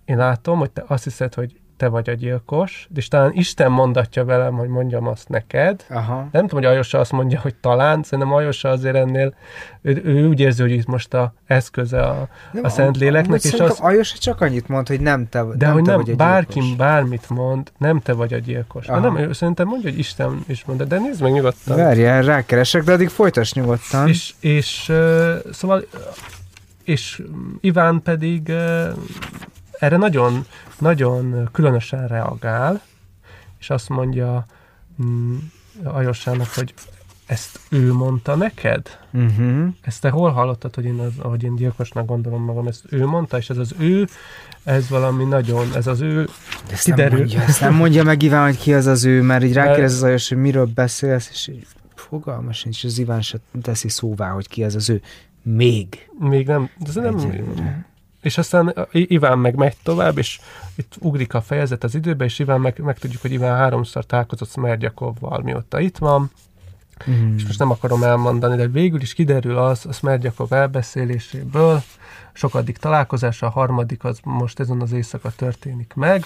én 0.05 0.17
látom, 0.17 0.59
hogy 0.59 0.71
te 0.71 0.84
azt 0.88 1.03
hiszed, 1.03 1.34
hogy 1.34 1.59
te 1.78 1.88
vagy 1.88 2.09
a 2.09 2.13
gyilkos, 2.13 2.88
és 2.95 3.07
talán 3.07 3.32
Isten 3.34 3.71
mondatja 3.71 4.26
velem, 4.26 4.53
hogy 4.53 4.67
mondjam 4.67 5.07
azt 5.07 5.30
neked. 5.30 5.86
Aha. 5.89 6.28
Nem 6.32 6.47
tudom, 6.47 6.63
hogy 6.63 6.65
Ajosa 6.65 6.99
azt 6.99 7.11
mondja, 7.11 7.39
hogy 7.39 7.55
talán, 7.55 8.03
szerintem 8.03 8.34
Ajosa 8.34 8.69
azért 8.69 8.95
ennél, 8.95 9.34
ő, 9.82 10.01
ő 10.03 10.28
úgy 10.28 10.39
érzi, 10.39 10.61
hogy 10.61 10.71
itt 10.71 10.86
most 10.86 11.13
a 11.13 11.34
eszköze 11.45 12.01
a, 12.01 12.28
nem, 12.51 12.63
a 12.63 12.69
Szentléleknek. 12.69 13.43
És 13.43 13.53
az, 13.53 13.80
Ajosa 13.80 14.17
csak 14.17 14.41
annyit 14.41 14.67
mond, 14.67 14.88
hogy 14.88 14.99
nem 14.99 15.30
te, 15.30 15.43
de 15.43 15.65
nem 15.65 15.73
hogy 15.73 15.84
te 15.84 15.89
nem, 15.89 15.99
vagy 15.99 16.09
a 16.09 16.15
bárki 16.15 16.76
bármit 16.78 17.30
mond, 17.30 17.71
nem 17.78 17.99
te 17.99 18.13
vagy 18.13 18.34
a 18.34 18.38
gyilkos. 18.38 18.86
De 18.86 18.99
nem, 18.99 19.17
ő 19.17 19.34
szerintem 19.34 19.67
mondja, 19.67 19.89
hogy 19.89 19.99
Isten 19.99 20.43
is 20.47 20.65
mondja, 20.65 20.86
de 20.86 20.99
nézd 20.99 21.21
meg 21.21 21.32
nyugodtan. 21.32 21.78
Várjál, 21.78 22.21
rákeresek, 22.21 22.84
de 22.84 22.91
addig 22.91 23.09
folytas 23.09 23.53
nyugodtan. 23.53 24.07
És, 24.07 24.34
és 24.39 24.89
uh, 24.89 25.36
szóval 25.51 25.84
és 26.86 27.21
Iván 27.61 28.01
pedig 28.01 28.47
uh, 28.47 28.88
erre 29.80 29.97
nagyon, 29.97 30.45
nagyon 30.80 31.49
különösen 31.51 32.07
reagál, 32.07 32.82
és 33.59 33.69
azt 33.69 33.89
mondja 33.89 34.45
mm, 35.03 35.36
Ajosának, 35.84 36.47
hogy 36.47 36.73
ezt 37.26 37.59
ő 37.69 37.93
mondta 37.93 38.36
neked? 38.36 38.99
Uh-huh. 39.13 39.67
Ezt 39.82 40.01
te 40.01 40.09
hol 40.09 40.32
hallottad, 40.32 40.76
hogy 40.76 40.86
én, 40.86 40.99
az, 40.99 41.11
ahogy 41.17 41.43
én 41.43 41.55
gyilkosnak 41.55 42.05
gondolom 42.05 42.43
magam, 42.43 42.67
ezt 42.67 42.86
ő 42.89 43.05
mondta, 43.05 43.38
és 43.38 43.49
ez 43.49 43.57
az 43.57 43.76
ő, 43.78 44.07
ez 44.63 44.89
valami 44.89 45.23
nagyon, 45.23 45.67
ez 45.76 45.88
az 45.88 46.01
ő 46.01 46.23
De 46.67 46.73
ezt 46.73 46.84
kiderül. 46.84 47.09
Nem 47.09 47.17
mondja, 47.17 47.41
ezt 47.41 47.61
nem 47.61 47.73
mondja 47.73 48.03
meg 48.03 48.21
Iván, 48.21 48.45
hogy 48.45 48.57
ki 48.57 48.73
az 48.73 48.86
az 48.86 49.05
ő, 49.05 49.21
mert 49.21 49.43
így 49.43 49.53
rákérdez 49.53 49.93
az 49.93 50.03
Ajos, 50.03 50.30
hogy 50.30 50.38
miről 50.38 50.65
beszélsz, 50.65 51.30
és 51.32 51.47
így 51.47 51.67
fogalmas 51.95 52.63
nincs, 52.63 52.78
és 52.78 52.84
az 52.84 52.97
Iván 52.97 53.21
se 53.21 53.38
teszi 53.61 53.89
szóvá, 53.89 54.30
hogy 54.30 54.47
ki 54.47 54.63
az 54.63 54.76
az 54.76 54.89
ő. 54.89 55.01
Még. 55.41 56.09
Még 56.19 56.47
nem, 56.47 56.69
de 56.78 56.88
ez 56.88 56.95
nem, 56.95 57.15
és 58.26 58.38
aztán 58.38 58.88
Iván 58.91 59.39
meg 59.39 59.55
megy 59.55 59.76
tovább, 59.84 60.17
és 60.17 60.39
itt 60.76 60.93
ugrik 60.99 61.34
a 61.34 61.41
fejezet 61.41 61.84
az 61.84 61.95
időbe, 61.95 62.26
és 62.26 62.39
Iván 62.39 62.61
meg, 62.61 62.80
meg 62.80 62.99
tudjuk, 62.99 63.21
hogy 63.21 63.32
Iván 63.32 63.57
háromszor 63.57 64.05
találkozott 64.05 64.49
Smerdjakovval, 64.49 65.41
mióta 65.41 65.80
itt 65.80 65.97
van, 65.97 66.32
mm. 67.09 67.36
és 67.36 67.45
most 67.45 67.59
nem 67.59 67.71
akarom 67.71 68.03
elmondani, 68.03 68.55
de 68.55 68.67
végül 68.67 69.01
is 69.01 69.13
kiderül 69.13 69.57
az 69.57 69.86
a 69.86 69.91
Smerdjakov 69.91 70.53
elbeszéléséből, 70.53 71.84
sokadik 72.34 72.78
találkozása, 72.78 73.45
a 73.45 73.49
harmadik 73.49 74.03
az 74.03 74.19
most 74.23 74.59
ezen 74.59 74.82
az 74.82 74.91
éjszaka 74.91 75.32
történik 75.36 75.93
meg, 75.93 76.26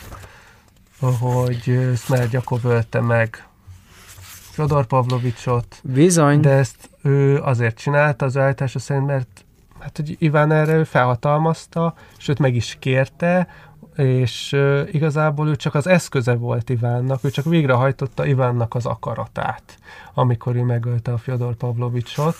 hogy 1.00 1.80
Smerdjakov 1.95 2.66
ölte 2.66 3.02
meg 3.02 3.47
Fodor 4.52 4.86
Pavlovicsot. 4.86 5.80
Bizony. 5.84 6.39
De 6.39 6.50
ezt 6.50 6.89
ő 7.04 7.38
azért 7.38 7.78
csinálta 7.78 8.26
az 8.26 8.38
állítása 8.38 8.80
szerint, 8.80 9.06
mert 9.06 9.43
hát, 9.80 9.95
hogy 9.95 10.15
Iván 10.19 10.51
erre 10.51 10.73
ő 10.73 10.84
felhatalmazta, 10.84 11.93
sőt 12.17 12.39
meg 12.39 12.55
is 12.55 12.77
kérte, 12.80 13.47
és 13.95 14.51
uh, 14.53 14.88
igazából 14.91 15.47
ő 15.47 15.55
csak 15.55 15.75
az 15.75 15.88
eszköze 15.88 16.36
volt 16.36 16.69
Ivánnak, 16.69 17.23
ő 17.23 17.30
csak 17.30 17.45
végrehajtotta 17.45 18.25
Ivánnak 18.25 18.75
az 18.75 18.86
akaratát, 18.86 19.77
amikor 20.13 20.55
ő 20.55 20.63
megölte 20.63 21.11
a 21.11 21.17
Fyodor 21.17 21.55
Pavlovicsot, 21.55 22.36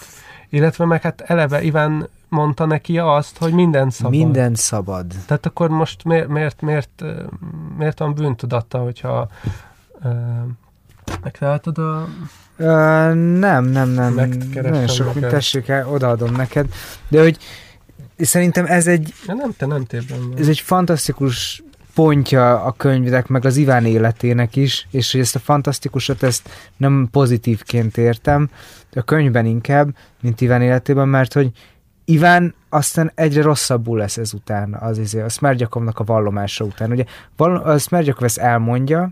illetve 0.50 0.86
meg 0.86 1.02
hát 1.02 1.22
eleve 1.22 1.62
Iván 1.62 2.10
mondta 2.30 2.66
neki 2.66 2.98
azt, 2.98 3.38
hogy 3.38 3.54
minden 3.54 3.90
szabad. 3.90 4.12
Minden 4.12 4.56
szabad. 4.56 5.06
Tehát 5.26 5.46
akkor 5.46 5.70
most 5.70 6.04
miért, 6.04 6.28
miért, 6.28 6.62
miért, 6.62 7.04
miért 7.78 8.00
van 8.00 8.14
bűntudata, 8.14 8.80
hogyha 8.80 9.28
uh, 10.04 10.12
megtaláltad 11.24 11.78
a 11.78 12.08
Uh, 12.62 12.66
nem, 13.16 13.66
nem, 13.66 13.90
nem. 13.90 14.14
Nagyon 14.54 14.88
sok, 14.88 15.14
neked. 15.14 15.30
tessék 15.30 15.68
el, 15.68 15.88
odaadom 15.88 16.32
neked. 16.32 16.66
De 17.08 17.22
hogy 17.22 17.38
szerintem 18.18 18.66
ez 18.66 18.88
egy... 18.88 19.14
Ja, 19.28 19.34
nem, 19.34 19.52
te 19.58 19.66
nem 19.66 19.86
térben. 19.86 20.34
Ez 20.38 20.48
egy 20.48 20.60
fantasztikus 20.60 21.64
pontja 21.94 22.64
a 22.64 22.72
könyvnek, 22.72 23.28
meg 23.28 23.46
az 23.46 23.58
Iván 23.58 23.86
életének 23.86 24.56
is, 24.56 24.88
és 24.92 25.12
hogy 25.12 25.22
ezt 25.22 25.36
a 25.36 25.40
fantasztikusat, 25.40 26.24
ezt 26.24 26.50
nem 26.78 27.08
pozitívként 27.12 27.98
értem, 27.98 28.50
de 28.92 29.00
a 29.00 29.04
könyvben 29.04 29.46
inkább, 29.46 29.96
mint 30.22 30.42
Iván 30.42 30.62
életében, 30.62 31.08
mert 31.08 31.34
hogy 31.34 31.52
Iván 32.06 32.54
aztán 32.70 33.12
egyre 33.16 33.42
rosszabbul 33.42 33.98
lesz 33.98 34.18
ezután, 34.18 34.74
az 34.74 34.98
izé, 34.98 35.22
a 35.22 35.30
Smerdjakovnak 35.30 36.00
a 36.00 36.04
vallomása 36.04 36.66
után. 36.66 36.92
Ugye 36.92 37.04
a 37.64 37.78
Smerdjakov 37.78 38.24
ezt 38.24 38.38
elmondja, 38.38 39.12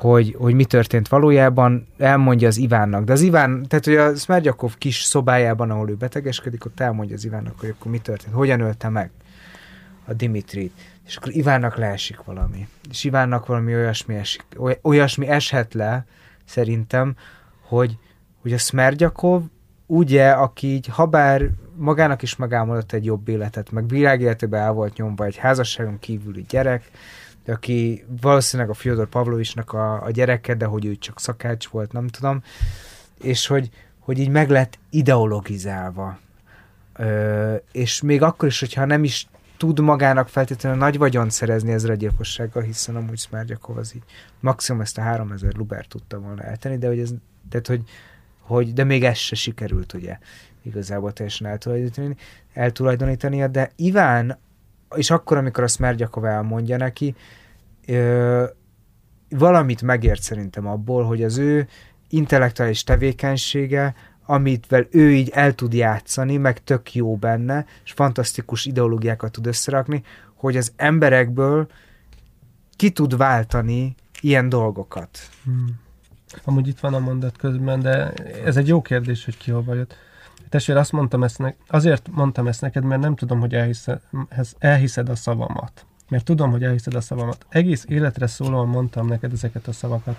hogy, 0.00 0.36
hogy 0.38 0.54
mi 0.54 0.64
történt 0.64 1.08
valójában, 1.08 1.86
elmondja 1.98 2.48
az 2.48 2.56
Ivánnak. 2.56 3.04
De 3.04 3.12
az 3.12 3.20
Iván, 3.20 3.66
tehát 3.68 3.84
hogy 3.84 3.96
a 3.96 4.14
Smerdjakov 4.14 4.78
kis 4.78 5.02
szobájában, 5.02 5.70
ahol 5.70 5.90
ő 5.90 5.94
betegeskedik, 5.94 6.64
ott 6.64 6.80
elmondja 6.80 7.14
az 7.14 7.24
Ivánnak, 7.24 7.60
hogy 7.60 7.68
akkor 7.68 7.90
mi 7.90 7.98
történt, 7.98 8.34
hogyan 8.34 8.60
ölte 8.60 8.88
meg 8.88 9.10
a 10.04 10.12
Dimitrit. 10.12 10.72
És 11.06 11.16
akkor 11.16 11.34
Ivánnak 11.34 11.76
leesik 11.76 12.24
valami. 12.24 12.68
És 12.90 13.04
Ivánnak 13.04 13.46
valami 13.46 13.74
olyasmi, 13.74 14.14
esik, 14.14 14.44
olyasmi 14.82 15.26
eshet 15.26 15.74
le, 15.74 16.04
szerintem, 16.44 17.14
hogy, 17.66 17.96
hogy 18.42 18.52
a 18.52 18.58
Smerdjakov 18.58 19.42
ugye, 19.86 20.30
aki 20.30 20.66
így, 20.66 20.86
habár 20.86 21.50
magának 21.76 22.22
is 22.22 22.36
megálmodott 22.36 22.92
egy 22.92 23.04
jobb 23.04 23.28
életet, 23.28 23.70
meg 23.70 23.88
világéletében 23.88 24.60
el 24.60 24.72
volt 24.72 24.96
nyomva 24.96 25.24
egy 25.24 25.36
házasságon 25.36 25.98
kívüli 25.98 26.44
gyerek, 26.48 26.90
aki 27.46 28.04
valószínűleg 28.20 28.70
a 28.70 28.74
Fyodor 28.74 29.08
Pavlovicsnak 29.08 29.72
a, 29.72 30.02
a 30.02 30.10
gyereke, 30.10 30.54
de 30.54 30.64
hogy 30.64 30.86
ő 30.86 30.96
csak 30.96 31.20
szakács 31.20 31.68
volt, 31.68 31.92
nem 31.92 32.08
tudom, 32.08 32.42
és 33.20 33.46
hogy, 33.46 33.70
hogy 33.98 34.18
így 34.18 34.28
meg 34.28 34.50
lett 34.50 34.78
ideologizálva. 34.90 36.18
Ö, 36.96 37.54
és 37.72 38.00
még 38.00 38.22
akkor 38.22 38.48
is, 38.48 38.60
hogyha 38.60 38.84
nem 38.84 39.04
is 39.04 39.28
tud 39.56 39.80
magának 39.80 40.28
feltétlenül 40.28 40.78
nagy 40.78 40.98
vagyon 40.98 41.30
szerezni 41.30 41.72
ezzel 41.72 41.90
a 41.90 41.94
gyilkossággal, 41.94 42.62
hiszen 42.62 42.96
amúgy 42.96 43.18
Smerdjakov 43.18 43.76
az 43.76 43.94
így 43.94 44.02
maximum 44.40 44.80
ezt 44.80 44.98
a 44.98 45.02
3000 45.02 45.54
luber 45.54 45.86
tudta 45.86 46.18
volna 46.18 46.42
eltenni, 46.42 46.78
de 46.78 46.86
hogy 46.86 46.98
ez, 46.98 47.10
tehát 47.50 47.66
hogy, 47.66 47.82
hogy 48.40 48.72
de 48.72 48.84
még 48.84 49.04
ez 49.04 49.16
se 49.16 49.34
sikerült, 49.34 49.92
ugye, 49.92 50.18
igazából 50.62 51.12
teljesen 51.12 51.46
eltulajdonítani, 51.46 52.16
eltulajdonítania, 52.52 53.48
de 53.48 53.70
Iván 53.76 54.38
és 54.94 55.10
akkor, 55.10 55.36
amikor 55.36 55.64
a 55.64 55.68
Smerdjakov 55.68 56.24
elmondja 56.24 56.76
neki, 56.76 57.14
ö, 57.86 58.44
valamit 59.28 59.82
megért 59.82 60.22
szerintem 60.22 60.66
abból, 60.66 61.04
hogy 61.04 61.22
az 61.22 61.38
ő 61.38 61.68
intellektuális 62.08 62.84
tevékenysége, 62.84 63.94
amitvel 64.26 64.86
ő 64.90 65.12
így 65.12 65.30
el 65.34 65.54
tud 65.54 65.72
játszani, 65.72 66.36
meg 66.36 66.64
tök 66.64 66.94
jó 66.94 67.16
benne, 67.16 67.66
és 67.84 67.92
fantasztikus 67.92 68.64
ideológiákat 68.64 69.32
tud 69.32 69.46
összerakni, 69.46 70.02
hogy 70.34 70.56
az 70.56 70.72
emberekből 70.76 71.68
ki 72.76 72.90
tud 72.90 73.16
váltani 73.16 73.94
ilyen 74.20 74.48
dolgokat. 74.48 75.18
Hmm. 75.44 75.80
Amúgy 76.44 76.68
itt 76.68 76.80
van 76.80 76.94
a 76.94 76.98
mondat 76.98 77.36
közben, 77.36 77.80
de 77.80 78.12
ez 78.44 78.56
egy 78.56 78.68
jó 78.68 78.82
kérdés, 78.82 79.24
hogy 79.24 79.36
ki 79.36 79.50
hova 79.50 79.74
jött. 79.74 79.96
Testvér, 80.50 80.76
azt 80.76 80.92
mondtam 80.92 81.22
ezt 81.22 81.38
ne- 81.38 81.54
azért 81.68 82.08
mondtam 82.10 82.46
ezt 82.46 82.60
neked, 82.60 82.84
mert 82.84 83.00
nem 83.00 83.14
tudom, 83.14 83.40
hogy 83.40 83.54
elhiszed, 83.54 84.00
elhiszed 84.58 85.08
a 85.08 85.14
szavamat. 85.14 85.84
Mert 86.08 86.24
tudom, 86.24 86.50
hogy 86.50 86.64
elhiszed 86.64 86.94
a 86.94 87.00
szavamat. 87.00 87.46
Egész 87.48 87.84
életre 87.88 88.26
szólóan 88.26 88.68
mondtam 88.68 89.06
neked 89.06 89.32
ezeket 89.32 89.68
a 89.68 89.72
szavakat. 89.72 90.16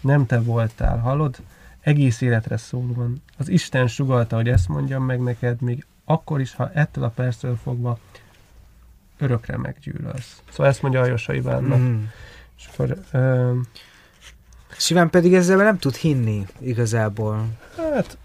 Nem 0.00 0.26
te 0.26 0.40
voltál, 0.40 0.98
hallod? 0.98 1.36
Egész 1.80 2.20
életre 2.20 2.56
szólóan. 2.56 3.22
Az 3.38 3.48
Isten 3.48 3.86
sugalta, 3.86 4.36
hogy 4.36 4.48
ezt 4.48 4.68
mondjam 4.68 5.04
meg 5.04 5.20
neked, 5.20 5.60
még 5.60 5.86
akkor 6.04 6.40
is, 6.40 6.54
ha 6.54 6.70
ettől 6.72 7.04
a 7.04 7.08
perctől 7.08 7.56
fogva 7.56 7.98
örökre 9.18 9.56
meggyűlölsz. 9.56 10.42
Szóval 10.50 10.66
ezt 10.66 10.82
mondja 10.82 11.00
Ajosa 11.00 11.34
Ivánnak. 11.34 11.78
Mm. 11.78 12.02
És 12.58 12.68
akkor, 12.72 12.98
ö, 13.12 13.52
Siván 14.76 15.10
pedig 15.10 15.34
ezzel 15.34 15.56
nem 15.56 15.78
tud 15.78 15.94
hinni 15.94 16.46
igazából. 16.58 17.46
hát, 17.76 18.18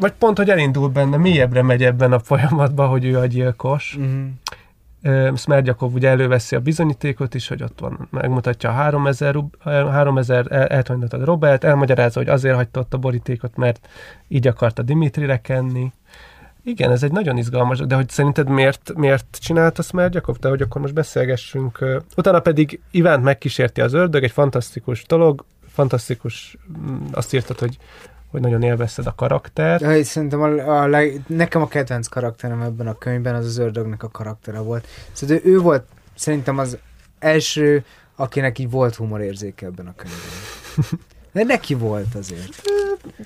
vagy 0.00 0.12
pont, 0.12 0.36
hogy 0.36 0.50
elindul 0.50 0.88
benne, 0.88 1.16
mélyebbre 1.16 1.62
megy 1.62 1.82
ebben 1.82 2.12
a 2.12 2.18
folyamatban, 2.18 2.88
hogy 2.88 3.04
ő 3.04 3.18
a 3.18 3.26
gyilkos. 3.26 3.96
Mm. 4.00 4.26
Ö, 5.02 5.30
Smerdjakov 5.36 5.94
ugye 5.94 6.08
előveszi 6.08 6.56
a 6.56 6.60
bizonyítékot 6.60 7.34
is, 7.34 7.48
hogy 7.48 7.62
ott 7.62 7.80
van, 7.80 8.08
megmutatja 8.10 8.70
a 8.70 8.72
3000, 8.72 9.32
rub- 9.32 9.62
3000 9.62 10.52
el- 10.52 10.66
eltűntetett 10.66 11.24
Robert, 11.24 11.64
elmagyarázza, 11.64 12.18
hogy 12.18 12.28
azért 12.28 12.54
hagyta 12.54 12.80
ott 12.80 12.94
a 12.94 12.98
borítékot, 12.98 13.56
mert 13.56 13.88
így 14.28 14.46
akarta 14.46 14.82
Dimitrire 14.82 15.40
kenni. 15.40 15.92
Igen, 16.64 16.90
ez 16.90 17.02
egy 17.02 17.12
nagyon 17.12 17.36
izgalmas, 17.36 17.78
de 17.78 17.94
hogy 17.94 18.08
szerinted 18.08 18.48
miért, 18.48 18.92
miért 18.94 19.38
csinálta 19.40 19.82
Smerdjakov? 19.82 20.36
De 20.36 20.48
hogy 20.48 20.62
akkor 20.62 20.80
most 20.80 20.94
beszélgessünk. 20.94 21.84
Utána 22.16 22.40
pedig 22.40 22.80
Ivánt 22.90 23.24
megkísérti 23.24 23.80
az 23.80 23.92
ördög, 23.92 24.22
egy 24.22 24.30
fantasztikus 24.30 25.04
dolog, 25.06 25.44
fantasztikus, 25.68 26.56
mm, 26.78 26.96
azt 27.12 27.34
írtad, 27.34 27.58
hogy, 27.58 27.78
hogy 28.30 28.40
nagyon 28.40 28.62
élvezted 28.62 29.06
a 29.06 29.14
karaktert. 29.14 29.80
Ja, 29.80 30.04
szerintem 30.04 30.40
a, 30.40 30.80
a 30.80 30.86
leg, 30.86 31.20
nekem 31.26 31.62
a 31.62 31.68
kedvenc 31.68 32.06
karakterem 32.06 32.60
ebben 32.60 32.86
a 32.86 32.98
könyvben 32.98 33.34
az 33.34 33.44
az 33.44 33.58
ördögnek 33.58 34.02
a 34.02 34.08
karaktere 34.08 34.58
volt. 34.58 34.86
Szóval 35.12 35.38
ő, 35.44 35.58
volt 35.58 35.84
szerintem 36.14 36.58
az 36.58 36.78
első, 37.18 37.84
akinek 38.16 38.58
így 38.58 38.70
volt 38.70 38.94
humorérzéke 38.94 39.66
ebben 39.66 39.86
a 39.86 39.94
könyvben. 39.96 40.28
De 41.32 41.44
neki 41.44 41.74
volt 41.74 42.14
azért. 42.14 42.62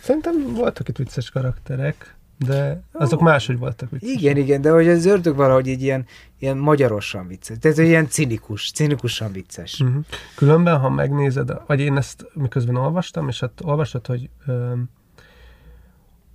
Szerintem 0.02 0.54
voltak 0.54 0.88
itt 0.88 0.96
vicces 0.96 1.30
karakterek, 1.30 2.13
de 2.38 2.82
azok 2.92 3.20
máshogy 3.20 3.58
voltak 3.58 3.90
viccesek. 3.90 4.20
Igen, 4.20 4.36
igen, 4.36 4.60
de 4.60 4.70
hogy 4.70 4.88
az 4.88 5.06
ördög 5.06 5.36
valahogy 5.36 5.66
így 5.66 5.82
ilyen, 5.82 6.06
ilyen 6.38 6.56
magyarosan 6.56 7.26
vicces. 7.26 7.56
Tehát 7.60 7.78
ilyen 7.78 8.08
cinikus, 8.08 8.70
cinikusan 8.70 9.32
vicces. 9.32 9.80
Uh-huh. 9.80 10.04
Különben, 10.36 10.78
ha 10.78 10.90
megnézed, 10.90 11.52
vagy 11.66 11.80
én 11.80 11.96
ezt 11.96 12.26
miközben 12.32 12.76
olvastam, 12.76 13.28
és 13.28 13.40
hát 13.40 13.60
olvasod, 13.62 14.06
hogy 14.06 14.30
öm, 14.46 14.88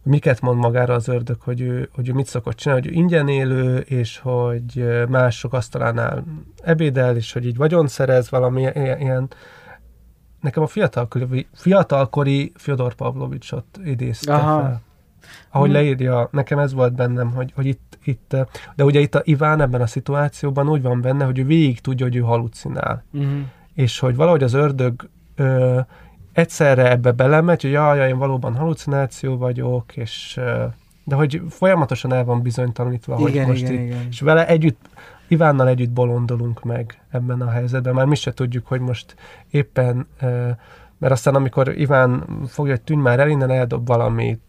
miket 0.04 0.42
mond 0.42 0.60
magára 0.60 0.94
az 0.94 1.08
ördög, 1.08 1.42
hogy 1.42 1.62
ő, 1.62 1.90
hogy 1.94 2.10
ő 2.10 2.14
mit 2.14 2.28
szokott 2.28 2.56
csinálni, 2.56 2.88
hogy 2.88 2.96
ő 2.96 3.00
ingyen 3.00 3.28
élő, 3.28 3.78
és 3.78 4.18
hogy 4.18 4.84
mások 5.10 5.54
asztalánál 5.54 6.24
ebédel, 6.62 7.16
és 7.16 7.34
hogy 7.34 7.46
így 7.46 7.58
vagyon 7.58 7.88
szerez, 7.88 8.30
valami 8.30 8.62
ilyen. 8.62 9.30
Nekem 10.42 10.64
a 10.64 10.68
fiatalkori, 10.68 11.48
fiatalkori 11.54 12.52
Fyodor 12.56 12.94
Pavlovicsot 12.94 13.66
idézte 13.84 14.34
Aha. 14.34 14.62
fel. 14.62 14.82
Ahogy 15.50 15.70
Hmm. 15.70 15.78
leírja, 15.78 16.28
nekem 16.32 16.60
ez 16.60 16.74
volt 16.74 16.94
bennem, 16.94 17.32
hogy, 17.32 17.52
hogy 17.56 17.66
itt, 17.66 17.98
itt, 18.04 18.36
de 18.76 18.84
ugye 18.84 19.00
itt 19.00 19.16
a 19.16 19.22
Iván 19.24 19.62
ebben 19.62 19.82
a 19.82 19.88
szituációban 19.88 20.70
úgy 20.70 20.82
van 20.82 21.02
benne, 21.02 21.26
hogy 21.26 21.40
ő 21.40 21.46
végig 21.46 21.82
tudja, 21.82 22.06
hogy 22.06 22.16
ő 22.16 22.20
halucinál 22.20 23.04
Uh-huh. 23.14 23.32
és 23.74 24.00
hogy 24.00 24.16
valahogy 24.16 24.44
az 24.44 24.54
ördög 24.54 25.10
ö, 25.36 25.80
egyszerre 26.34 26.92
ebbe 26.92 27.12
belemegy, 27.12 27.62
hogy 27.62 27.72
jaj, 27.72 28.08
én 28.08 28.18
valóban 28.18 28.56
halucináció 28.56 29.38
vagyok, 29.38 29.98
és 29.98 30.38
ö, 30.38 30.66
de 31.04 31.16
hogy 31.16 31.42
folyamatosan 31.50 32.14
el 32.14 32.24
van 32.24 32.42
bizonytalanítva, 32.42 33.16
hogy 33.16 33.30
Igen, 33.30 33.48
most 33.48 33.62
igen, 33.62 33.74
itt, 33.74 33.80
igen. 33.80 34.08
és 34.10 34.22
vele 34.22 34.48
együtt, 34.48 34.90
Ivánnal 35.28 35.68
együtt 35.68 35.90
bolondolunk 35.90 36.64
meg 36.64 37.02
ebben 37.10 37.42
a 37.42 37.50
helyzetben, 37.50 37.94
már 37.94 38.06
mi 38.06 38.16
se 38.16 38.34
tudjuk, 38.34 38.68
hogy 38.68 38.80
most 38.80 39.16
éppen, 39.50 40.08
mert 40.98 41.14
aztán 41.14 41.36
amikor 41.36 41.78
Iván 41.80 42.24
fogja, 42.48 42.72
hogy 42.72 42.82
tűnj 42.82 43.02
már 43.02 43.20
el, 43.20 43.30
innen 43.30 43.52
eldob 43.52 43.88
valami 43.88 44.40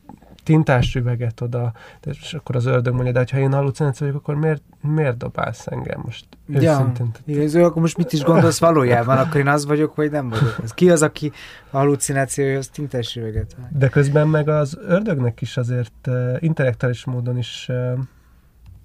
tintás 0.50 0.94
üveget 0.94 1.40
oda, 1.40 1.72
és 2.04 2.34
akkor 2.34 2.56
az 2.56 2.66
ördög 2.66 2.94
mondja, 2.94 3.12
de 3.12 3.24
ha 3.30 3.38
én 3.38 3.52
halucináció 3.52 4.06
vagyok, 4.06 4.20
akkor 4.22 4.34
miért, 4.34 4.62
miért 4.80 5.16
dobálsz 5.16 5.66
engem 5.66 6.02
most? 6.04 6.26
Ja, 6.48 6.72
Őszintén. 6.72 7.10
igen, 7.24 7.42
ez 7.42 7.54
akkor 7.54 7.82
most 7.82 7.96
mit 7.96 8.12
is 8.12 8.22
gondolsz 8.22 8.58
valójában? 8.58 9.18
Akkor 9.18 9.40
én 9.40 9.48
az 9.48 9.66
vagyok, 9.66 9.94
vagy 9.94 10.10
nem 10.10 10.28
vagyok? 10.28 10.58
Az 10.62 10.74
ki 10.74 10.90
az, 10.90 11.02
aki 11.02 11.32
a 11.70 11.76
halucinációhoz 11.76 12.68
tintás 12.68 13.16
üveget 13.16 13.56
vág? 13.58 13.70
De 13.78 13.88
közben 13.88 14.28
meg 14.28 14.48
az 14.48 14.78
ördögnek 14.86 15.40
is 15.40 15.56
azért 15.56 16.06
uh, 16.06 16.36
intellektuális 16.38 17.04
módon 17.04 17.38
is 17.38 17.66
uh, 17.68 17.98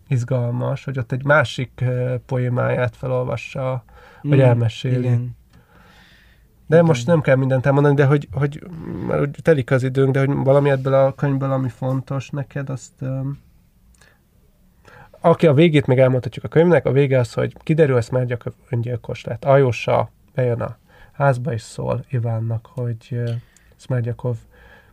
izgalmas, 0.08 0.84
hogy 0.84 0.98
ott 0.98 1.12
egy 1.12 1.24
másik 1.24 1.72
uh, 1.82 2.16
poémáját 2.26 2.96
felolvassa, 2.96 3.84
vagy 4.22 4.40
elmeséli. 4.40 4.98
Mm, 4.98 5.04
Igen. 5.04 5.36
De 6.68 6.76
Igen. 6.76 6.86
most 6.86 7.08
nem 7.08 7.22
kell 7.22 7.36
mindent 7.36 7.66
elmondani, 7.66 7.96
de 7.96 8.06
hogy, 8.06 8.28
hogy 8.32 8.64
már 9.08 9.22
úgy 9.22 9.38
telik 9.42 9.72
az 9.72 9.84
időnk, 9.84 10.14
de 10.14 10.20
hogy 10.20 10.36
valami 10.36 10.70
ebből 10.70 10.94
a 10.94 11.14
könyvből, 11.14 11.52
ami 11.52 11.70
fontos 11.70 12.30
neked, 12.30 12.70
azt... 12.70 12.92
Um, 13.02 13.40
aki 15.20 15.48
a 15.48 15.54
végét 15.54 15.86
még 15.86 16.00
elmondhatjuk 16.00 16.46
a 16.46 16.48
könyvnek, 16.48 16.86
a 16.86 16.92
vége 16.92 17.20
az, 17.20 17.34
hogy 17.34 17.56
kiderül, 17.64 17.98
ezt 17.98 18.12
már 18.12 18.26
gyakor 18.26 18.54
öngyilkos 18.70 19.24
lett. 19.24 19.46
Ajosa 19.46 20.10
bejön 20.34 20.62
a 20.62 20.78
házba 21.12 21.54
és 21.54 21.62
szól 21.62 22.06
Ivánnak, 22.10 22.70
hogy 22.74 23.08
uh, 23.12 23.30
Smerdjakov 23.76 24.36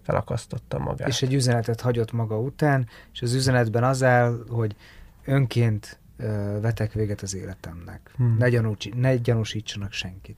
felakasztotta 0.02 0.78
magát. 0.78 1.08
És 1.08 1.22
egy 1.22 1.34
üzenetet 1.34 1.80
hagyott 1.80 2.12
maga 2.12 2.38
után, 2.38 2.88
és 3.12 3.22
az 3.22 3.34
üzenetben 3.34 3.84
az 3.84 4.02
áll, 4.02 4.44
hogy 4.48 4.76
önként 5.24 6.00
ö, 6.16 6.58
vetek 6.60 6.92
véget 6.92 7.20
az 7.20 7.34
életemnek. 7.34 8.10
Hmm. 8.16 8.36
Ne, 8.38 8.48
gyanúsi, 8.48 8.92
ne 8.96 9.16
gyanúsítsanak 9.16 9.92
senkit. 9.92 10.36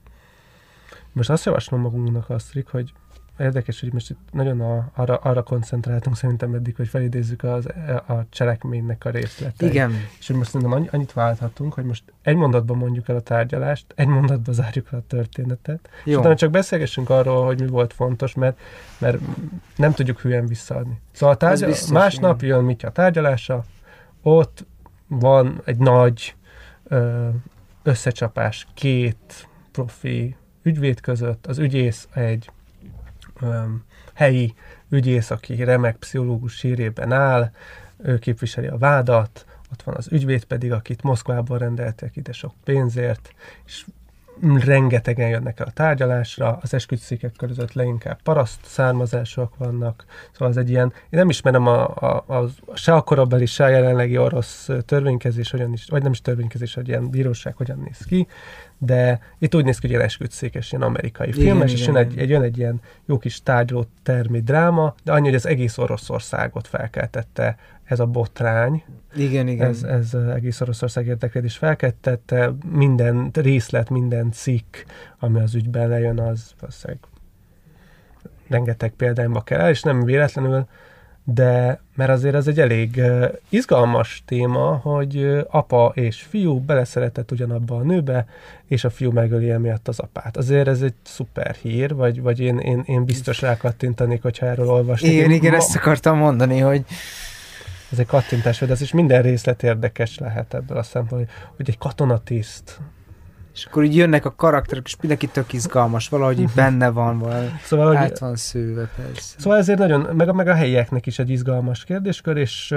Most 1.15 1.29
azt 1.29 1.45
javaslom 1.45 1.81
magunknak, 1.81 2.29
Asztrik, 2.29 2.67
hogy 2.67 2.93
érdekes, 3.39 3.79
hogy 3.79 3.93
most 3.93 4.09
itt 4.09 4.19
nagyon 4.31 4.61
a, 4.61 4.91
arra, 4.95 5.15
arra 5.15 5.43
koncentráltunk 5.43 6.15
szerintem 6.15 6.53
eddig, 6.53 6.75
hogy 6.75 6.87
felidézzük 6.87 7.43
az, 7.43 7.65
a 8.07 8.25
cselekménynek 8.29 9.05
a 9.05 9.09
részleteit. 9.09 9.71
Igen, 9.71 9.91
És 10.19 10.27
hogy 10.27 10.35
most 10.35 10.49
szerintem 10.49 10.77
annyi- 10.77 10.89
annyit 10.91 11.13
válthatunk, 11.13 11.73
hogy 11.73 11.83
most 11.83 12.03
egy 12.21 12.35
mondatban 12.35 12.77
mondjuk 12.77 13.09
el 13.09 13.15
a 13.15 13.21
tárgyalást, 13.21 13.85
egy 13.95 14.07
mondatban 14.07 14.53
zárjuk 14.63 14.91
le 14.91 14.97
a 14.97 15.01
történetet, 15.07 15.89
és 16.03 16.11
jó. 16.11 16.19
utána 16.19 16.35
csak 16.35 16.51
beszélgessünk 16.51 17.09
arról, 17.09 17.45
hogy 17.45 17.59
mi 17.59 17.67
volt 17.67 17.93
fontos, 17.93 18.33
mert, 18.33 18.59
mert 18.97 19.17
nem 19.75 19.91
tudjuk 19.91 20.19
hülyen 20.19 20.45
visszaadni. 20.45 21.01
Szóval 21.11 21.35
a 21.35 21.37
tárgyal, 21.37 21.69
biztos, 21.69 21.91
másnap 21.91 22.41
jön 22.41 22.63
Mitya 22.63 22.91
tárgyalása, 22.91 23.63
ott 24.21 24.65
van 25.07 25.61
egy 25.65 25.77
nagy 25.77 26.35
ö, 26.83 27.27
összecsapás 27.83 28.67
két 28.73 29.47
profi 29.71 30.35
ügyvéd 30.65 31.01
között, 31.01 31.47
az 31.47 31.57
ügyész 31.57 32.07
egy 32.13 32.49
ö, 33.41 33.63
helyi 34.13 34.53
ügyész, 34.89 35.29
aki 35.29 35.63
remek 35.63 35.95
pszichológus 35.95 36.53
sírében 36.53 37.11
áll, 37.11 37.51
ő 37.97 38.17
képviseli 38.17 38.67
a 38.67 38.77
vádat, 38.77 39.45
ott 39.71 39.81
van 39.81 39.95
az 39.95 40.07
ügyvéd 40.11 40.45
pedig, 40.45 40.71
akit 40.71 41.03
Moszkvából 41.03 41.57
rendeltek 41.57 42.15
ide 42.15 42.31
sok 42.31 42.53
pénzért, 42.63 43.33
és 43.65 43.85
rengetegen 44.41 45.29
jönnek 45.29 45.59
el 45.59 45.65
a 45.65 45.71
tárgyalásra, 45.71 46.59
az 46.61 46.73
esküdszékek 46.73 47.31
között 47.37 47.73
leginkább 47.73 48.21
paraszt 48.21 48.59
származások 48.63 49.57
vannak, 49.57 50.05
szóval 50.31 50.49
ez 50.49 50.57
egy 50.57 50.69
ilyen, 50.69 50.93
én 50.95 51.19
nem 51.19 51.29
ismerem 51.29 51.67
a, 51.67 51.95
a, 51.95 52.23
a, 52.27 52.49
se 52.73 52.93
a 52.93 53.01
korabeli, 53.01 53.45
se 53.45 53.63
a 53.63 53.67
jelenlegi 53.67 54.17
orosz 54.17 54.69
törvénykezés, 54.85 55.51
hogyan 55.51 55.73
is, 55.73 55.85
vagy 55.89 56.03
nem 56.03 56.11
is 56.11 56.21
törvénykezés, 56.21 56.73
hogy 56.73 56.87
ilyen 56.87 57.09
bíróság 57.09 57.55
hogyan 57.55 57.79
néz 57.79 57.99
ki, 58.05 58.27
de 58.77 59.19
itt 59.39 59.55
úgy 59.55 59.65
néz 59.65 59.75
ki, 59.75 59.81
hogy 59.81 59.89
ilyen 59.89 60.05
esküdszékes, 60.05 60.71
ilyen 60.71 60.83
amerikai 60.83 61.27
Igen, 61.27 61.39
filmes, 61.39 61.73
és 61.73 61.81
igen, 61.81 61.93
jön 61.93 62.03
egy, 62.03 62.17
egy, 62.17 62.29
jön 62.29 62.41
egy 62.41 62.57
ilyen 62.57 62.81
jó 63.05 63.17
kis 63.17 63.43
tárgyaló 63.43 63.85
termi 64.03 64.39
dráma, 64.39 64.95
de 65.03 65.11
annyi, 65.11 65.25
hogy 65.25 65.35
az 65.35 65.45
egész 65.45 65.77
Oroszországot 65.77 66.67
felkeltette 66.67 67.57
ez 67.83 67.99
a 67.99 68.05
botrány, 68.05 68.83
Igen, 69.15 69.47
igen. 69.47 69.69
ez, 69.69 69.83
ez 69.83 70.13
egész 70.13 70.61
Oroszország 70.61 71.07
érdeklődés 71.07 71.57
felkeltette, 71.57 72.53
minden 72.71 73.29
részlet, 73.33 73.89
minden 73.89 74.31
cikk, 74.31 74.75
ami 75.19 75.39
az 75.39 75.55
ügyben 75.55 75.87
lejön, 75.89 76.19
az 76.19 76.53
valószínűleg 76.59 77.03
rengeteg 78.47 78.91
példányba 78.91 79.41
kell 79.41 79.59
el, 79.59 79.69
és 79.69 79.81
nem 79.81 80.03
véletlenül, 80.03 80.67
de 81.27 81.81
mert 81.95 82.09
azért 82.09 82.35
ez 82.35 82.47
egy 82.47 82.59
elég 82.59 83.01
izgalmas 83.49 84.23
téma, 84.25 84.75
hogy 84.75 85.45
apa 85.49 85.91
és 85.95 86.21
fiú 86.21 86.59
beleszeretett 86.59 87.31
ugyanabba 87.31 87.75
a 87.75 87.81
nőbe, 87.81 88.27
és 88.67 88.83
a 88.83 88.89
fiú 88.89 89.11
megöli 89.11 89.49
emiatt 89.49 89.87
az 89.87 89.99
apát. 89.99 90.37
Azért 90.37 90.67
ez 90.67 90.81
egy 90.81 90.93
szuper 91.03 91.55
hír, 91.61 91.95
vagy, 91.95 92.21
vagy 92.21 92.39
én, 92.39 92.57
én, 92.57 92.83
én 92.85 93.05
biztos 93.05 93.41
rákattintanék, 93.41 94.21
hogyha 94.21 94.45
erről 94.45 94.69
olvasnék. 94.69 95.11
Igen, 95.11 95.29
Én 95.29 95.35
igen, 95.35 95.51
ma- 95.51 95.57
ezt 95.57 95.75
akartam 95.75 96.17
mondani, 96.17 96.59
hogy 96.59 96.85
ez 97.91 97.99
egy 97.99 98.05
kattintás, 98.05 98.59
de 98.59 98.71
ez 98.71 98.81
is 98.81 98.91
minden 98.91 99.21
részlet 99.21 99.63
érdekes 99.63 100.17
lehet 100.17 100.53
ebből 100.53 100.77
a 100.77 100.83
szempontból, 100.83 101.29
hogy 101.55 101.69
egy 101.69 101.77
katonatiszt 101.77 102.79
És 103.55 103.65
akkor 103.65 103.83
így 103.83 103.95
jönnek 103.95 104.25
a 104.25 104.35
karakterek, 104.35 104.85
és 104.85 104.95
mindenki 104.99 105.27
tök 105.27 105.53
izgalmas, 105.53 106.09
valahogy 106.09 106.39
így 106.39 106.49
benne 106.55 106.89
van, 106.89 107.19
valami. 107.19 107.47
Szóval, 107.63 107.87
hogy, 107.87 107.95
át 107.95 108.19
van 108.19 108.35
szőve, 108.35 108.89
persze. 108.95 109.35
Szóval 109.39 109.57
ezért 109.57 109.79
nagyon, 109.79 110.01
meg, 110.15 110.29
a- 110.29 110.33
meg 110.33 110.47
a 110.47 110.53
helyieknek 110.53 111.05
is 111.05 111.19
egy 111.19 111.29
izgalmas 111.29 111.83
kérdéskör, 111.83 112.37
és 112.37 112.71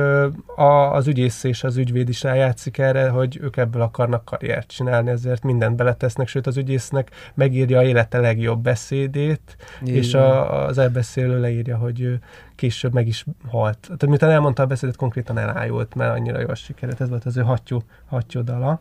a, 0.57 0.93
az 0.93 1.07
ügyész 1.07 1.45
és 1.45 1.65
az 1.65 1.77
ügyvéd 1.77 2.09
is 2.09 2.23
rájátszik 2.23 2.79
erre, 2.79 3.09
hogy 3.09 3.39
ők 3.43 3.57
ebből 3.57 3.83
akarnak 3.83 4.25
karriert 4.25 4.71
csinálni, 4.71 5.11
ezért 5.11 5.43
mindent 5.43 5.77
beletesznek, 5.77 6.29
sőt 6.29 6.47
az 6.47 6.57
ügyésznek 6.57 7.11
megírja 7.35 7.79
a 7.79 7.85
élete 7.85 8.19
legjobb 8.19 8.63
beszédét, 8.63 9.57
Így 9.87 9.95
és 9.95 10.15
a, 10.15 10.67
az 10.67 10.79
elbeszélő 10.79 11.41
leírja, 11.41 11.77
hogy 11.77 12.01
ő 12.01 12.21
később 12.55 12.93
meg 12.93 13.07
is 13.07 13.25
halt. 13.51 13.79
Tehát 13.81 14.07
miután 14.07 14.31
elmondta 14.31 14.63
a 14.63 14.67
beszédet, 14.67 14.97
konkrétan 14.97 15.39
elájult, 15.39 15.95
mert 15.95 16.17
annyira 16.17 16.41
jól 16.41 16.55
sikerült. 16.55 17.01
Ez 17.01 17.09
volt 17.09 17.25
az 17.25 17.37
ő 17.37 17.43
hattyú, 17.43 17.79
hattyú 18.07 18.43
dala. 18.43 18.81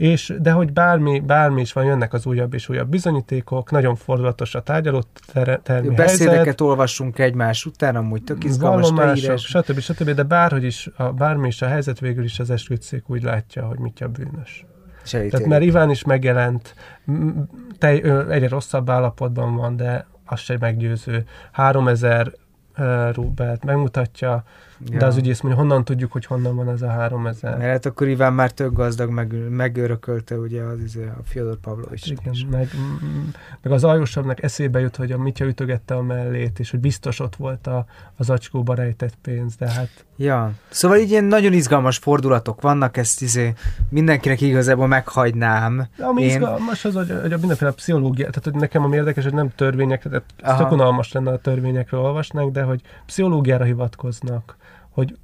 És, 0.00 0.34
de 0.38 0.50
hogy 0.50 0.72
bármi, 0.72 1.20
bármi 1.20 1.60
is 1.60 1.72
van, 1.72 1.84
jönnek 1.84 2.12
az 2.12 2.26
újabb 2.26 2.54
és 2.54 2.68
újabb 2.68 2.88
bizonyítékok, 2.88 3.70
nagyon 3.70 3.94
fordulatos 3.94 4.54
a 4.54 4.60
tárgyaló 4.62 5.02
ter- 5.32 5.60
termi 5.60 5.94
helyzet, 5.94 6.06
Beszédeket 6.06 6.60
olvassunk 6.60 7.18
egymás 7.18 7.66
után, 7.66 7.96
amúgy 7.96 8.24
tök 8.24 8.44
izgalmas 8.44 8.90
leírás. 8.90 9.44
stb. 9.44 9.78
stb. 9.78 10.10
De 10.10 10.22
bárhogy 10.22 10.64
is, 10.64 10.88
a, 10.96 11.12
bármi 11.12 11.46
is 11.46 11.62
a 11.62 11.66
helyzet, 11.66 11.98
végül 11.98 12.24
is 12.24 12.38
az 12.38 12.50
esküdszék 12.50 13.10
úgy 13.10 13.22
látja, 13.22 13.66
hogy 13.66 13.78
mit 13.78 14.00
a 14.00 14.08
bűnös. 14.08 14.66
És 15.04 15.10
Tehát 15.10 15.46
mert 15.46 15.62
Iván 15.62 15.90
is 15.90 16.04
megjelent, 16.04 16.74
m- 17.04 17.48
te, 17.78 18.02
ö, 18.02 18.30
egyre 18.30 18.48
rosszabb 18.48 18.90
állapotban 18.90 19.56
van, 19.56 19.76
de 19.76 20.06
az 20.24 20.40
se 20.40 20.56
meggyőző. 20.60 21.24
3000 21.52 22.32
uh, 22.78 23.14
rubelt 23.14 23.64
megmutatja, 23.64 24.44
ja. 24.90 24.98
de 24.98 25.06
az 25.06 25.16
ügyész 25.16 25.40
mondja, 25.40 25.60
honnan 25.60 25.84
tudjuk, 25.84 26.12
hogy 26.12 26.24
honnan 26.24 26.56
van 26.56 26.68
ez 26.68 26.82
a 26.82 26.88
3000. 26.88 27.58
Mert 27.58 27.70
hát 27.70 27.86
akkor 27.86 28.08
Iván 28.08 28.32
már 28.32 28.50
tök 28.50 28.72
gazdag, 28.72 29.10
meg, 29.10 29.48
megörökölte 29.50 30.36
ugye 30.38 30.62
az, 30.62 30.80
izé, 30.80 31.04
a 31.04 31.20
Fyodor 31.24 31.56
Pavlovics. 31.56 32.06
Igen, 32.10 32.34
meg, 32.50 32.68
m- 33.00 33.36
meg 33.62 33.72
az 33.72 33.84
aljósabbnak 33.84 34.42
eszébe 34.42 34.80
jut, 34.80 34.96
hogy 34.96 35.12
a 35.12 35.18
Mitya 35.18 35.44
ütögette 35.44 35.94
a 35.94 36.02
mellét, 36.02 36.58
és 36.58 36.70
hogy 36.70 36.80
biztos 36.80 37.20
ott 37.20 37.36
volt 37.36 37.66
a, 37.66 37.86
az 38.16 38.30
acskóba 38.30 38.74
rejtett 38.74 39.14
pénz, 39.22 39.56
de 39.56 39.70
hát 39.70 40.04
Ja, 40.20 40.52
szóval 40.68 40.96
így 40.98 41.10
ilyen 41.10 41.24
nagyon 41.24 41.52
izgalmas 41.52 41.98
fordulatok 41.98 42.60
vannak, 42.60 42.96
ezt 42.96 43.22
izé 43.22 43.52
mindenkinek 43.88 44.40
igazából 44.40 44.86
meghagynám. 44.86 45.86
Ami 45.98 46.22
Én- 46.22 46.28
izgalmas 46.28 46.84
az, 46.84 46.94
hogy, 46.94 47.18
hogy 47.20 47.32
a 47.32 47.38
mindenféle 47.38 47.70
pszichológia, 47.70 48.26
tehát 48.28 48.44
hogy 48.44 48.54
nekem 48.54 48.84
ami 48.84 48.96
érdekes, 48.96 49.24
hogy 49.24 49.32
nem 49.32 49.50
törvények, 49.54 50.02
tehát 50.02 50.58
tök 50.58 50.70
unalmas 50.70 51.12
lenne 51.12 51.30
a 51.30 51.38
törvényekről 51.38 52.00
olvasnánk, 52.00 52.52
de 52.52 52.62
hogy 52.62 52.80
pszichológiára 53.06 53.64
hivatkoznak, 53.64 54.56
hogy 54.90 55.16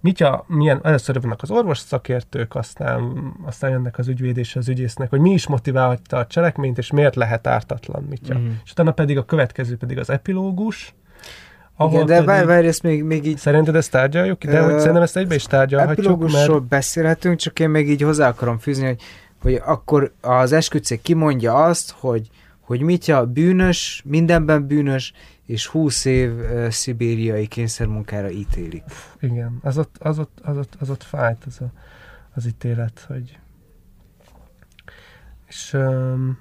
Mitya, 0.00 0.44
milyen, 0.48 0.80
először 0.82 1.20
vannak 1.20 1.42
az 1.42 1.50
orvos 1.50 1.78
szakértők, 1.78 2.54
aztán, 2.54 3.32
aztán 3.44 3.70
jönnek 3.70 3.98
az 3.98 4.08
ügyvéd 4.08 4.36
és 4.36 4.56
az 4.56 4.68
ügyésznek, 4.68 5.10
hogy 5.10 5.20
mi 5.20 5.30
is 5.30 5.46
motiválta 5.46 6.16
a 6.16 6.26
cselekményt, 6.26 6.78
és 6.78 6.90
miért 6.90 7.16
lehet 7.16 7.46
ártatlan 7.46 8.02
Mitya. 8.02 8.38
Mhm. 8.38 8.46
És 8.64 8.70
utána 8.70 8.92
pedig 8.92 9.18
a 9.18 9.24
következő 9.24 9.76
pedig 9.76 9.98
az 9.98 10.10
epilógus, 10.10 10.94
Igen, 11.78 12.06
de 12.06 12.22
várj, 12.22 12.46
várj, 12.46 12.66
ezt 12.66 12.82
még, 12.82 13.02
még 13.02 13.26
így 13.26 13.38
Szerinted 13.38 13.76
ezt 13.76 13.90
tárgyaljuk? 13.90 14.44
De 14.44 14.58
Ö, 14.58 14.62
hogy 14.62 14.78
szerintem 14.78 15.02
ezt 15.02 15.16
egybe 15.16 15.34
is 15.34 15.44
tárgyalhatjuk, 15.44 16.32
mert 16.32 16.62
beszélhetünk, 16.62 17.38
csak 17.38 17.58
én 17.58 17.70
még 17.70 17.90
így 17.90 18.02
hozzá 18.02 18.28
akarom 18.28 18.58
fűzni, 18.58 18.86
hogy, 18.86 19.00
hogy 19.42 19.60
akkor 19.64 20.12
az 20.20 20.52
esküdszék 20.52 21.02
kimondja 21.02 21.54
azt, 21.54 21.94
hogy, 21.98 22.28
hogy 22.60 22.80
Mitya 22.80 23.26
bűnös, 23.26 24.02
mindenben 24.04 24.66
bűnös, 24.66 25.12
és 25.46 25.66
20 25.66 26.04
év 26.04 26.38
uh, 26.38 26.68
szibériai 26.68 27.46
kényszermunkára 27.46 28.30
ítélik. 28.30 28.84
Igen, 29.20 29.58
az 29.62 29.78
ott, 29.78 29.96
az 29.98 30.18
ott, 30.18 30.38
az 30.42 30.56
ott, 30.56 30.76
az 30.80 30.90
ott 30.90 31.02
fájt 31.02 31.44
az, 31.44 31.60
a, 31.60 31.70
az 32.34 32.46
ítélet, 32.46 33.04
hogy... 33.08 33.38
És 35.46 35.72
um, 35.72 36.38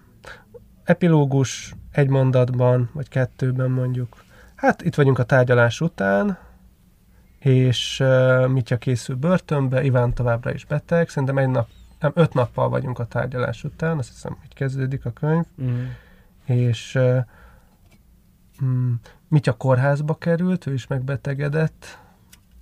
epilógus 0.83 1.75
egy 1.91 2.09
mondatban, 2.09 2.89
vagy 2.93 3.07
kettőben 3.09 3.71
mondjuk. 3.71 4.23
Hát 4.55 4.81
itt 4.81 4.95
vagyunk 4.95 5.19
a 5.19 5.23
tárgyalás 5.23 5.81
után, 5.81 6.37
és 7.39 7.99
uh, 7.99 8.47
Mitya 8.47 8.77
készül 8.77 9.15
börtönbe, 9.15 9.83
Iván 9.83 10.13
továbbra 10.13 10.53
is 10.53 10.65
beteg, 10.65 11.09
szerintem 11.09 11.37
egy 11.37 11.49
nap, 11.49 11.67
nem, 11.99 12.11
öt 12.15 12.33
nappal 12.33 12.69
vagyunk 12.69 12.99
a 12.99 13.05
tárgyalás 13.05 13.63
után, 13.63 13.97
azt 13.97 14.09
hiszem, 14.09 14.37
hogy 14.39 14.53
kezdődik 14.53 15.05
a 15.05 15.11
könyv, 15.11 15.45
Mm. 15.61 15.83
és 16.45 16.95
uh, 16.95 17.25
mm, 18.63 18.93
Mitya 19.27 19.53
kórházba 19.53 20.15
került, 20.15 20.67
ő 20.67 20.73
is 20.73 20.87
megbetegedett, 20.87 21.99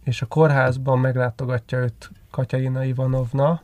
és 0.04 0.22
a 0.22 0.26
kórházban 0.26 1.00
meglátogatja 1.00 1.78
őt 1.78 2.12
Katyarina 2.32 2.84
Ivanovna, 2.84 3.62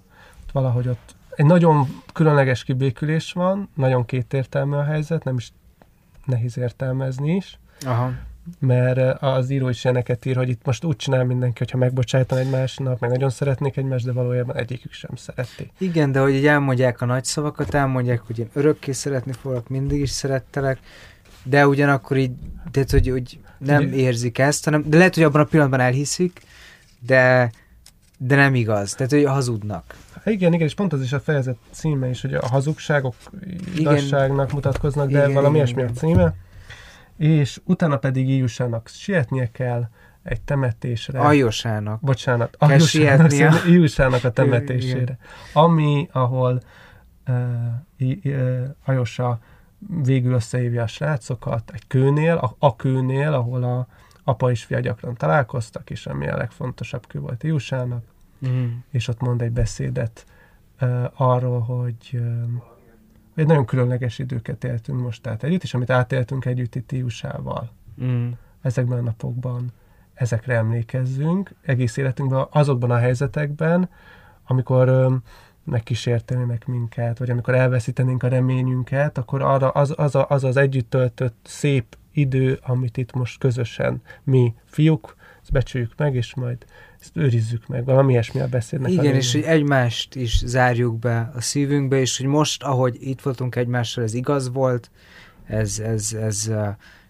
valahogy 0.53 0.87
ott 0.87 1.15
egy 1.37 1.45
nagyon 1.45 1.87
különleges 2.13 2.63
kibékülés 2.63 3.31
van, 3.31 3.69
nagyon 3.73 4.05
kétértelmű 4.05 4.75
a 4.75 4.83
helyzet, 4.83 5.23
nem 5.23 5.35
is 5.35 5.51
nehéz 6.25 6.57
értelmezni 6.57 7.35
is, 7.35 7.59
Aha. 7.85 8.11
mert 8.59 8.97
eh, 8.97 9.23
az 9.23 9.49
író 9.49 9.69
is 9.69 9.83
ilyeneket 9.83 10.25
ír, 10.25 10.35
hogy 10.35 10.49
itt 10.49 10.65
most 10.65 10.83
úgy 10.83 10.95
csinál 10.95 11.23
mindenki, 11.23 11.57
hogyha 11.57 11.77
megbocsájtan 11.77 12.37
egymásnak, 12.37 12.99
meg 12.99 13.09
nagyon 13.09 13.29
szeretnék 13.29 13.77
egymást, 13.77 14.05
de 14.05 14.11
valójában 14.11 14.55
egyikük 14.55 14.91
sem 14.91 15.15
szereti. 15.15 15.71
Igen, 15.77 16.11
de 16.11 16.19
hogy 16.19 16.33
így 16.33 16.47
elmondják 16.47 17.01
a 17.01 17.05
nagy 17.05 17.23
szavakat, 17.23 17.73
elmondják, 17.73 18.21
hogy 18.21 18.39
én 18.39 18.49
örökké 18.53 18.91
szeretni 18.91 19.31
foglak, 19.31 19.67
mindig 19.67 20.01
is 20.01 20.09
szerettelek, 20.09 20.79
de 21.49 21.67
ugyanakkor 21.67 22.17
így, 22.17 22.31
tehát, 22.71 22.91
hogy, 22.91 23.07
hogy 23.09 23.39
nem 23.57 23.83
Ugye- 23.83 23.95
érzik 23.95 24.37
ezt, 24.37 24.65
hanem, 24.65 24.83
de 24.87 24.97
lehet, 24.97 25.15
hogy 25.15 25.23
abban 25.23 25.41
a 25.41 25.45
pillanatban 25.45 25.79
elhiszik, 25.79 26.41
de, 26.99 27.51
de 28.17 28.35
nem 28.35 28.55
igaz, 28.55 28.93
tehát, 28.93 29.11
hogy 29.11 29.23
hazudnak. 29.25 29.95
Igen, 30.25 30.53
igen, 30.53 30.67
és 30.67 30.73
pont 30.73 30.93
az 30.93 31.01
is 31.01 31.13
a 31.13 31.19
fejezet 31.19 31.57
címe 31.71 32.09
is, 32.09 32.21
hogy 32.21 32.33
a 32.33 32.47
hazugságok 32.47 33.15
igazságnak 33.75 34.51
mutatkoznak, 34.51 35.09
de 35.09 35.19
Igen, 35.19 35.33
valami 35.33 35.55
ilyesmi 35.55 35.81
a 35.81 35.89
címe. 35.91 36.33
És 37.17 37.59
utána 37.63 37.97
pedig 37.97 38.29
Iusának 38.29 38.87
sietnie 38.87 39.51
kell 39.51 39.89
egy 40.23 40.41
temetésre. 40.41 41.19
Aljosának. 41.19 41.99
Bocsánat, 42.01 42.57
Kell 42.59 42.69
Iusának. 42.79 43.31
Iusának 43.67 44.23
a 44.23 44.31
temetésére. 44.31 45.17
Ami, 45.53 46.09
ahol 46.11 46.61
uh, 47.27 47.35
I- 47.97 48.21
uh, 48.23 48.63
Ajosa 48.85 49.39
végül 50.03 50.33
összehívja 50.33 50.83
a 50.83 50.87
srácokat 50.87 51.71
egy 51.73 51.87
kőnél, 51.87 52.35
a, 52.35 52.55
a 52.59 52.75
kőnél, 52.75 53.33
ahol 53.33 53.63
a 53.63 53.87
apa 54.23 54.51
és 54.51 54.63
fia 54.63 54.79
gyakran 54.79 55.15
találkoztak, 55.15 55.89
és 55.89 56.05
ami 56.05 56.27
a 56.27 56.37
legfontosabb 56.37 57.07
kő 57.07 57.19
volt 57.19 57.43
Iusának 57.43 58.03
Mm. 58.47 58.67
és 58.91 59.07
ott 59.07 59.19
mond 59.19 59.41
egy 59.41 59.51
beszédet 59.51 60.25
uh, 60.81 61.05
arról, 61.13 61.59
hogy 61.59 62.09
uh, 62.13 62.43
egy 63.35 63.47
nagyon 63.47 63.65
különleges 63.65 64.19
időket 64.19 64.63
éltünk 64.63 65.01
most 65.01 65.27
át 65.27 65.43
együtt, 65.43 65.63
és 65.63 65.73
amit 65.73 65.89
átéltünk 65.89 66.45
együtt 66.45 66.75
itt 66.75 66.91
Iusával 66.91 67.69
Mm. 68.03 68.29
ezekben 68.61 68.97
a 68.97 69.01
napokban, 69.01 69.71
ezekre 70.13 70.55
emlékezzünk 70.55 71.53
egész 71.61 71.97
életünkben, 71.97 72.45
azokban 72.49 72.91
a 72.91 72.97
helyzetekben, 72.97 73.89
amikor 74.47 74.89
um, 74.89 75.23
megkísértenének 75.67 76.65
minket, 76.65 77.17
vagy 77.17 77.29
amikor 77.29 77.55
elveszítenénk 77.55 78.23
a 78.23 78.27
reményünket, 78.27 79.17
akkor 79.17 79.41
arra 79.41 79.69
az 79.69 79.93
az, 79.95 80.15
a, 80.15 80.25
az, 80.29 80.43
az 80.43 80.57
együtt 80.57 80.89
töltött 80.89 81.37
szép 81.43 81.97
idő, 82.11 82.59
amit 82.61 82.97
itt 82.97 83.13
most 83.13 83.39
közösen 83.39 84.01
mi 84.23 84.53
fiúk, 84.65 85.15
ezt 85.41 85.51
becsüljük 85.51 85.91
meg, 85.97 86.15
és 86.15 86.35
majd 86.35 86.65
ezt 86.99 87.17
őrizzük 87.17 87.67
meg. 87.67 87.85
Valami 87.85 88.11
ilyesmi 88.11 88.39
a 88.39 88.47
beszédnek. 88.47 88.87
a 88.87 88.91
Igen, 88.91 89.03
lényege. 89.03 89.21
és 89.21 89.31
hogy 89.31 89.43
egymást 89.43 90.15
is 90.15 90.41
zárjuk 90.45 90.99
be 90.99 91.31
a 91.35 91.41
szívünkbe, 91.41 91.99
és 91.99 92.17
hogy 92.17 92.27
most, 92.27 92.63
ahogy 92.63 92.97
itt 92.99 93.21
voltunk 93.21 93.55
egymással, 93.55 94.03
ez 94.03 94.13
igaz 94.13 94.51
volt, 94.51 94.91
ez, 95.45 95.79
ez, 95.79 96.13
ez 96.13 96.45
uh, 96.49 96.67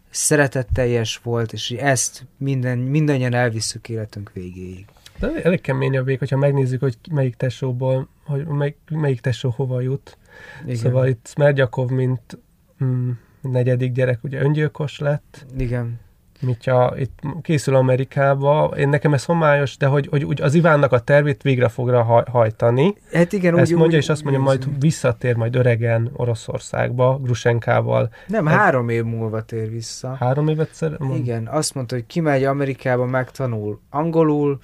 szeretetteljes 0.10 1.20
volt, 1.24 1.53
és 1.53 1.68
hogy 1.68 1.78
ezt 1.78 2.26
minden, 2.38 2.78
mindannyian 2.78 3.34
elvisszük 3.34 3.89
életünk 3.89 4.32
végéig. 4.34 4.86
De 5.20 5.32
elég- 5.43 5.61
kemény 5.61 5.97
a 5.97 6.03
vég, 6.03 6.20
hogyha 6.20 6.38
megnézzük, 6.38 6.80
hogy 6.80 6.97
melyik 7.11 7.36
tesóból, 7.36 8.07
hogy 8.26 8.45
melyik, 8.45 8.78
melyik 8.89 9.22
tesó 9.22 9.53
hova 9.55 9.82
jut. 9.82 10.18
Igen. 10.63 10.76
Szóval 10.76 11.07
itt 11.07 11.28
Smergyakov, 11.28 11.89
mint 11.89 12.38
mm, 12.84 13.09
negyedik 13.41 13.91
gyerek, 13.91 14.20
ugye 14.24 14.41
öngyilkos 14.41 14.99
lett, 14.99 15.45
Igen. 15.57 15.99
Mitya 16.41 16.93
itt 16.97 17.20
készül 17.41 17.76
Amerikába. 17.76 18.74
Én 18.78 18.89
nekem 18.89 19.13
ez 19.13 19.26
homályos, 19.26 19.78
de 19.78 19.86
hogy, 19.86 20.07
hogy 20.07 20.24
úgy 20.24 20.41
az 20.41 20.53
Ivánnak 20.53 20.91
a 20.91 20.99
tervét 20.99 21.41
végre 21.41 21.68
fogra 21.68 22.03
haj- 22.03 22.28
hajtani. 22.28 22.95
Hát 23.11 23.34
igen, 23.34 23.57
Ezt 23.57 23.72
úgy, 23.72 23.78
mondja, 23.78 23.97
úgy, 23.97 24.03
és 24.03 24.09
azt 24.09 24.24
mondja, 24.24 24.41
majd 24.41 24.80
visszatér 24.80 25.36
majd 25.36 25.55
öregen 25.55 26.09
Oroszországba, 26.13 27.20
Grusenkával. 27.24 28.09
Nem, 28.28 28.45
három 28.45 28.89
év 28.89 29.03
múlva 29.03 29.41
tér 29.41 29.70
vissza. 29.70 30.15
Három 30.15 30.47
évet 30.47 30.74
szer... 30.74 30.97
Igen, 31.15 31.47
azt 31.47 31.74
mondta, 31.74 31.95
hogy 31.95 32.05
kimegy 32.05 32.43
Amerikába, 32.43 33.05
megtanul 33.05 33.80
angolul, 33.89 34.59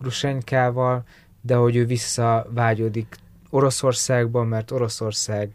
Grusenkával, 0.00 1.04
de 1.40 1.54
hogy 1.54 1.76
ő 1.76 1.86
visszavágyodik 1.86 3.16
Oroszországba, 3.50 4.44
mert 4.44 4.70
Oroszország 4.70 5.50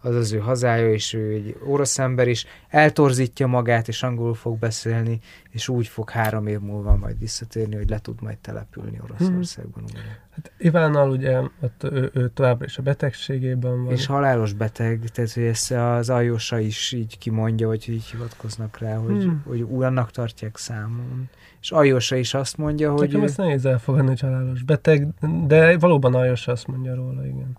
az 0.00 0.14
az 0.14 0.32
ő 0.32 0.38
hazája, 0.38 0.92
és 0.92 1.12
ő 1.12 1.32
egy 1.32 1.56
orosz 1.66 1.98
ember 1.98 2.28
is, 2.28 2.46
eltorzítja 2.68 3.46
magát, 3.46 3.88
és 3.88 4.02
angolul 4.02 4.34
fog 4.34 4.58
beszélni, 4.58 5.20
és 5.50 5.68
úgy 5.68 5.86
fog 5.86 6.10
három 6.10 6.46
év 6.46 6.60
múlva 6.60 6.96
majd 6.96 7.18
visszatérni, 7.18 7.76
hogy 7.76 7.88
le 7.88 7.98
tud 7.98 8.22
majd 8.22 8.38
települni 8.38 9.00
Oroszországban 9.02 9.82
újra. 9.82 10.00
Hát 10.30 10.52
Ivánnal 10.58 11.10
ugye 11.10 11.40
ott 11.60 11.84
ő, 11.84 12.10
ő 12.14 12.28
továbbra 12.28 12.64
is 12.64 12.78
a 12.78 12.82
betegségében 12.82 13.84
van. 13.84 13.92
És 13.92 14.06
halálos 14.06 14.52
beteg, 14.52 15.04
tehát 15.12 15.32
hogy 15.32 15.42
ezt 15.42 15.70
az 15.70 16.10
Ajósa 16.10 16.58
is 16.58 16.92
így 16.92 17.18
kimondja, 17.18 17.66
vagy 17.66 17.88
így 17.88 18.04
hivatkoznak 18.04 18.78
rá, 18.78 18.96
hogy, 18.96 19.22
Hmm. 19.22 19.42
hogy 19.46 19.60
újrannak 19.60 20.10
tartják 20.10 20.56
számon. 20.56 21.28
És 21.60 21.70
Ajósa 21.70 22.16
is 22.16 22.34
azt 22.34 22.56
mondja, 22.56 22.92
hogy 22.92 23.00
Nekem 23.08 23.22
ezt 23.22 23.36
nehéz 23.36 23.66
elfogadni, 23.66 24.08
hogy 24.08 24.20
halálos 24.20 24.62
beteg, 24.62 25.08
de 25.46 25.78
valóban 25.78 26.14
Ajos 26.14 26.48
azt 26.48 26.66
mondja 26.66 26.94
róla, 26.94 27.26
igen. 27.26 27.56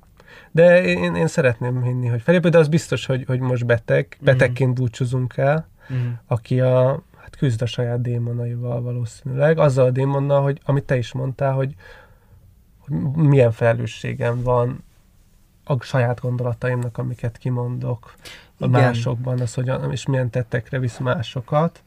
De 0.51 0.83
én, 0.83 1.15
én 1.15 1.27
szeretném 1.27 1.83
hinni, 1.83 2.07
hogy 2.07 2.21
felépül, 2.21 2.49
de 2.49 2.57
az 2.57 2.67
biztos, 2.67 3.05
hogy, 3.05 3.23
hogy 3.27 3.39
most 3.39 3.65
beteg, 3.65 4.17
betegként 4.21 4.73
búcsúzunk 4.73 5.37
el, 5.37 5.67
Mhm. 5.89 6.07
aki 6.27 6.59
a, 6.59 7.01
hát 7.17 7.35
küzd 7.35 7.61
a 7.61 7.65
saját 7.65 8.01
démonaival 8.01 8.81
valószínűleg, 8.81 9.57
azzal 9.57 9.85
a 9.85 9.91
démonnal, 9.91 10.41
hogy 10.41 10.61
amit 10.65 10.83
te 10.83 10.97
is 10.97 11.13
mondtál, 11.13 11.53
hogy, 11.53 11.75
hogy 12.77 12.95
milyen 13.15 13.51
felelősségem 13.51 14.41
van 14.43 14.83
a 15.63 15.81
saját 15.81 16.19
gondolataimnak, 16.19 16.97
amiket 16.97 17.37
kimondok 17.37 18.13
a 18.59 18.65
Igen. 18.65 18.81
másokban, 18.81 19.39
az, 19.39 19.53
hogy 19.53 19.71
és 19.91 20.05
milyen 20.05 20.29
tettekre 20.29 20.79
visz 20.79 20.97
másokat, 20.97 21.83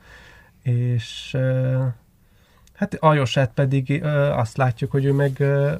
és 0.62 1.36
hát 2.74 2.96
Ajosát 3.00 3.50
pedig 3.54 4.02
ö, 4.02 4.08
azt 4.30 4.56
látjuk, 4.56 4.90
hogy 4.90 5.04
ő 5.04 5.12
meg 5.12 5.40
ö, 5.40 5.72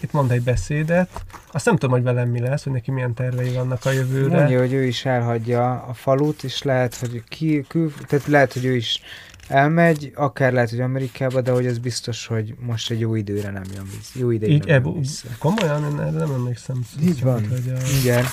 itt 0.00 0.12
mond 0.12 0.30
egy 0.30 0.42
beszédet, 0.42 1.24
azt 1.52 1.64
nem 1.64 1.76
tudom, 1.76 1.94
hogy 1.94 2.02
velem 2.02 2.28
mi 2.28 2.40
lesz, 2.40 2.64
hogy 2.64 2.72
neki 2.72 2.90
milyen 2.90 3.14
tervei 3.14 3.52
vannak 3.52 3.84
a 3.84 3.90
jövőre. 3.90 4.36
Mondja, 4.36 4.58
hogy 4.58 4.72
ő 4.72 4.84
is 4.84 5.04
elhagyja 5.04 5.72
a 5.88 5.94
falut, 5.94 6.42
és 6.44 6.62
lehet, 6.62 6.94
hogy 6.96 7.22
ki, 7.28 7.64
kül, 7.68 7.92
tehát 8.06 8.26
lehet, 8.26 8.52
hogy 8.52 8.64
ő 8.64 8.76
is 8.76 9.00
elmegy, 9.48 10.12
akár 10.14 10.52
lehet, 10.52 10.70
hogy 10.70 10.80
Amerikába, 10.80 11.40
de 11.40 11.50
hogy 11.50 11.66
az 11.66 11.78
biztos, 11.78 12.26
hogy 12.26 12.54
most 12.58 12.90
egy 12.90 13.00
jó 13.00 13.14
időre 13.14 13.50
nem 13.50 13.64
jön 13.74 13.84
vissza. 13.84 14.18
Jó 14.18 14.30
ideig 14.30 14.52
Így, 14.52 14.64
nem 14.66 14.84
jön 14.84 14.98
vissza. 14.98 15.28
komolyan, 15.38 15.84
én 15.92 16.00
erre 16.00 16.10
nem 16.10 16.32
emlékszem. 16.32 16.76
Így 17.02 17.22
van. 17.22 17.48
Hogy 17.48 17.72
a, 17.74 17.98
Igen. 18.00 18.24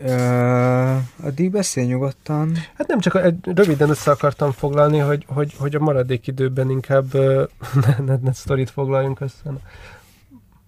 Ö, 0.00 0.96
addig 1.22 1.50
beszélj 1.50 1.86
nyugodtan. 1.86 2.54
hát 2.74 2.86
nem 2.86 2.98
csak 2.98 3.14
egy, 3.14 3.36
röviden 3.44 3.90
össze 3.90 4.10
akartam 4.10 4.52
foglalni, 4.52 4.98
hogy, 4.98 5.24
hogy, 5.28 5.54
hogy 5.58 5.74
a 5.74 5.80
maradék 5.80 6.26
időben 6.26 6.70
inkább 6.70 7.14
ne, 7.86 8.04
ne, 8.04 8.16
ne 8.16 8.32
sztorit 8.32 8.70
foglaljunk 8.70 9.20
össze. 9.20 9.52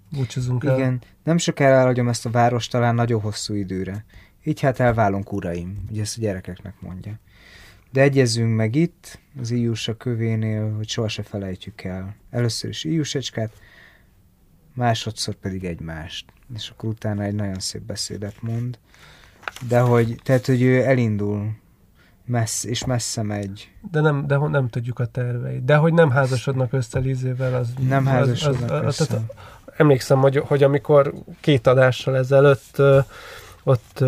Búcsúzunk 0.09 0.65
el. 0.65 0.77
Igen. 0.77 1.03
Nem 1.25 1.39
sokára 1.39 1.75
elhagyom 1.75 2.09
ezt 2.09 2.27
a 2.27 2.31
várost 2.31 2.71
talán 2.71 2.95
nagyon 2.95 3.21
hosszú 3.21 3.55
időre. 3.55 4.05
Így 4.45 4.61
hát 4.61 4.81
elválunk 4.81 5.33
uraim, 5.33 5.85
ugye 5.91 6.01
ezt 6.01 6.19
a 6.19 6.21
gyerekeknek 6.21 6.75
mondja. 6.81 7.19
De 7.93 8.01
egyezzünk 8.01 8.57
meg 8.57 8.75
itt, 8.75 9.21
az 9.41 9.51
Iusa 9.51 9.97
kövénél, 9.97 10.75
hogy 10.77 10.89
soha 10.89 11.09
se 11.09 11.23
felejtjük 11.23 11.83
el. 11.83 12.15
Először 12.31 12.71
is 12.71 12.85
Iusecskát, 12.85 13.53
másodszor 14.75 15.35
pedig 15.35 15.65
egymást. 15.65 16.33
És 16.55 16.69
akkor 16.69 16.89
utána 16.89 17.23
egy 17.23 17.35
nagyon 17.35 17.59
szép 17.59 17.83
beszédet 17.83 18.43
mond. 18.43 18.79
De 19.69 19.81
hogy, 19.81 20.21
tehát, 20.23 20.47
hogy 20.47 20.63
ő 20.63 20.83
elindul, 20.85 21.59
messz, 22.25 22.65
és 22.65 22.85
messze 22.85 23.23
megy. 23.23 23.71
De 23.91 24.01
nem, 24.01 24.27
de 24.27 24.37
nem 24.37 24.69
tudjuk 24.69 24.99
a 24.99 25.07
terveit. 25.07 25.65
De 25.65 25.77
hogy 25.77 25.93
nem 25.93 26.11
házasodnak 26.11 26.73
össze 26.73 26.99
Lizével, 26.99 27.55
az... 27.55 27.69
Nem 27.89 28.07
házasodnak 28.07 28.71
az- 28.71 28.79
az- 28.79 28.85
össze. 28.85 29.07
tehát 29.07 29.35
Emlékszem, 29.77 30.19
hogy, 30.19 30.37
hogy 30.37 30.63
amikor 30.63 31.15
két 31.41 31.67
adással 31.67 32.17
ezelőtt 32.17 32.83
ott 33.63 34.05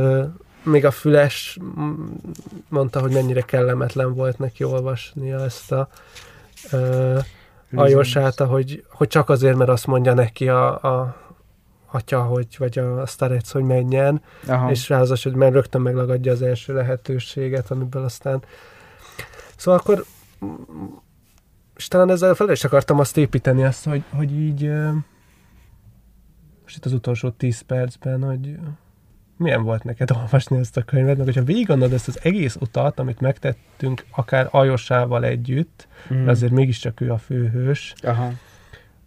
még 0.62 0.84
a 0.84 0.90
Füles 0.90 1.59
mondta, 2.68 3.01
hogy 3.01 3.12
mennyire 3.12 3.40
kellemetlen 3.40 4.14
volt 4.14 4.38
neki 4.38 4.64
olvasnia 4.64 5.45
ezt 5.45 5.72
a 5.72 5.88
ö, 6.70 7.18
Ajosát, 7.74 8.38
hogy, 8.40 8.84
hogy 8.88 9.09
csak 9.09 9.28
azért, 9.28 9.57
mert 9.57 9.70
azt 9.70 9.86
mondja 9.86 10.14
neki 10.14 10.49
a, 10.49 10.82
a 10.82 11.16
atya, 11.95 12.22
hogy, 12.22 12.47
vagy 12.59 12.78
a 12.78 13.07
starec, 13.07 13.51
hogy 13.51 13.62
menjen, 13.62 14.22
Aha. 14.47 14.70
és 14.70 14.88
rázas, 14.88 15.22
hogy 15.22 15.34
mert 15.34 15.53
rögtön 15.53 15.80
meglagadja 15.80 16.32
az 16.32 16.43
első 16.43 16.74
lehetőséget, 16.74 17.70
amiből 17.70 18.05
aztán... 18.05 18.43
Szóval 19.57 19.80
akkor 19.80 20.05
és 21.76 21.88
talán 21.88 22.11
ezzel 22.11 22.34
fel 22.34 22.51
is 22.51 22.64
akartam 22.64 22.99
azt 22.99 23.16
építeni, 23.16 23.64
azt, 23.64 23.84
hogy, 23.84 24.03
hogy 24.11 24.32
így 24.32 24.70
most 26.62 26.76
itt 26.76 26.84
az 26.84 26.93
utolsó 26.93 27.30
tíz 27.30 27.61
percben, 27.61 28.22
hogy 28.22 28.59
milyen 29.36 29.62
volt 29.62 29.84
neked 29.84 30.11
olvasni 30.11 30.59
ezt 30.59 30.76
a 30.76 30.82
könyvet, 30.82 31.16
meg 31.16 31.26
hogyha 31.26 31.43
végigondolod 31.45 31.93
ezt 31.93 32.09
az 32.09 32.18
egész 32.22 32.57
utat, 32.61 32.99
amit 32.99 33.20
megtettünk 33.20 34.05
akár 34.11 34.49
Ajosával 34.51 35.24
együtt, 35.24 35.88
Mm. 36.12 36.16
mert 36.16 36.28
azért 36.28 36.53
mégiscsak 36.53 37.01
ő 37.01 37.12
a 37.12 37.18
főhős, 37.18 37.95
Aha. 38.03 38.32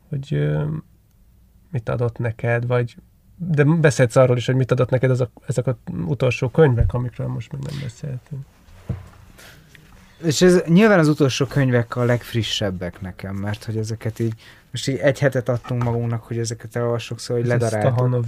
hogy 0.09 0.49
mit 1.75 1.89
adott 1.89 2.17
neked, 2.17 2.67
vagy 2.67 2.95
de 3.35 3.63
beszélsz 3.63 4.15
arról 4.15 4.37
is, 4.37 4.45
hogy 4.45 4.55
mit 4.55 4.71
adott 4.71 4.89
neked 4.89 5.09
ezek, 5.09 5.29
ezek 5.47 5.67
az 5.67 5.75
utolsó 6.05 6.49
könyvek, 6.49 6.93
amikről 6.93 7.27
most 7.27 7.51
még 7.51 7.61
nem 7.61 7.79
beszéltünk. 7.81 8.45
És 10.23 10.41
ez 10.41 10.61
nyilván 10.67 10.99
az 10.99 11.07
utolsó 11.07 11.45
könyvek 11.45 11.95
a 11.95 12.03
legfrissebbek 12.03 13.01
nekem, 13.01 13.35
mert 13.35 13.63
hogy 13.63 13.77
ezeket 13.77 14.19
így, 14.19 14.33
most 14.71 14.87
így 14.87 14.97
egy 14.97 15.19
hetet 15.19 15.49
adtunk 15.49 15.83
magunknak, 15.83 16.23
hogy 16.23 16.37
ezeket 16.37 16.75
elolvassuk, 16.75 17.19
szóval 17.19 17.41
hogy 17.43 17.51
ledaráltuk. 17.51 18.25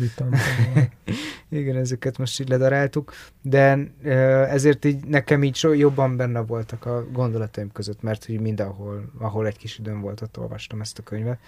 Igen, 1.50 1.76
ezeket 1.76 2.18
most 2.18 2.40
így 2.40 2.50
ledaráltuk, 2.50 3.14
de 3.42 3.78
ezért 4.50 4.86
így 4.86 5.06
nekem 5.06 5.44
így 5.44 5.56
so, 5.56 5.74
jobban 5.74 6.18
benne 6.18 6.40
voltak 6.40 6.86
a 6.86 7.06
gondolataim 7.12 7.72
között, 7.72 8.02
mert 8.02 8.26
hogy 8.26 8.40
mindenhol, 8.40 9.12
ahol 9.20 9.48
egy 9.48 9.58
kis 9.58 9.80
időm 9.80 10.02
volt, 10.02 10.22
ott 10.22 10.38
olvastam 10.38 10.82
ezt 10.82 11.00
a 11.00 11.04
könyvet. 11.04 11.40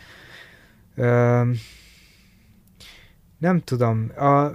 Nem 3.39 3.59
tudom, 3.59 4.11
a, 4.17 4.51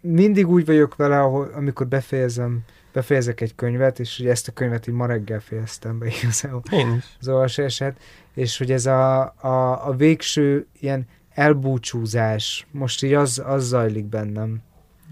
mindig 0.00 0.48
úgy 0.48 0.66
vagyok 0.66 0.96
vele, 0.96 1.20
ahol, 1.20 1.50
amikor 1.54 1.86
befejezem, 1.86 2.64
befejezek 2.92 3.40
egy 3.40 3.54
könyvet, 3.54 3.98
és 3.98 4.18
ugye 4.18 4.30
ezt 4.30 4.48
a 4.48 4.52
könyvet 4.52 4.86
így 4.86 4.94
ma 4.94 5.06
reggel 5.06 5.40
fejeztem 5.40 5.98
be 5.98 6.06
igazából. 6.22 6.62
Én 6.70 6.94
is. 6.96 7.04
az 7.20 7.28
olvasását, 7.28 8.00
és 8.34 8.58
hogy 8.58 8.72
ez 8.72 8.86
a, 8.86 9.20
a, 9.22 9.86
a 9.88 9.94
végső 9.96 10.66
ilyen 10.80 11.06
elbúcsúzás, 11.30 12.66
most 12.70 13.02
így 13.02 13.12
az, 13.12 13.42
az 13.46 13.66
zajlik 13.66 14.04
bennem, 14.04 14.62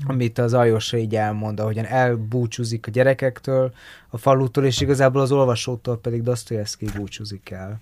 amit 0.07 0.39
az 0.39 0.55
Ajosa 0.55 0.97
így 0.97 1.16
elmond, 1.16 1.61
ahogyan 1.61 1.85
elbúcsúzik 1.85 2.87
a 2.87 2.91
gyerekektől, 2.91 3.72
a 4.09 4.16
falutól, 4.16 4.64
és 4.64 4.80
igazából 4.80 5.20
az 5.20 5.33
olvasótól 5.33 5.99
pedig 5.99 6.22
Dostoyevsky 6.22 6.87
búcsúzik 6.97 7.51
el 7.51 7.80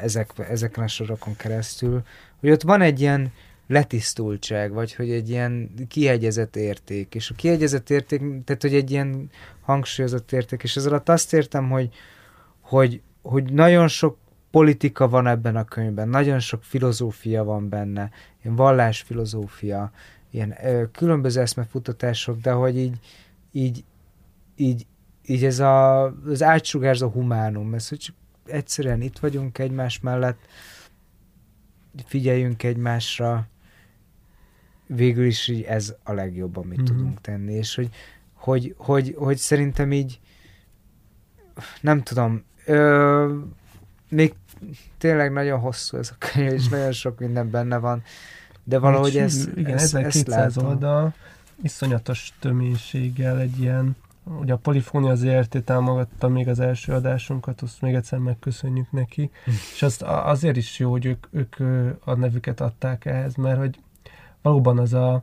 ezek, 0.00 0.30
ezeken 0.50 0.84
a 0.84 0.88
sorokon 0.88 1.36
keresztül, 1.36 2.02
hogy 2.40 2.50
ott 2.50 2.62
van 2.62 2.80
egy 2.80 3.00
ilyen 3.00 3.32
letisztultság, 3.66 4.72
vagy 4.72 4.94
hogy 4.94 5.10
egy 5.10 5.28
ilyen 5.30 5.70
kiegyezett 5.88 6.56
érték, 6.56 7.14
és 7.14 7.30
a 7.30 7.34
kiegyezett 7.34 7.90
érték, 7.90 8.20
tehát 8.44 8.62
hogy 8.62 8.74
egy 8.74 8.90
ilyen 8.90 9.30
hangsúlyozott 9.60 10.32
érték, 10.32 10.62
és 10.62 10.76
ez 10.76 10.86
alatt 10.86 11.08
azt 11.08 11.32
értem, 11.32 11.70
hogy, 11.70 11.94
hogy, 12.60 13.00
hogy 13.22 13.52
nagyon 13.52 13.88
sok 13.88 14.16
politika 14.50 15.08
van 15.08 15.26
ebben 15.26 15.56
a 15.56 15.64
könyvben, 15.64 16.08
nagyon 16.08 16.38
sok 16.38 16.62
filozófia 16.62 17.44
van 17.44 17.68
benne, 17.68 18.10
ilyen 18.42 18.56
vallásfilozófia, 18.56 19.90
ilyen 20.30 20.56
ö, 20.64 20.90
különböző 20.90 21.40
eszmefutatások, 21.40 22.40
de 22.40 22.50
hogy 22.50 22.78
így, 22.78 22.98
így, 23.52 23.84
így, 24.56 24.86
így 25.26 25.44
ez 25.44 25.58
a, 25.58 26.04
az 26.04 26.42
átsugárzó 26.42 27.08
humánum, 27.08 27.74
ez, 27.74 27.88
hogy 27.88 27.98
csak 27.98 28.14
egyszerűen 28.46 29.00
itt 29.00 29.18
vagyunk 29.18 29.58
egymás 29.58 30.00
mellett, 30.00 30.38
figyeljünk 32.04 32.62
egymásra, 32.62 33.48
végül 34.86 35.24
is 35.24 35.48
így 35.48 35.62
ez 35.62 35.94
a 36.02 36.12
legjobb, 36.12 36.56
amit 36.56 36.76
Mhm. 36.76 36.86
mm-hmm. 36.86 36.96
tudunk 36.96 37.20
tenni, 37.20 37.52
és 37.52 37.74
hogy, 37.74 37.88
hogy, 38.34 38.74
hogy, 38.78 39.14
hogy 39.18 39.36
szerintem 39.36 39.92
így 39.92 40.20
nem 41.80 42.02
tudom, 42.02 42.44
ö, 42.64 43.38
még 44.08 44.34
tényleg 44.98 45.32
nagyon 45.32 45.58
hosszú 45.58 45.96
ez 45.96 46.10
a 46.12 46.16
könyv, 46.18 46.52
és 46.52 46.68
nagyon 46.68 46.92
sok 47.02 47.18
minden 47.18 47.50
benne 47.50 47.78
van, 47.78 48.02
de 48.64 48.78
valahogy 48.78 49.16
ez, 49.16 49.48
igen, 49.56 49.72
ez, 49.72 49.82
ezt 49.82 49.94
1200 49.94 50.54
látom. 50.56 50.70
oldal, 50.70 51.14
iszonyatos 51.62 52.32
töménységgel 52.38 53.40
egy 53.40 53.60
ilyen, 53.60 53.96
ugye 54.24 54.52
a 54.52 54.56
Polifónia 54.56 55.14
ZRT 55.14 55.64
támogatta 55.64 56.28
még 56.28 56.48
az 56.48 56.60
első 56.60 56.92
adásunkat, 56.92 57.60
azt 57.60 57.80
még 57.80 57.94
egyszer 57.94 58.18
megköszönjük 58.18 58.90
neki, 58.92 59.30
és 59.74 59.82
azt 59.82 60.02
azért 60.02 60.56
is 60.56 60.78
jó, 60.78 60.90
hogy 60.90 61.06
ők, 61.06 61.26
ők 61.30 61.56
a 62.04 62.14
nevüket 62.14 62.60
adták 62.60 63.04
ehhez, 63.04 63.34
mert 63.34 63.58
hogy 63.58 63.78
valóban 64.42 64.78
az 64.78 64.92
a 64.92 65.22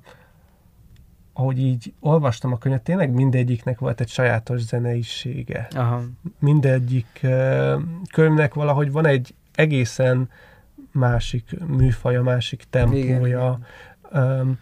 ahogy 1.33 1.59
így 1.59 1.93
olvastam 1.99 2.51
a 2.51 2.57
könyvet, 2.57 2.83
tényleg 2.83 3.11
mindegyiknek 3.11 3.79
volt 3.79 4.01
egy 4.01 4.07
sajátos 4.07 4.61
zeneisége 4.61 5.67
Aha. 5.75 6.03
mindegyik 6.39 7.19
ö, 7.21 7.75
könyvnek 8.11 8.53
valahogy 8.53 8.91
van 8.91 9.05
egy 9.05 9.35
egészen 9.53 10.29
másik 10.91 11.59
műfaja, 11.67 12.23
másik 12.23 12.63
tempója, 12.69 13.59
Igen. 14.11 14.59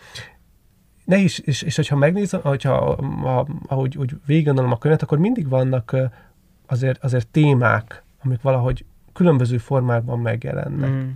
Ne 1.05 1.17
is, 1.17 1.39
és, 1.39 1.61
és 1.61 1.75
hogyha 1.75 1.95
megnézem, 1.95 2.41
hogyha, 2.41 2.73
a, 3.23 3.47
ahogy 3.67 3.97
úgy 3.97 4.15
végiggondolom 4.25 4.71
a 4.71 4.77
könyvet, 4.77 5.01
akkor 5.01 5.17
mindig 5.17 5.49
vannak 5.49 5.95
azért, 6.65 7.03
azért 7.03 7.27
témák, 7.27 8.03
amik 8.23 8.41
valahogy 8.41 8.85
különböző 9.13 9.57
formákban 9.57 10.19
megjelennek. 10.19 10.89
Mm. 10.89 11.09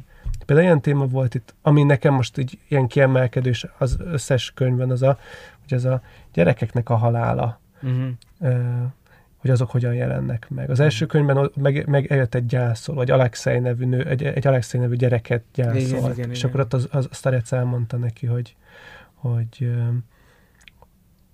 Például 0.46 0.68
ilyen 0.68 0.82
téma 0.82 1.06
volt 1.06 1.36
itt, 1.36 1.56
ami 1.62 1.84
nekem 1.84 2.14
most 2.14 2.38
így 2.38 2.60
ilyen 2.68 2.88
kiemelkedős 2.88 3.66
az 3.78 3.98
összes 4.00 4.52
könyvben, 4.56 4.90
az 4.90 5.02
a, 5.02 5.20
hogy 5.62 5.74
ez 5.74 5.86
a 5.86 6.02
gyerekeknek 6.34 6.90
a 6.90 6.96
halála, 6.96 7.60
ö, 8.40 8.58
hogy 9.38 9.50
azok 9.50 9.72
hogyan 9.72 9.94
jelennek 9.94 10.50
meg. 10.50 10.70
Az 10.70 10.80
első 10.80 11.06
könyvben 11.06 11.52
meg, 11.56 11.88
meg 11.88 12.12
eljött 12.12 12.36
egy 12.36 12.46
gyászol, 12.46 12.96
vagy 12.96 13.12
Alexei 13.12 13.60
nevű 13.60 13.86
nő, 13.86 14.06
egy, 14.06 14.24
egy 14.24 14.48
Alexei 14.48 14.80
nevű 14.80 14.96
gyereket 14.96 15.44
gyászolt. 15.54 15.84
Igen, 15.84 16.12
igen, 16.12 16.30
és 16.30 16.38
igen. 16.38 16.50
akkor 16.50 16.60
ott 16.60 16.74
az, 16.74 16.88
az, 16.92 17.08
az 17.12 17.18
Starec 17.18 17.52
elmondta 17.52 17.98
neki, 17.98 18.26
hogy, 18.26 18.56
hogy, 19.14 19.72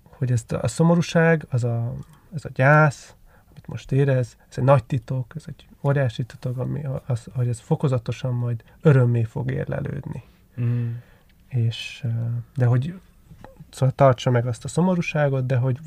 hogy 0.02 0.32
ezt 0.32 0.52
a 0.52 0.68
szomorúság, 0.68 1.46
az 1.50 1.64
a, 1.64 1.94
ez 2.34 2.44
a 2.44 2.48
gyász, 2.54 3.14
amit 3.50 3.66
most 3.66 3.92
érez, 3.92 4.36
ez 4.50 4.58
egy 4.58 4.64
nagy 4.64 4.84
titok, 4.84 5.32
ez 5.36 5.44
egy 5.46 5.66
óriási 5.84 6.24
titok, 6.24 6.58
ami 6.58 6.80
az, 7.06 7.26
hogy 7.34 7.48
ez 7.48 7.60
fokozatosan 7.60 8.34
majd 8.34 8.62
örömmé 8.80 9.22
fog 9.22 9.50
érlelődni. 9.50 10.22
Mm. 10.60 10.90
És, 11.48 12.06
de 12.56 12.66
hogy 12.66 12.94
szóval 13.70 13.94
tartsa 13.94 14.30
meg 14.30 14.46
azt 14.46 14.64
a 14.64 14.68
szomorúságot, 14.68 15.46
de 15.46 15.56
hogy 15.56 15.78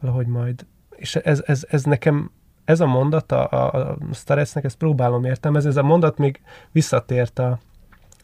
valahogy 0.00 0.26
majd, 0.26 0.66
és 0.96 1.16
ez, 1.16 1.42
ez, 1.46 1.66
ez 1.68 1.84
nekem, 1.84 2.30
ez 2.64 2.80
a 2.80 2.86
mondat 2.86 3.32
a, 3.32 3.50
a, 3.50 3.88
a 3.90 3.98
ezt 4.34 4.76
próbálom 4.78 5.24
értelmezni, 5.24 5.68
ez 5.68 5.76
a 5.76 5.82
mondat 5.82 6.18
még 6.18 6.40
visszatért 6.72 7.38
a 7.38 7.58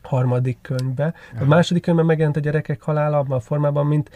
harmadik 0.03 0.59
könyvbe. 0.61 1.15
A 1.41 1.45
második 1.45 1.83
könyvben 1.83 2.07
megjelent 2.07 2.37
a 2.37 2.41
gyerekek 2.41 2.83
halála 2.83 3.19
abban 3.19 3.37
a 3.37 3.41
formában, 3.41 3.87
mint 3.87 4.11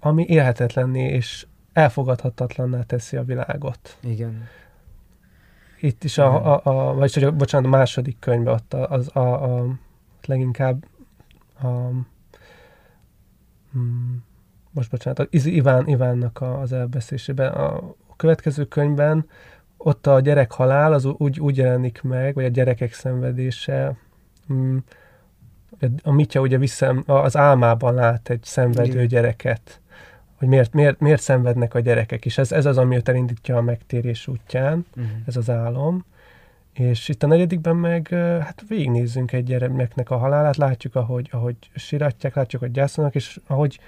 ami 0.00 0.24
élhetetlenné 0.28 1.08
és 1.08 1.46
elfogadhatatlanná 1.72 2.82
teszi 2.82 3.16
a 3.16 3.22
világot. 3.22 3.96
Igen. 4.00 4.48
Itt 5.86 6.04
is 6.04 6.18
a, 6.18 6.54
a, 6.54 6.60
a 6.62 6.94
vagyis, 6.94 7.14
hogy 7.14 7.24
a, 7.24 7.32
bocsánat, 7.32 7.66
a 7.66 7.76
második 7.76 8.18
könyvben 8.18 8.54
ott 8.54 8.74
a- 8.74 8.88
az 8.90 9.10
a, 9.16 9.18
a, 9.18 9.58
a 9.58 9.66
leginkább 10.26 10.84
a, 11.62 11.66
mm, 13.78 14.14
most 14.70 14.90
bocsánat, 14.90 15.28
az 15.32 15.46
Iván, 15.46 15.86
Ivánnak 15.86 16.40
a, 16.40 16.60
az 16.60 16.72
elbeszélésében. 16.72 17.52
A 17.52 17.94
következő 18.16 18.64
könyvben 18.64 19.28
ott 19.76 20.06
a 20.06 20.20
gyerek 20.20 20.52
halál 20.52 20.92
az 20.92 21.04
úgy, 21.04 21.40
úgy 21.40 21.56
jelenik 21.56 22.02
meg, 22.02 22.34
vagy 22.34 22.44
a 22.44 22.48
gyerekek 22.48 22.92
szenvedése, 22.92 23.96
mm, 24.52 24.76
a 26.02 26.12
Mitya 26.12 26.40
ugye 26.40 26.58
vissza, 26.58 26.88
az 27.06 27.36
álmában 27.36 27.94
lát 27.94 28.28
egy 28.30 28.42
szenvedő 28.44 28.90
Igen. 28.92 29.06
gyereket, 29.06 29.80
hogy 30.36 30.48
miért, 30.48 30.72
miért, 30.72 31.00
miért 31.00 31.22
szenvednek 31.22 31.74
a 31.74 31.80
gyerekek, 31.80 32.24
és 32.24 32.38
ez, 32.38 32.52
ez 32.52 32.66
az, 32.66 32.78
ami 32.78 32.96
őt 32.96 33.08
elindítja 33.08 33.56
a 33.56 33.60
megtérés 33.62 34.26
útján, 34.26 34.86
Mm. 35.00 35.04
ez 35.26 35.36
az 35.36 35.50
álom. 35.50 36.04
És 36.72 37.08
itt 37.08 37.22
a 37.22 37.26
negyedikben 37.26 37.76
meg, 37.76 38.08
hát 38.40 38.62
végignézzünk 38.68 39.32
egy 39.32 39.44
gyermeknek 39.44 40.10
a 40.10 40.16
halálát, 40.16 40.56
látjuk, 40.56 40.94
ahogy, 40.94 41.28
ahogy 41.32 41.56
siratják, 41.74 42.34
látjuk, 42.34 42.62
hogy 42.62 42.70
gyászolnak, 42.70 43.14
és 43.14 43.40
ahogy 43.46 43.80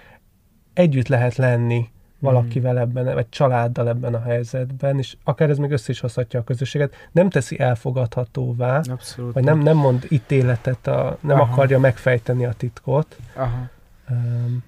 együtt 0.72 1.08
lehet 1.08 1.36
lenni 1.36 1.88
valakivel 2.18 2.78
ebben, 2.78 3.14
vagy 3.14 3.28
családdal 3.28 3.88
ebben 3.88 4.14
a 4.14 4.22
helyzetben, 4.22 4.98
és 4.98 5.16
akár 5.24 5.50
ez 5.50 5.58
még 5.58 5.70
össze 5.70 5.92
is 5.92 6.00
hozhatja 6.00 6.40
a 6.40 6.44
közösséget, 6.44 6.94
nem 7.12 7.30
teszi 7.30 7.58
elfogadhatóvá, 7.60 8.80
Abszolút. 8.90 9.34
vagy 9.34 9.44
nem, 9.44 9.58
nem 9.58 9.76
mond 9.76 10.06
ítéletet, 10.08 10.86
a, 10.86 11.18
nem 11.20 11.40
Aha. 11.40 11.52
akarja 11.52 11.78
megfejteni 11.78 12.44
a 12.44 12.52
titkot. 12.52 13.16
Aha. 13.34 13.68
Um, 14.10 14.64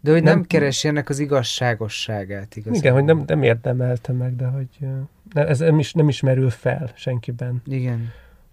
De 0.00 0.12
hogy 0.12 0.22
nem, 0.22 0.34
Nem- 0.34 0.46
keresi 0.46 0.88
ennek 0.88 1.08
az 1.08 1.18
igazságosságát 1.18 2.56
igazából. 2.56 2.78
igen, 2.80 2.92
hogy 2.92 3.04
nem, 3.04 3.22
nem 3.26 3.42
érdemelte 3.42 4.12
meg, 4.12 4.36
de 4.36 4.46
hogy 4.46 4.68
ö, 4.80 4.86
ne, 5.32 5.46
ez 5.46 5.58
nem 5.58 5.78
is, 5.78 5.92
nem 5.92 6.08
is 6.08 6.20
merül 6.20 6.50
fel 6.50 6.90
senkiben. 6.94 7.62
Igen. 7.66 8.08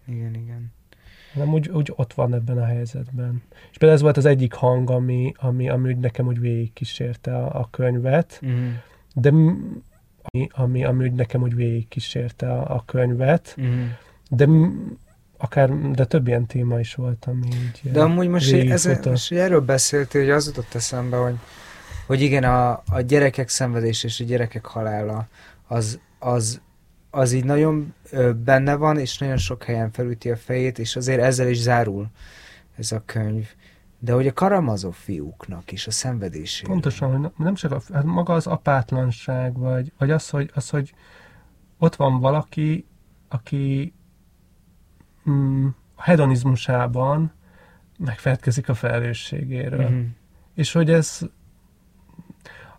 Igen, 0.07 0.33
igen. 0.33 0.73
hanem 1.33 1.53
úgy, 1.53 1.69
úgy 1.69 1.93
ott 1.95 2.13
van 2.13 2.33
ebben 2.33 2.57
a 2.57 2.65
helyzetben. 2.65 3.43
És 3.71 3.77
például 3.77 3.91
ez 3.99 4.01
volt 4.01 4.17
az 4.17 4.25
egyik 4.25 4.53
hang, 4.53 4.89
ami, 4.89 5.33
ami, 5.37 5.69
ami 5.69 5.89
úgy 5.89 5.97
nekem 5.99 6.27
úgy 6.27 6.39
végigkísérte 6.39 7.35
a, 7.37 7.59
a 7.59 7.67
könyvet, 7.71 8.41
Mm. 8.45 8.69
de 9.15 9.29
ami, 9.29 10.47
ami, 10.51 10.83
ami 10.85 11.03
úgy 11.03 11.13
nekem 11.13 11.41
úgy 11.41 11.55
végigkísérte 11.55 12.51
a, 12.51 12.75
a 12.75 12.83
könyvet, 12.85 13.55
Mm. 13.61 13.83
de 14.29 14.47
akár, 15.37 15.91
de 15.91 16.05
több 16.05 16.27
ilyen 16.27 16.45
téma 16.45 16.79
is 16.79 16.95
volt, 16.95 17.25
ami 17.25 17.47
így 17.47 17.91
De 17.91 18.01
amúgy 18.01 18.27
most, 18.27 18.53
ez, 18.53 18.85
most 19.03 19.31
erről 19.31 19.61
beszéltél, 19.61 20.21
hogy 20.21 20.29
az 20.29 20.45
jutott 20.45 20.73
eszembe, 20.73 21.17
hogy, 21.17 21.35
hogy 22.07 22.21
igen, 22.21 22.43
a, 22.43 22.71
a 22.71 23.01
gyerekek 23.01 23.49
szenvedés 23.49 24.03
és 24.03 24.19
a 24.19 24.23
gyerekek 24.23 24.65
halála, 24.65 25.27
az, 25.67 25.99
az, 26.19 26.61
az 27.09 27.31
így 27.31 27.45
nagyon 27.45 27.93
benne 28.43 28.75
van, 28.75 28.97
és 28.97 29.17
nagyon 29.17 29.37
sok 29.37 29.63
helyen 29.63 29.91
felüti 29.91 30.31
a 30.31 30.37
fejét, 30.37 30.79
és 30.79 30.95
azért 30.95 31.21
ezzel 31.21 31.47
is 31.47 31.61
zárul 31.61 32.07
ez 32.77 32.91
a 32.91 33.03
könyv. 33.05 33.47
De 33.99 34.13
hogy 34.13 34.27
a 34.27 34.33
Karamazov 34.33 34.93
fiúknak 34.93 35.71
is 35.71 35.87
a 35.87 35.91
szenvedésére. 35.91 36.67
Pontosan, 36.71 37.17
hogy 37.17 37.31
nem 37.37 37.53
csak 37.53 37.71
a, 37.71 37.81
hát 37.93 38.03
maga 38.03 38.33
az 38.33 38.47
apátlanság, 38.47 39.57
vagy, 39.57 39.91
vagy 39.97 40.11
az, 40.11 40.29
hogy, 40.29 40.51
az, 40.53 40.69
hogy 40.69 40.93
ott 41.77 41.95
van 41.95 42.19
valaki, 42.19 42.85
aki 43.29 43.93
mm, 45.29 45.67
a 45.95 46.03
hedonizmusában 46.03 47.31
megfelelkezik 47.97 48.69
a 48.69 48.73
felelősségéről. 48.73 49.89
Mhm. 49.89 50.01
És 50.53 50.71
hogy 50.71 50.91
ez 50.91 51.21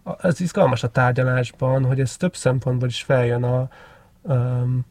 az 0.03 0.40
izgalmas 0.40 0.82
a 0.82 0.90
tárgyalásban, 0.90 1.84
hogy 1.84 2.01
ez 2.01 2.16
több 2.16 2.36
szempontból 2.36 2.88
is 2.88 3.03
feljön 3.03 3.42
a 3.42 3.68
um, 4.22 4.84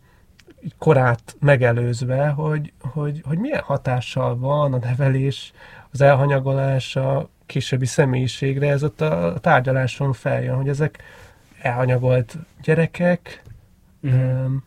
korát 0.77 1.35
megelőzve, 1.39 2.27
hogy, 2.27 2.73
hogy, 2.79 3.21
hogy 3.25 3.37
milyen 3.37 3.61
hatással 3.61 4.37
van 4.37 4.73
a 4.73 4.77
nevelés, 4.77 5.53
az 5.91 6.01
elhanyagolás 6.01 6.95
a 6.95 7.29
későbbi 7.45 7.85
személyiségre, 7.85 8.69
ez 8.69 8.83
ott 8.83 9.01
a 9.01 9.39
tárgyaláson 9.41 10.13
feljön, 10.13 10.55
hogy 10.55 10.67
ezek 10.67 11.03
elhanyagolt 11.61 12.37
gyerekek, 12.61 13.43
Mhm. 14.05 14.45
um, 14.45 14.63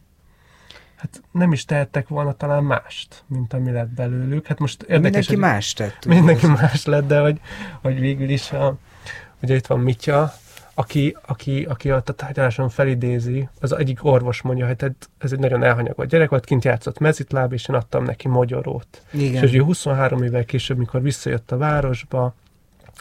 hát 0.99 1.23
nem 1.33 1.53
is 1.53 1.65
tehettek 1.65 2.09
volna 2.09 2.33
talán 2.33 2.65
mást, 2.65 3.25
mint 3.27 3.53
ami 3.53 3.71
lett 3.71 3.89
belőlük. 3.89 4.47
Hát 4.47 4.59
most 4.59 4.83
érdekes, 4.83 5.03
Mindenki 5.03 5.29
hogy- 5.29 5.39
más 5.39 5.73
tett. 5.73 6.05
ugye? 6.07 6.15
Mindenki 6.15 6.47
más 6.47 6.85
lett, 6.85 7.07
de 7.07 7.21
hogy, 7.21 7.41
hogy 7.83 8.01
végül 8.01 8.29
is 8.29 8.53
a, 8.53 8.77
ugye 9.43 9.55
itt 9.55 9.67
van 9.67 9.81
Mitya, 9.81 10.33
aki, 10.75 11.17
aki, 11.27 11.65
aki 11.65 11.91
a 11.91 12.01
tárgyaláson 12.01 12.69
felidézi, 12.69 13.49
az 13.61 13.73
egyik 13.73 14.05
orvos 14.05 14.43
mondja, 14.43 14.67
hogy 14.67 14.77
tehát 14.77 15.09
ez 15.19 15.33
egy 15.33 15.39
nagyon 15.39 15.63
elhanyagolt 15.63 16.09
gyerek 16.09 16.29
volt, 16.31 16.45
kint 16.45 16.65
játszott 16.65 16.99
mezitláb, 16.99 17.53
és 17.53 17.69
én 17.69 17.77
adtam 17.77 18.05
neki 18.05 18.29
magyarót. 18.29 19.03
Igen. 19.13 19.33
És 19.35 19.41
hogy 19.41 19.55
ő 19.55 19.63
23 19.63 20.23
évvel 20.23 20.45
később, 20.45 20.77
mikor 20.79 21.03
visszajött 21.03 21.53
a 21.53 21.57
városba, 21.57 22.35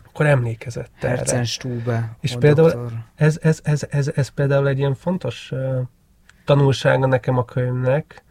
akkor 0.07 0.25
emlékezett 0.25 0.91
erre. 0.99 1.15
Herzen 1.15 1.45
Stube. 1.45 2.15
És 2.19 2.35
például- 2.39 2.71
doktor. 2.71 2.91
Ez, 3.15 3.39
ez, 3.41 3.59
ez, 3.63 3.87
ez, 3.89 4.11
ez 4.15 4.27
például 4.27 4.67
egy 4.67 4.77
ilyen 4.77 4.95
fontos 4.95 5.51
tanulsága 6.47 7.05
nekem 7.05 7.37
a 7.37 7.45
könyvnek, 7.45 8.23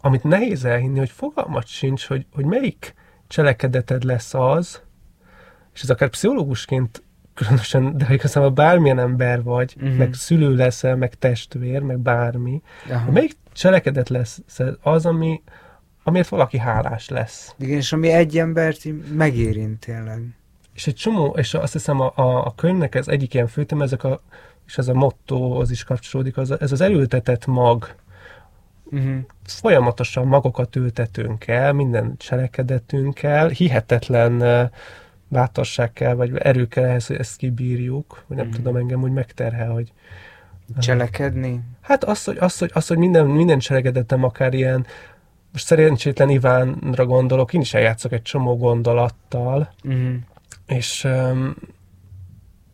amit 0.00 0.22
nehéz 0.22 0.64
elhinni, 0.64 0.98
hogy 0.98 1.10
fogalmat 1.10 1.66
sincs, 1.66 2.06
hogy, 2.06 2.26
hogy 2.32 2.44
melyik 2.44 2.94
cselekedeted 3.28 4.02
lesz 4.04 4.34
az, 4.34 4.82
és 5.74 5.82
ez 5.82 5.90
akár 5.90 6.08
pszichológusként 6.08 7.02
különösen, 7.34 7.96
de 7.96 8.04
ha 8.04 8.12
igazából 8.12 8.50
bármilyen 8.50 8.98
ember 8.98 9.42
vagy, 9.42 9.74
uh-huh. 9.76 9.96
meg 9.96 10.14
szülő 10.14 10.54
leszel, 10.54 10.96
meg 10.96 11.14
testvér, 11.14 11.80
meg 11.80 11.98
bármi, 11.98 12.62
Aha. 12.90 13.10
melyik 13.10 13.36
cselekedet 13.52 14.08
lesz 14.08 14.40
az, 14.82 15.06
ami, 15.06 15.42
amiért 16.02 16.28
valaki 16.28 16.58
hálás 16.58 17.08
lesz. 17.08 17.54
Igen, 17.58 17.76
és 17.76 17.92
ami 17.92 18.08
egy 18.08 18.38
embert 18.38 18.82
megérint 19.14 19.80
tényleg. 19.80 20.22
És 20.74 20.86
egy 20.86 20.94
csomó, 20.94 21.34
és 21.38 21.54
azt 21.54 21.72
hiszem 21.72 22.00
a, 22.00 22.12
a, 22.14 22.46
a 22.46 22.54
könyvnek 22.56 22.94
ez 22.94 23.08
egyik 23.08 23.34
ilyen 23.34 23.46
főtema, 23.46 23.82
ezek 23.82 24.04
a, 24.04 24.22
és 24.66 24.78
ez 24.78 24.88
a 24.88 24.94
motto, 24.94 25.60
az 25.60 25.70
is 25.70 25.84
kapcsolódik, 25.84 26.36
az, 26.36 26.60
ez 26.60 26.72
az 26.72 26.80
elültetett 26.80 27.46
mag. 27.46 27.94
Uh-huh. 28.84 29.16
Folyamatosan 29.44 30.26
magokat 30.26 30.76
ültetünk 30.76 31.46
el, 31.46 31.72
minden 31.72 32.14
cselekedetünkkel, 32.16 33.48
hihetetlen 33.48 34.70
bátorság 35.28 35.92
kell, 35.92 36.14
vagy 36.14 36.36
erő 36.36 36.66
kell 36.68 36.84
ehhez, 36.84 37.06
hogy 37.06 37.16
ezt 37.16 37.36
kibírjuk, 37.36 38.24
vagy 38.26 38.36
nem 38.36 38.46
Mhm. 38.46 38.54
tudom, 38.56 38.76
engem 38.76 39.02
úgy 39.02 39.12
megterhel, 39.12 39.70
hogy 39.70 39.92
Cselekedni. 40.78 41.60
hát 41.80 42.04
az, 42.04 42.24
hogy, 42.24 42.36
az, 42.40 42.58
hogy, 42.58 42.70
az, 42.74 42.86
hogy 42.86 42.96
minden, 42.98 43.26
minden 43.26 43.58
cselekedetem 43.58 44.24
akár 44.24 44.54
ilyen, 44.54 44.86
most 45.52 45.64
szerencsétlen 45.66 46.28
Ivánra 46.28 47.06
gondolok, 47.06 47.52
én 47.52 47.60
is 47.60 47.74
eljátszok 47.74 48.12
egy 48.12 48.22
csomó 48.22 48.56
gondolattal, 48.56 49.72
Uh-huh. 49.84 50.12
és, 50.66 51.04
öm, 51.04 51.56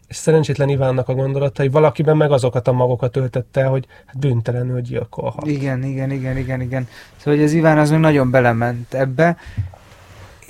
és 0.08 0.16
szerencsétlen 0.16 0.68
Ivánnak 0.68 1.08
a 1.08 1.14
gondolatai 1.14 1.68
valakiben 1.68 2.16
meg 2.16 2.30
azokat 2.30 2.68
a 2.68 2.72
magokat 2.72 3.16
öltette, 3.16 3.64
hogy 3.64 3.86
hát 4.06 4.18
bűntelenül 4.18 4.80
gyilkolhat. 4.80 5.46
Igen, 5.46 5.84
igen, 5.84 6.10
igen, 6.10 6.36
igen, 6.36 6.60
igen. 6.60 6.88
Szóval, 7.16 7.34
hogy 7.34 7.42
az 7.42 7.52
Iván 7.52 7.78
az 7.78 7.90
meg 7.90 8.00
nagyon 8.00 8.30
belement 8.30 8.94
ebbe. 8.94 9.36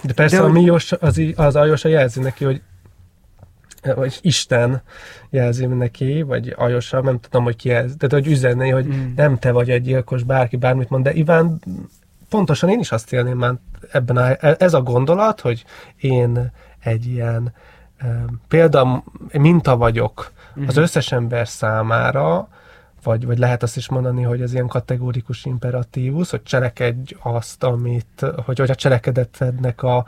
De 0.02 0.12
persze 0.12 0.36
De 0.36 0.42
De 0.42 0.48
a 0.48 0.52
Mios, 0.52 0.92
az, 0.92 1.20
az 1.36 1.56
Aljosa 1.56 1.88
jelzi 1.88 2.20
neki, 2.20 2.44
hogy 2.44 2.62
vagy 3.94 4.18
Isten 4.20 4.82
jelzi 5.30 5.66
neki, 5.66 6.22
vagy 6.22 6.54
Ajosa, 6.56 7.00
nem 7.00 7.20
tudom, 7.20 7.44
hogy 7.44 7.56
ki 7.56 7.70
ez, 7.70 7.94
tehát 7.98 8.24
hogy 8.24 8.26
üzenné, 8.26 8.68
hogy 8.68 8.86
Mm. 8.86 9.14
nem 9.16 9.38
te 9.38 9.50
vagy 9.50 9.70
egy 9.70 9.82
gyilkos, 9.82 10.22
bárki 10.22 10.56
bármit 10.56 10.90
mond, 10.90 11.04
de 11.04 11.12
Iván, 11.12 11.60
pontosan 12.28 12.68
én 12.70 12.78
is 12.78 12.92
azt 12.92 13.12
élném 13.12 13.38
már 13.38 13.54
ebben 13.92 14.16
a, 14.16 14.36
ez 14.58 14.74
a 14.74 14.82
gondolat, 14.82 15.40
hogy 15.40 15.64
én 15.96 16.52
egy 16.80 17.06
ilyen 17.06 17.52
példa, 18.48 19.04
minta 19.32 19.76
vagyok 19.76 20.32
az 20.66 20.74
Mhm. 20.74 20.82
összes 20.82 21.12
ember 21.12 21.48
számára, 21.48 22.48
vagy, 23.02 23.26
vagy 23.26 23.38
lehet 23.38 23.62
azt 23.62 23.76
is 23.76 23.88
mondani, 23.88 24.22
hogy 24.22 24.40
ez 24.40 24.52
ilyen 24.52 24.66
kategórikus 24.66 25.44
imperatívus, 25.44 26.30
hogy 26.30 26.42
cselekedj 26.42 27.14
azt, 27.22 27.62
amit, 27.64 28.24
hogy, 28.44 28.58
hogy 28.58 28.70
a 28.70 28.74
cselekedetednek 28.74 29.82
a, 29.82 30.04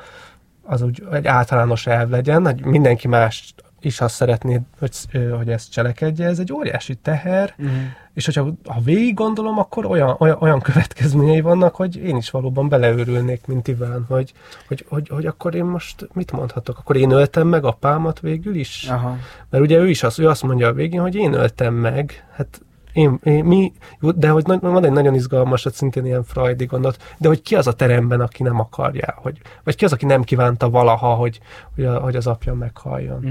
az 0.62 0.82
úgy 0.82 1.02
egy 1.12 1.26
általános 1.26 1.86
elv 1.86 2.10
legyen, 2.10 2.44
hogy 2.44 2.64
mindenki 2.64 3.08
más 3.08 3.54
is 3.84 4.00
azt 4.00 4.14
szeretné, 4.14 4.60
hogy, 4.78 4.90
hogy 5.36 5.48
ezt 5.48 5.72
cselekedje, 5.72 6.26
ez 6.26 6.38
egy 6.38 6.52
óriási 6.52 6.94
teher, 6.94 7.54
Mhm. 7.56 7.68
és 8.14 8.24
hogyha 8.24 8.52
ha 8.68 8.80
végig 8.80 9.14
gondolom, 9.14 9.58
akkor 9.58 9.86
olyan, 9.86 10.16
olyan, 10.18 10.36
olyan 10.40 10.60
következményei 10.60 11.40
vannak, 11.40 11.74
hogy 11.74 11.96
én 11.96 12.16
is 12.16 12.30
valóban 12.30 12.68
beleőrülnék, 12.68 13.46
mint 13.46 13.68
Iván, 13.68 14.04
hogy, 14.08 14.32
hogy, 14.68 14.84
hogy, 14.88 15.08
hogy 15.08 15.26
akkor 15.26 15.54
én 15.54 15.64
most 15.64 16.08
mit 16.12 16.32
mondhatok? 16.32 16.78
Akkor 16.78 16.96
én 16.96 17.10
öltem 17.10 17.46
meg 17.46 17.64
apámat 17.64 18.20
végül 18.20 18.54
is? 18.54 18.86
Aha. 18.88 19.16
Mert 19.50 19.64
ugye 19.64 19.78
ő 19.78 19.88
is 19.88 20.02
azt, 20.02 20.18
ő 20.18 20.28
azt 20.28 20.42
mondja 20.42 20.68
a 20.68 20.72
végén, 20.72 21.00
hogy 21.00 21.14
én 21.14 21.32
öltem 21.32 21.74
meg, 21.74 22.26
hát 22.32 22.60
én, 22.92 23.18
én, 23.22 23.44
mi, 23.44 23.72
de 24.00 24.30
hogy 24.30 24.44
van 24.46 24.84
egy 24.84 24.92
nagyon 24.92 25.14
izgalmas, 25.14 25.64
hát 25.64 25.74
szintén 25.74 26.04
ilyen 26.04 26.24
freudi 26.24 26.64
gondolat, 26.64 27.14
de 27.18 27.28
hogy 27.28 27.42
ki 27.42 27.56
az 27.56 27.66
a 27.66 27.72
teremben, 27.72 28.20
aki 28.20 28.42
nem 28.42 28.60
akarja, 28.60 29.14
hogy, 29.16 29.40
vagy 29.64 29.74
ki 29.74 29.84
az, 29.84 29.92
aki 29.92 30.06
nem 30.06 30.22
kívánta 30.22 30.70
valaha, 30.70 31.14
hogy, 31.14 31.40
hogy, 31.74 31.84
a, 31.84 31.98
hogy 31.98 32.16
az 32.16 32.26
apja 32.26 32.54
meghaljon. 32.54 33.24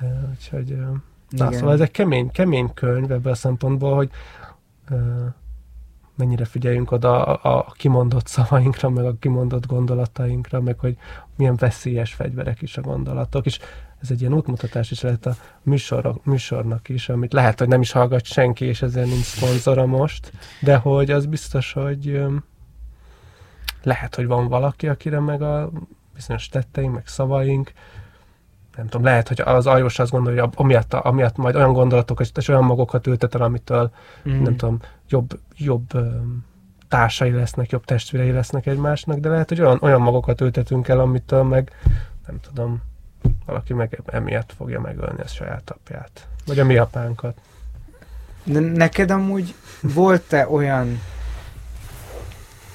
Uh, 0.00 0.08
úgyhogy, 0.30 0.76
na, 1.28 1.46
Igen. 1.46 1.52
szóval 1.52 1.74
ez 1.74 1.80
egy 1.80 1.90
kemény, 1.90 2.30
kemény 2.30 2.74
könyv 2.74 3.10
ebből 3.10 3.32
a 3.32 3.36
szempontból, 3.36 3.94
hogy 3.94 4.10
mennyire 6.16 6.44
figyeljünk 6.44 6.90
oda 6.90 7.24
a, 7.24 7.58
a 7.58 7.72
kimondott 7.72 8.26
szavainkra, 8.26 8.90
meg 8.90 9.04
a 9.04 9.18
kimondott 9.18 9.66
gondolatainkra, 9.66 10.60
meg 10.60 10.78
hogy 10.78 10.96
milyen 11.36 11.56
veszélyes 11.56 12.14
fegyverek 12.14 12.62
is 12.62 12.76
a 12.76 12.80
gondolatok, 12.80 13.46
és 13.46 13.58
ez 14.04 14.10
egy 14.10 14.20
ilyen 14.20 14.32
útmutatás 14.32 14.90
is 14.90 15.00
lehet 15.00 15.26
a 15.26 15.36
műsor, 15.62 16.14
műsornak 16.22 16.88
is, 16.88 17.08
amit 17.08 17.32
lehet, 17.32 17.58
hogy 17.58 17.68
nem 17.68 17.80
is 17.80 17.92
hallgat 17.92 18.24
senki, 18.24 18.64
és 18.64 18.82
ezért 18.82 19.06
nincs 19.06 19.24
szponzora 19.24 19.86
most, 19.86 20.32
de 20.60 20.76
hogy 20.76 21.10
az 21.10 21.26
biztos, 21.26 21.72
hogy 21.72 22.24
lehet, 23.82 24.14
hogy 24.14 24.26
van 24.26 24.48
valaki, 24.48 24.88
akire 24.88 25.20
meg 25.20 25.42
a 25.42 25.70
bizonyos 26.14 26.48
tetteink, 26.48 26.94
meg 26.94 27.06
szavaink, 27.06 27.72
nem 28.76 28.86
tudom, 28.86 29.06
lehet, 29.06 29.28
hogy 29.28 29.40
az 29.40 29.66
ajós 29.66 29.98
azt 29.98 30.10
gondolja, 30.10 30.42
hogy 30.42 30.52
amiatt, 30.56 30.94
amiatt 30.94 31.36
majd 31.36 31.54
olyan 31.54 31.72
gondolatokat 31.72 32.38
és 32.38 32.48
olyan 32.48 32.64
magokat 32.64 33.06
ültet 33.06 33.34
el, 33.34 33.42
amitől 33.42 33.90
Mhm. 34.22 34.42
nem 34.42 34.56
tudom, 34.56 34.78
jobb, 35.08 35.38
jobb 35.56 35.90
társai 36.88 37.30
lesznek, 37.30 37.70
jobb 37.70 37.84
testvérei 37.84 38.30
lesznek 38.30 38.66
egymásnak, 38.66 39.18
de 39.18 39.28
lehet, 39.28 39.48
hogy 39.48 39.60
olyan, 39.60 39.78
olyan 39.80 40.00
magokat 40.00 40.40
ültetünk 40.40 40.88
el, 40.88 41.00
amitől 41.00 41.42
meg, 41.42 41.70
nem 42.26 42.40
tudom, 42.40 42.82
valaki 43.46 43.72
meg 43.72 44.02
emiatt 44.06 44.52
fogja 44.56 44.80
megölni 44.80 45.20
a 45.20 45.26
saját 45.26 45.70
apját. 45.70 46.28
Vagy 46.46 46.58
a 46.58 46.64
mi 46.64 46.76
apánkat. 46.76 47.38
De 48.44 48.60
neked 48.60 49.10
amúgy 49.10 49.54
volt-e 49.80 50.48
olyan 50.48 51.00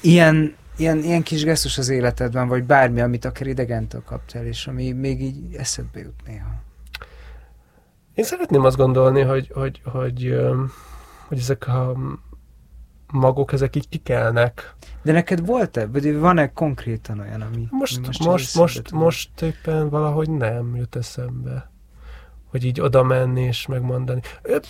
ilyen, 0.01 0.55
ilyen, 0.77 0.97
ilyen 0.97 1.23
kis 1.23 1.43
gesztus 1.43 1.77
az 1.77 1.89
életedben, 1.89 2.47
vagy 2.47 2.63
bármi, 2.63 3.01
amit 3.01 3.25
akár 3.25 3.47
idegentől 3.47 4.03
kaptál, 4.05 4.45
és 4.45 4.67
ami 4.67 4.91
még 4.91 5.21
így 5.21 5.55
eszedbe 5.55 5.99
jut 5.99 6.21
néha? 6.25 6.49
Én 8.13 8.25
szeretném 8.25 8.63
azt 8.63 8.77
gondolni, 8.77 9.21
hogy, 9.21 9.51
hogy, 9.53 9.81
hogy, 9.85 10.25
öm, 10.25 10.71
hogy 11.27 11.37
ezek 11.37 11.67
a 11.67 11.95
magok, 13.07 13.51
ezek 13.51 13.75
így 13.75 13.89
kikelnek. 13.89 14.73
De 15.01 15.11
neked 15.11 15.45
volt-e, 15.45 15.87
vagy 15.87 16.17
van-e 16.17 16.51
konkrétan 16.51 17.19
olyan, 17.19 17.41
ami 17.41 17.67
Most, 17.69 17.97
ami 17.97 18.05
most, 18.05 18.23
most, 18.25 18.55
most, 18.55 18.91
most 18.91 19.41
éppen 19.41 19.89
valahogy 19.89 20.29
nem 20.29 20.75
jut 20.75 20.95
eszembe. 20.95 21.71
Hogy 22.49 22.63
így 22.63 22.81
oda 22.81 23.03
menni 23.03 23.41
és 23.41 23.65
megmondani. 23.65 24.21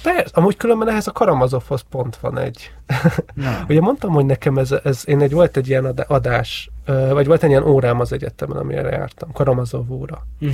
Persze, 0.04 0.32
amúgy 0.34 0.58
különben 0.58 0.90
ehhez 0.90 1.08
a 1.08 1.12
Karamazovhoz 1.12 1.82
pont 1.90 2.16
van 2.18 2.38
egy. 2.38 2.74
Ugye 3.70 3.80
mondtam, 3.82 4.12
hogy 4.12 4.26
nekem 4.26 4.58
ez, 4.58 4.72
ez 4.84 5.04
én 5.08 5.22
egy, 5.22 5.32
volt 5.32 5.58
egy 5.58 5.68
ilyen 5.68 5.86
ad- 5.86 6.06
adás, 6.08 6.72
vagy 6.86 7.28
volt 7.28 7.44
egy 7.44 7.50
ilyen 7.50 7.64
órám 7.64 8.00
az 8.00 8.12
egyetemen, 8.14 8.58
amire 8.58 8.90
jártam, 8.90 9.32
Karamazov 9.32 9.92
óra. 9.92 10.28
Mhm. 10.40 10.54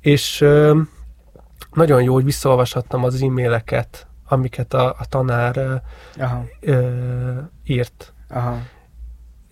És 0.00 0.44
nagyon 1.72 2.02
jó, 2.02 2.14
hogy 2.14 2.24
visszaolvashattam 2.24 3.04
az 3.04 3.22
e-maileket, 3.22 4.06
amiket 4.28 4.74
a, 4.74 4.88
a 4.88 5.04
tanár 5.08 5.82
Aha, 6.18 6.44
ö, 6.60 6.90
írt. 7.64 8.12
aha. 8.28 8.58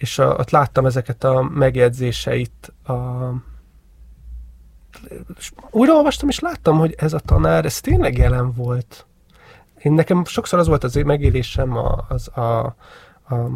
És 0.03 0.19
a, 0.19 0.35
ott 0.39 0.51
láttam 0.51 0.87
ezeket 0.87 1.25
a 1.25 1.43
megjegyzéseit. 1.43 2.73
A, 2.85 2.93
és 5.39 5.51
újraolvastam, 5.71 6.29
és 6.29 6.39
láttam, 6.39 6.79
hogy 6.79 6.95
ez 6.99 7.13
a 7.13 7.19
tanár, 7.19 7.65
ez 7.65 7.81
tényleg 7.81 8.19
jelen 8.19 8.53
volt. 8.53 9.07
Én 9.83 9.93
nekem 9.93 10.25
sokszor 10.25 10.59
az 10.59 10.67
volt 10.67 10.85
az 10.85 10.95
megélésem, 10.95 11.77
a, 11.77 12.05
az 12.09 12.29
a, 12.37 12.65
a 13.29 13.51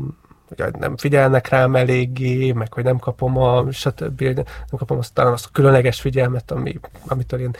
hogy 0.48 0.72
nem 0.78 0.96
figyelnek 0.96 1.48
rám 1.48 1.76
eléggé, 1.76 2.52
meg 2.52 2.72
hogy 2.72 2.84
nem 2.84 2.98
kapom 2.98 3.36
a, 3.38 3.70
stb. 3.70 4.20
Nem 4.22 4.44
kapom 4.76 4.98
azt, 4.98 5.14
talán 5.14 5.32
azt 5.32 5.46
a 5.46 5.50
különleges 5.52 6.00
figyelmet, 6.00 6.50
ami, 6.50 6.78
amitől 7.06 7.40
én 7.40 7.56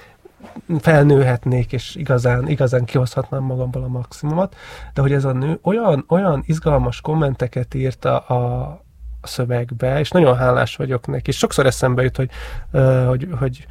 felnőhetnék, 0.79 1.73
és 1.73 1.95
igazán, 1.95 2.49
igazán 2.49 2.85
kihozhatnám 2.85 3.43
magamból 3.43 3.83
a 3.83 3.89
maximumot, 3.89 4.57
de 4.95 5.01
hogy 5.01 5.13
ez 5.13 5.25
a 5.25 5.33
nő 5.33 5.59
olyan, 5.63 6.05
olyan 6.09 6.43
izgalmas 6.47 7.01
kommenteket 7.01 7.75
írt 7.75 8.05
a, 8.05 8.29
a, 8.29 8.85
szövegbe, 9.27 9.99
és 9.99 10.11
nagyon 10.11 10.37
hálás 10.37 10.77
vagyok 10.77 11.07
neki. 11.07 11.31
És 11.31 11.37
sokszor 11.37 11.67
eszembe 11.67 12.03
jut, 12.03 12.17
hogy, 12.17 12.31
hogy, 13.07 13.29
hogy 13.39 13.67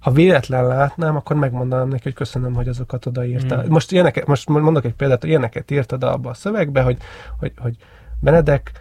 ha 0.00 0.10
véletlen 0.10 0.66
látnám, 0.66 1.16
akkor 1.16 1.36
megmondanám 1.36 1.88
neki, 1.88 2.02
hogy 2.02 2.14
köszönöm, 2.14 2.54
hogy 2.54 2.68
azokat 2.68 3.06
odaírta. 3.06 3.56
Mm. 3.56 3.60
Mm. 3.60 3.68
Most, 3.68 3.92
ilyeneket, 3.92 4.26
most 4.26 4.48
mondok 4.48 4.84
egy 4.84 4.94
példát, 4.94 5.20
hogy 5.20 5.30
ilyeneket 5.30 5.70
írtad 5.70 6.04
abba 6.04 6.30
a 6.30 6.34
szövegbe, 6.34 6.82
hogy, 6.82 6.96
hogy, 7.38 7.52
hogy 7.56 7.76
Benedek 8.20 8.72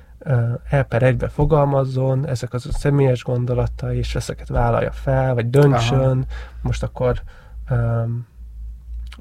el 0.70 0.84
per 0.84 1.04
egybe 1.04 1.28
fogalmazzon, 1.28 2.28
ezek 2.28 2.54
az 2.54 2.66
a 2.66 2.72
személyes 2.72 3.24
gondolatai, 3.24 3.98
és 3.98 4.16
ezeket 4.16 4.48
vállalja 4.48 4.92
fel, 4.92 5.34
vagy 5.34 5.50
döntsön, 5.50 6.00
Aha. 6.00 6.26
most 6.62 6.84
akkor 6.84 7.22
um, 7.70 8.28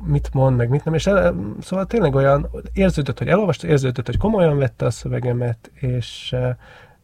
mit 0.05 0.35
mond, 0.35 0.57
meg 0.57 0.69
mit 0.69 0.85
nem, 0.85 0.95
és 0.95 1.07
el, 1.07 1.35
szóval 1.61 1.87
tényleg 1.87 2.15
olyan 2.15 2.49
érződött, 2.73 3.19
hogy 3.19 3.29
elolvasta, 3.29 3.67
érződött, 3.67 4.07
hogy 4.07 4.17
komolyan 4.17 4.59
vette 4.59 4.85
a 4.85 4.91
szövegemet, 4.91 5.71
és, 5.75 6.37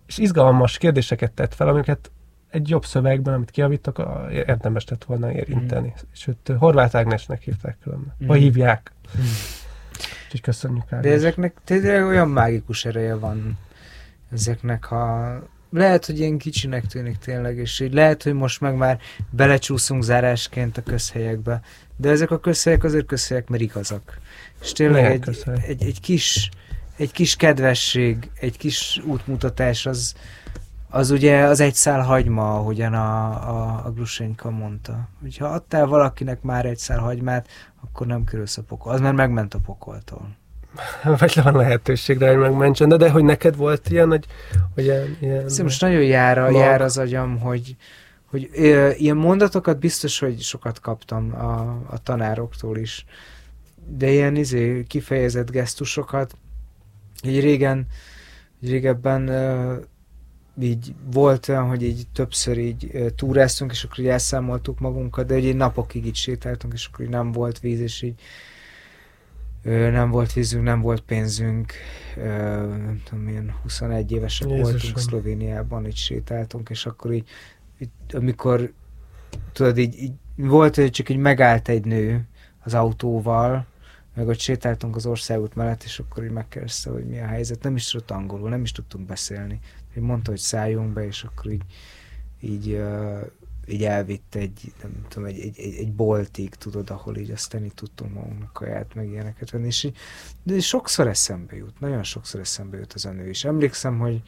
és 0.06 0.18
izgalmas 0.18 0.78
kérdéseket 0.78 1.32
tett 1.32 1.54
fel, 1.54 1.68
amiket 1.68 2.10
egy 2.50 2.68
jobb 2.68 2.84
szövegben, 2.84 3.34
amit 3.34 3.50
kiavítok, 3.50 3.98
a- 3.98 4.26
érdemes 4.30 4.88
lett 4.88 5.04
volna 5.04 5.32
érinteni. 5.32 5.88
Mm. 5.88 6.08
Sőt, 6.12 6.52
Horváth 6.58 6.96
Ágnesnek 6.96 7.42
hívták 7.42 7.76
különben. 7.82 8.14
Mm. 8.24 8.26
Vagy 8.26 8.40
hívják. 8.40 8.92
Mhm. 9.14 9.24
Úgyhogy 10.24 10.40
köszönjük 10.40 10.92
Ágnes. 10.92 11.02
De 11.02 11.12
ezeknek 11.12 11.56
tényleg 11.64 12.04
olyan 12.04 12.28
mágikus 12.28 12.84
ereje 12.84 13.14
van 13.14 13.58
ezeknek 14.32 14.84
ha 14.84 15.32
lehet, 15.70 16.06
hogy 16.06 16.18
ilyen 16.18 16.38
kicsinek 16.38 16.86
tűnik 16.86 17.16
tényleg, 17.16 17.56
és 17.56 17.80
így 17.80 17.92
lehet, 17.92 18.22
hogy 18.22 18.34
most 18.34 18.60
meg 18.60 18.76
már 18.76 18.98
belecsúszunk 19.30 20.02
zárásként 20.02 20.76
a 20.76 20.82
közhelyekbe, 20.82 21.60
de 21.96 22.10
ezek 22.10 22.30
a 22.30 22.40
közhelyek 22.40 22.84
azért 22.84 23.06
közhelyek, 23.06 23.48
mert 23.48 23.62
igazak. 23.62 24.18
És 24.60 24.72
tényleg 24.72 24.96
Milyen 24.96 25.12
egy, 25.12 25.20
közhely? 25.20 25.64
egy, 25.66 25.82
egy, 25.82 26.00
kis, 26.00 26.50
egy 26.96 27.12
kis 27.12 27.36
kedvesség, 27.36 28.30
egy 28.40 28.56
kis 28.56 29.00
útmutatás, 29.04 29.86
az, 29.86 30.14
az 30.88 31.10
ugye 31.10 31.44
az 31.44 31.60
egy 31.60 31.74
szál 31.74 32.02
hagyma, 32.02 32.54
ahogyan 32.54 32.94
a, 32.94 33.28
a, 33.50 33.86
a 33.86 33.90
Grusenyka 33.90 34.50
mondta. 34.50 35.08
Hogyha 35.20 35.46
adtál 35.46 35.86
valakinek 35.86 36.42
már 36.42 36.66
egy 36.66 36.78
szál 36.78 36.98
hagymát, 36.98 37.48
akkor 37.82 38.06
nem 38.06 38.24
kerülsz 38.24 38.58
a 38.58 38.62
pokol. 38.62 38.92
Az 38.92 39.00
már 39.00 39.12
megment 39.12 39.54
a 39.54 39.58
pokoltól. 39.58 40.36
Vagy 41.18 41.40
van 41.42 41.56
lehetőség 41.56 42.18
rá, 42.18 42.28
hogy 42.28 42.38
megmentsen, 42.38 42.88
de, 42.88 42.96
de 42.96 43.10
hogy 43.10 43.24
neked 43.24 43.56
volt 43.56 43.90
ilyen, 43.90 44.08
hogy, 44.08 44.24
hogy 44.74 44.84
ilyen, 44.84 45.16
ilyen 45.20 45.48
Szóval 45.48 45.64
most 45.64 45.80
nagyon 45.80 46.02
jár, 46.02 46.40
Mag. 46.40 46.52
jár 46.52 46.82
az 46.82 46.98
agyam, 46.98 47.38
hogy, 47.38 47.76
hogy 48.26 48.50
ö, 48.54 48.90
ilyen 48.90 49.16
mondatokat 49.16 49.78
biztos, 49.78 50.18
hogy 50.18 50.40
sokat 50.40 50.80
kaptam 50.80 51.34
a, 51.34 51.60
a 51.90 52.02
tanároktól 52.02 52.78
is. 52.78 53.04
De 53.88 54.10
ilyen 54.10 54.36
izé, 54.36 54.84
kifejezett 54.88 55.50
gesztusokat, 55.50 56.36
így 57.22 57.40
régen, 57.40 57.86
így 58.60 58.70
régebben 58.70 59.28
ö, 59.28 59.74
így 60.60 60.94
volt 61.12 61.48
olyan, 61.48 61.68
hogy 61.68 61.82
így 61.82 62.06
többször 62.12 62.58
így 62.58 63.12
túráztunk, 63.16 63.70
és 63.70 63.84
akkor 63.84 63.98
így 63.98 64.06
elszámoltuk 64.06 64.78
magunkat, 64.78 65.26
de 65.26 65.38
így 65.38 65.56
napokig 65.56 66.06
így 66.06 66.16
sétáltunk, 66.16 66.72
és 66.72 66.88
akkor 66.92 67.04
így 67.04 67.10
nem 67.10 67.32
volt 67.32 67.60
víz, 67.60 67.80
és 67.80 68.02
így 68.02 68.20
nem 69.66 70.10
volt 70.10 70.32
vízünk, 70.32 70.64
nem 70.64 70.80
volt 70.80 71.00
pénzünk, 71.00 71.72
nem 72.16 73.02
tudom, 73.04 73.24
milyen 73.24 73.54
21 73.62 74.12
évesek 74.12 74.48
Jézusom. 74.48 74.72
voltunk 74.72 74.98
Szlovéniában, 74.98 75.86
így 75.86 75.96
sétáltunk, 75.96 76.70
és 76.70 76.86
akkor 76.86 77.12
így, 77.12 77.28
így 77.78 77.88
amikor 78.12 78.72
tudod, 79.52 79.78
így, 79.78 79.98
így 79.98 80.12
volt, 80.36 80.74
hogy 80.74 80.90
csak 80.90 81.08
így 81.08 81.16
megállt 81.16 81.68
egy 81.68 81.84
nő 81.84 82.26
az 82.64 82.74
autóval, 82.74 83.66
meg 84.14 84.28
ott 84.28 84.38
sétáltunk 84.38 84.96
az 84.96 85.06
országút 85.06 85.54
mellett, 85.54 85.82
és 85.82 85.98
akkor 85.98 86.24
így 86.24 86.30
megkérdezte, 86.30 86.90
hogy 86.90 87.06
mi 87.06 87.20
a 87.20 87.26
helyzet. 87.26 87.62
Nem 87.62 87.76
is 87.76 87.90
tudott 87.90 88.10
angolul, 88.10 88.48
nem 88.48 88.62
is 88.62 88.72
tudtunk 88.72 89.06
beszélni. 89.06 89.60
Így 89.96 90.02
mondta, 90.02 90.30
hogy 90.30 90.40
szálljunk 90.40 90.92
be, 90.92 91.06
és 91.06 91.22
akkor 91.22 91.52
így, 91.52 91.64
így, 92.40 92.82
így 93.68 93.84
elvitt 93.84 94.34
egy, 94.34 94.72
nem 94.82 94.92
tudom, 95.08 95.28
egy, 95.28 95.38
egy, 95.38 95.58
egy, 95.58 95.74
egy 95.74 95.92
boltig, 95.92 96.54
tudod, 96.54 96.90
ahol 96.90 97.16
így 97.16 97.30
aztán 97.30 97.64
így 97.64 97.74
tudtunk 97.74 98.14
magunknak 98.14 98.52
kaját, 98.52 98.94
meg 98.94 99.08
ilyeneket 99.08 99.50
venni. 99.50 99.66
És 99.66 99.84
így, 99.84 99.96
de 100.42 100.60
sokszor 100.60 101.06
eszembe 101.06 101.56
jut, 101.56 101.80
nagyon 101.80 102.02
sokszor 102.02 102.40
eszembe 102.40 102.78
jut 102.78 102.92
az 102.92 103.04
a 103.04 103.10
nő 103.10 103.28
is. 103.28 103.44
Emlékszem, 103.44 103.98
hogy 103.98 104.22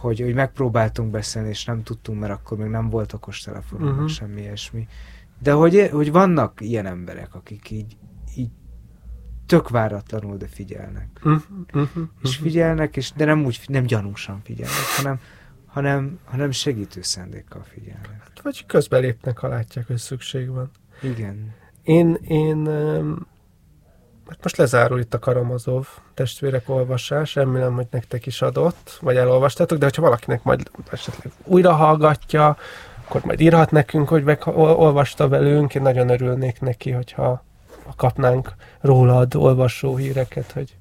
hogy, 0.00 0.20
hogy 0.20 0.34
megpróbáltunk 0.34 1.10
beszélni, 1.10 1.48
és 1.48 1.64
nem 1.64 1.82
tudtunk, 1.82 2.20
mert 2.20 2.32
akkor 2.32 2.58
még 2.58 2.68
nem 2.68 2.90
volt 2.90 3.12
okos 3.12 3.40
telefonunk, 3.40 3.92
uh-huh. 3.92 4.08
semmi 4.08 4.40
ilyesmi. 4.40 4.88
De 5.38 5.52
hogy, 5.52 5.88
hogy 5.92 6.12
vannak 6.12 6.60
ilyen 6.60 6.86
emberek, 6.86 7.34
akik 7.34 7.70
így, 7.70 7.96
így 8.36 8.50
tök 9.46 9.68
váratlanul, 9.68 10.36
de 10.36 10.46
figyelnek. 10.46 11.08
Uh-huh. 11.24 11.42
Uh-huh. 11.72 12.08
És 12.22 12.36
figyelnek, 12.36 12.96
és 12.96 13.12
de 13.16 13.24
nem 13.24 13.44
úgy, 13.44 13.60
nem 13.66 13.84
gyanúsan 13.84 14.40
figyelnek, 14.44 14.96
hanem, 14.96 15.20
hanem, 15.72 16.18
hanem 16.24 16.50
segítő 16.50 17.02
szándékkal 17.02 17.62
figyelnek. 17.62 18.20
Hát, 18.22 18.40
vagy 18.42 18.66
közbelépnek, 18.66 19.38
ha 19.38 19.48
látják, 19.48 19.86
hogy 19.86 19.96
szükség 19.96 20.48
van. 20.48 20.70
Igen. 21.02 21.54
Én, 21.82 22.18
én 22.22 22.68
Hát 24.30 24.42
most 24.42 24.56
lezárul 24.56 25.00
itt 25.00 25.14
a 25.14 25.18
Karamazov 25.18 25.86
testvérek 26.14 26.68
olvasás, 26.68 27.34
remélem, 27.34 27.74
hogy 27.74 27.86
nektek 27.90 28.26
is 28.26 28.42
adott, 28.42 28.98
vagy 29.00 29.16
elolvastátok, 29.16 29.78
de 29.78 29.84
hogyha 29.84 30.02
valakinek 30.02 30.42
majd 30.42 30.70
esetleg 30.90 31.32
újra 31.44 31.72
hallgatja, 31.72 32.56
akkor 33.04 33.24
majd 33.24 33.40
írhat 33.40 33.70
nekünk, 33.70 34.08
hogy 34.08 34.38
olvasta 34.54 35.28
velünk, 35.28 35.74
én 35.74 35.82
nagyon 35.82 36.08
örülnék 36.08 36.60
neki, 36.60 36.90
hogyha 36.90 37.44
kapnánk 37.96 38.54
rólad 38.80 39.34
olvasó 39.34 39.96
híreket, 39.96 40.52
hogy 40.52 40.76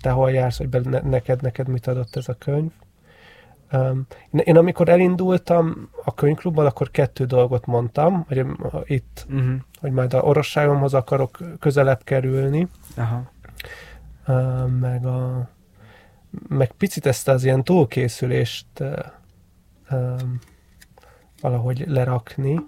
te 0.00 0.10
hol 0.10 0.30
jársz, 0.30 0.56
hogy 0.56 0.68
neked, 1.02 1.42
neked 1.42 1.68
mit 1.68 1.86
adott 1.86 2.16
ez 2.16 2.28
a 2.28 2.34
könyv. 2.38 2.70
Um, 3.72 4.06
én 4.30 4.56
amikor 4.56 4.88
elindultam 4.88 5.90
a 6.04 6.14
könyvklubban, 6.14 6.66
akkor 6.66 6.90
kettő 6.90 7.24
dolgot 7.24 7.66
mondtam, 7.66 8.24
hogy 8.28 8.46
itt, 8.84 9.26
uh-huh. 9.28 9.54
hogy 9.80 9.92
majd 9.92 10.14
a 10.14 10.20
orosságomhoz 10.20 10.94
akarok 10.94 11.38
közelebb 11.58 12.04
kerülni, 12.04 12.68
Aha. 12.96 13.30
Meg 14.80 15.06
a 15.06 15.48
meg 16.48 16.72
picit 16.72 17.06
ezt 17.06 17.28
az 17.28 17.44
ilyen 17.44 17.64
túlkészülést 17.64 18.66
um, 19.90 20.38
valahogy 21.40 21.84
lerakni, 21.86 22.60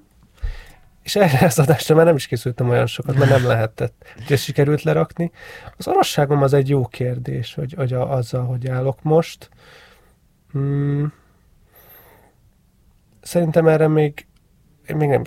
és 1.03 1.17
erre 1.17 1.47
az 1.47 1.59
adásra 1.59 1.95
már 1.95 2.05
nem 2.05 2.17
is 2.17 2.27
készültem 2.27 2.69
olyan 2.69 2.87
sokat, 2.87 3.17
mert 3.17 3.31
nem 3.31 3.47
lehetett. 3.47 4.05
És 4.29 4.43
sikerült 4.43 4.83
lerakni. 4.83 5.31
Az 5.77 5.89
orosságom 5.89 6.43
az 6.43 6.53
egy 6.53 6.69
jó 6.69 6.87
kérdés, 6.87 7.55
hogy, 7.55 7.75
hogy 7.77 7.93
a, 7.93 8.13
azzal, 8.13 8.45
hogy 8.45 8.69
állok 8.69 9.03
most. 9.03 9.49
Hmm. 10.53 11.13
Szerintem 13.21 13.67
erre 13.67 13.89
még 13.89 14.29
én 14.89 14.97
még 14.97 15.09
nem 15.09 15.23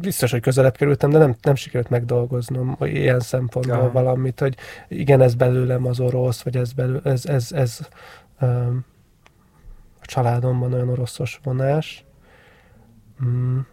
biztos, 0.00 0.30
hogy 0.30 0.40
közelebb 0.40 0.76
kerültem, 0.76 1.10
de 1.10 1.18
nem, 1.18 1.36
nem 1.42 1.54
sikerült 1.54 1.90
megdolgoznom 1.90 2.76
ilyen 2.80 3.20
szempontból 3.20 3.76
ja. 3.76 3.90
valamit, 3.90 4.40
hogy 4.40 4.56
igen, 4.88 5.20
ez 5.20 5.34
belőlem 5.34 5.86
az 5.86 6.00
orosz, 6.00 6.42
vagy 6.42 6.56
ez, 6.56 6.72
belül, 6.72 7.00
ez, 7.04 7.26
ez, 7.26 7.52
ez 7.52 7.78
um, 8.40 8.84
a 10.00 10.06
családomban 10.06 10.72
olyan 10.72 10.88
oroszos 10.88 11.40
vonás. 11.42 12.04
Hmm. 13.18 13.66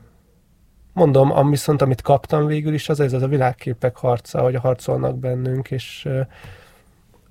Mondom, 0.94 1.32
am, 1.32 1.50
viszont 1.50 1.82
amit 1.82 2.02
kaptam 2.02 2.46
végül 2.46 2.74
is, 2.74 2.90
az 2.90 3.00
ez 3.00 3.14
az 3.14 3.22
a 3.22 3.28
világképek 3.28 3.96
harca, 3.96 4.42
hogy 4.42 4.56
harcolnak 4.56 5.18
bennünk, 5.18 5.72
és 5.72 6.06
uh, 6.06 6.28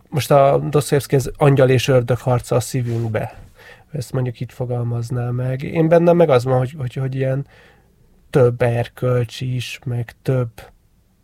most 0.09 0.31
a 0.31 0.59
Dostoyevsky 0.59 1.17
az 1.17 1.33
angyal 1.37 1.69
és 1.69 1.89
ördög 1.89 2.19
harca 2.19 2.57
a 2.57 2.61
szívünkbe 2.61 3.46
ezt 3.97 4.13
mondjuk 4.13 4.41
így 4.41 4.53
fogalmazná 4.53 5.31
meg. 5.31 5.63
Én 5.63 5.89
bennem 5.89 6.17
meg 6.17 6.31
az 6.31 6.45
van, 6.45 6.59
hogy, 6.59 6.75
hogy, 6.79 6.95
hogy 6.95 7.15
ilyen 7.15 7.47
több 8.31 8.63
erkölcs 8.63 9.41
is, 9.41 9.79
meg 9.85 10.15
több, 10.23 10.51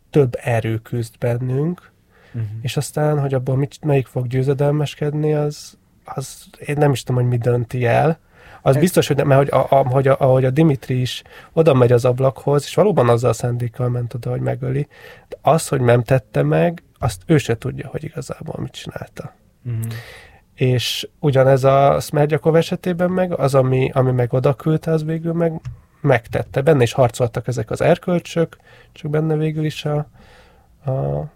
több 0.09 0.37
erő 0.41 0.77
küzd 0.77 1.17
bennünk, 1.17 1.91
uh-huh. 2.33 2.49
és 2.61 2.77
aztán, 2.77 3.19
hogy 3.19 3.33
abban 3.33 3.57
mit, 3.57 3.83
melyik 3.83 4.07
fog 4.07 4.27
győzedelmeskedni, 4.27 5.33
az, 5.33 5.77
az 6.03 6.45
én 6.65 6.77
nem 6.77 6.91
is 6.91 7.03
tudom, 7.03 7.21
hogy 7.21 7.31
mi 7.31 7.37
dönti 7.37 7.85
el. 7.85 8.19
Az 8.61 8.75
Ez... 8.75 8.81
biztos, 8.81 9.07
hogy, 9.07 9.25
mert 9.25 9.39
hogy, 9.39 9.59
a, 9.59 9.79
a, 9.79 9.87
hogy 9.87 10.07
a, 10.07 10.15
ahogy 10.19 10.45
a 10.45 10.49
Dimitri 10.49 11.01
is 11.01 11.23
oda 11.51 11.73
megy 11.73 11.91
az 11.91 12.05
ablakhoz, 12.05 12.63
és 12.63 12.75
valóban 12.75 13.09
azzal 13.09 13.29
a 13.29 13.33
szándékkal 13.33 13.89
ment 13.89 14.13
oda, 14.13 14.29
hogy 14.29 14.41
megöli, 14.41 14.87
de 15.27 15.37
az, 15.41 15.67
hogy 15.67 15.81
nem 15.81 16.03
tette 16.03 16.43
meg, 16.43 16.83
azt 16.99 17.21
ő 17.25 17.37
se 17.37 17.57
tudja, 17.57 17.87
hogy 17.87 18.03
igazából 18.03 18.55
mit 18.61 18.71
csinálta. 18.71 19.33
Uh-huh. 19.65 19.91
És 20.53 21.09
ugyanez 21.19 21.63
a 21.63 21.97
Smergyakov 21.99 22.55
esetében 22.55 23.09
meg, 23.09 23.39
az, 23.39 23.55
ami, 23.55 23.89
ami 23.93 24.11
meg 24.11 24.33
oda 24.33 24.53
küldte, 24.53 24.91
az 24.91 25.03
végül 25.03 25.33
meg 25.33 25.61
megtette. 26.01 26.61
Benne 26.61 26.83
is 26.83 26.93
harcoltak 26.93 27.47
ezek 27.47 27.71
az 27.71 27.81
erkölcsök, 27.81 28.57
csak 28.91 29.11
benne 29.11 29.35
végül 29.35 29.65
is 29.65 29.85
a, 29.85 30.07
a, 30.85 30.91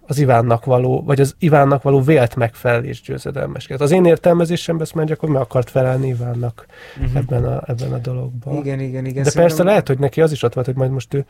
az 0.08 0.18
Ivánnak 0.18 0.66
való, 0.66 1.04
vagy 1.04 1.20
az 1.20 1.36
Ivánnak 1.40 1.82
való 1.82 2.02
vélt 2.02 2.36
megfelelés 2.36 3.02
győzedelmeskedett. 3.02 3.82
Az 3.82 3.92
én 3.92 4.06
értelmezésemben 4.06 4.86
Smergyakov 4.86 5.30
meg 5.30 5.42
akart 5.42 5.70
felelni 5.70 6.08
Ivánnak 6.08 6.66
uh-huh. 6.98 7.16
ebben, 7.16 7.44
a, 7.44 7.64
ebben 7.66 7.94
a 7.94 7.98
dologban. 7.98 8.56
Igen, 8.56 8.80
igen, 8.80 9.06
igen. 9.06 9.24
De 9.24 9.32
persze 9.34 9.64
lehet, 9.64 9.88
hogy 9.88 10.00
neki 10.00 10.22
az 10.22 10.32
is 10.32 10.44
ott 10.44 10.54
volt, 10.54 10.66
hogy 10.66 10.76
majd 10.76 10.92
most 10.92 11.14
ő 11.14 11.26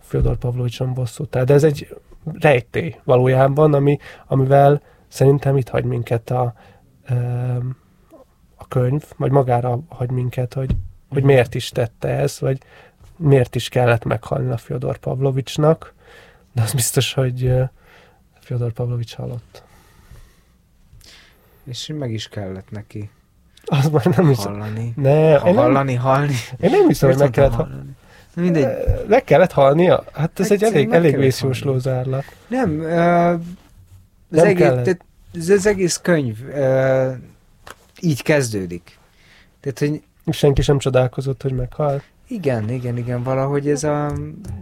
Fyodor 0.00 0.36
Pavlovicson 0.36 0.94
bosszút 0.94 1.36
áll, 1.36 1.44
de 1.44 1.54
ez 1.54 1.64
egy 1.64 1.96
rejtély 2.40 2.94
valójában, 3.04 3.74
ami, 3.74 3.98
amivel 4.26 4.82
szerintem 5.08 5.56
itt 5.56 5.68
hagy 5.68 5.84
minket 5.84 6.30
a, 6.30 6.54
a 8.56 8.68
könyv, 8.68 9.02
vagy 9.16 9.30
magára 9.30 9.80
hagy 9.88 10.10
minket, 10.10 10.54
hogy, 10.54 10.76
hogy 11.08 11.22
miért 11.22 11.54
is 11.54 11.68
tette 11.68 12.08
ezt, 12.08 12.38
vagy 12.38 12.58
miért 13.16 13.54
is 13.54 13.68
kellett 13.68 14.04
meghalni 14.04 14.50
a 14.50 14.56
Fyodor 14.56 14.98
Pavlovicsnak, 14.98 15.94
de 16.52 16.62
az 16.62 16.72
biztos, 16.72 17.12
hogy 17.12 17.52
Fyodor 18.40 18.72
Pavlovics 18.72 19.14
halott. 19.14 19.62
És 21.64 21.92
meg 21.98 22.12
is 22.12 22.28
kellett 22.28 22.70
neki. 22.70 23.10
Az 23.64 23.88
már 23.88 24.04
nem 24.04 24.30
is. 24.30 24.36
Hallani. 24.36 24.92
Ne, 24.96 25.38
ha 25.38 25.52
hallani, 25.52 25.92
nem, 25.92 26.02
halni. 26.02 26.34
Én 26.60 26.70
nem 26.70 26.86
hiszem, 26.86 27.08
hogy 27.08 27.18
meg 27.18 27.30
kellett 27.30 27.54
hallani. 27.54 27.96
Mindegy. 28.36 28.66
Meg 29.08 29.24
kellett 29.24 29.52
halnia? 29.52 30.04
Hát 30.12 30.40
ez 30.40 30.48
hát 30.48 30.62
egy 30.62 30.62
elég, 30.62 30.92
elég 30.92 31.16
vészjósló 31.16 31.78
zárlat. 31.78 32.24
Nem, 32.48 32.78
uh, 32.78 33.28
az 33.30 33.38
nem 34.28 34.46
egész, 34.46 34.68
tehát 34.68 35.04
ez 35.36 35.48
az 35.48 35.66
egész 35.66 35.96
könyv 35.96 36.36
uh, 36.48 37.12
így 38.00 38.22
kezdődik. 38.22 38.98
Tehát, 39.60 39.78
hogy 39.78 40.02
Senki 40.34 40.62
sem 40.62 40.78
csodálkozott, 40.78 41.42
hogy 41.42 41.52
meghal. 41.52 42.02
Igen, 42.28 42.70
igen, 42.70 42.96
igen, 42.96 43.22
valahogy 43.22 43.68
ez 43.68 43.84
a 43.84 44.12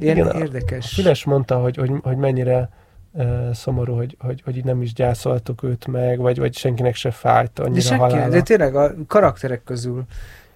ilyen 0.01 0.17
igen, 0.17 0.37
érdekes. 0.37 0.85
A 0.85 0.95
Füles 0.95 1.25
mondta, 1.25 1.59
hogy, 1.59 1.77
hogy, 1.77 1.91
hogy 2.03 2.17
mennyire 2.17 2.69
uh, 3.13 3.53
szomorú, 3.53 3.95
hogy, 3.97 4.17
hogy, 4.19 4.43
hogy 4.45 4.65
nem 4.65 4.83
is 4.83 4.93
gyászoltuk 4.93 5.63
őt 5.63 5.87
meg, 5.87 6.19
vagy, 6.19 6.39
vagy 6.39 6.57
senkinek 6.57 6.95
se 6.95 7.11
fájt 7.11 7.59
annyira 7.59 7.75
de 7.75 7.81
senki, 7.81 8.03
halála. 8.03 8.29
De 8.29 8.43
tényleg 8.43 8.75
a 8.77 8.95
karakterek 9.07 9.65
közül 9.65 10.05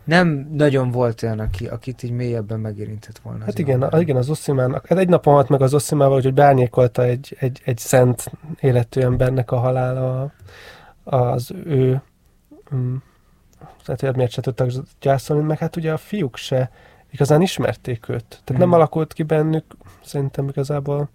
nem 0.07 0.49
nagyon 0.53 0.91
volt 0.91 1.23
olyan, 1.23 1.39
aki, 1.39 1.67
akit 1.67 2.03
így 2.03 2.11
mélyebben 2.11 2.61
megérintett 2.61 3.19
volna. 3.19 3.45
Hát 3.45 3.59
igen, 3.59 3.83
a, 3.83 4.01
igen, 4.01 4.17
az 4.17 4.31
Osszimának. 4.31 4.87
Hát 4.87 4.99
egy 4.99 5.09
napon 5.09 5.35
halt 5.35 5.49
meg 5.49 5.63
az 5.63 5.75
Osszimával, 5.75 6.21
hogy 6.21 6.35
bárnyékolta 6.35 7.03
egy, 7.03 7.37
egy, 7.39 7.61
egy 7.65 7.79
szent 7.79 8.31
életű 8.61 9.01
embernek 9.01 9.51
a 9.51 9.59
halála 9.59 10.33
az 11.05 11.53
ő 11.65 12.03
um, 12.71 13.03
tehát 13.85 14.01
hogy 14.01 14.17
miért 14.17 14.31
se 14.31 14.41
tudtak 14.41 14.71
gyászolni, 15.01 15.43
meg 15.43 15.59
hát 15.59 15.77
ugye 15.77 15.93
a 15.93 15.97
fiúk 15.97 16.37
se 16.37 16.71
igazán 17.11 17.43
ismerték 17.43 18.09
őt. 18.09 18.27
Tehát 18.29 18.47
hmm. 18.47 18.59
nem 18.59 18.73
alakult 18.73 19.13
ki 19.13 19.23
bennük 19.23 19.65
szerintem 20.05 20.49
igazából 20.49 21.09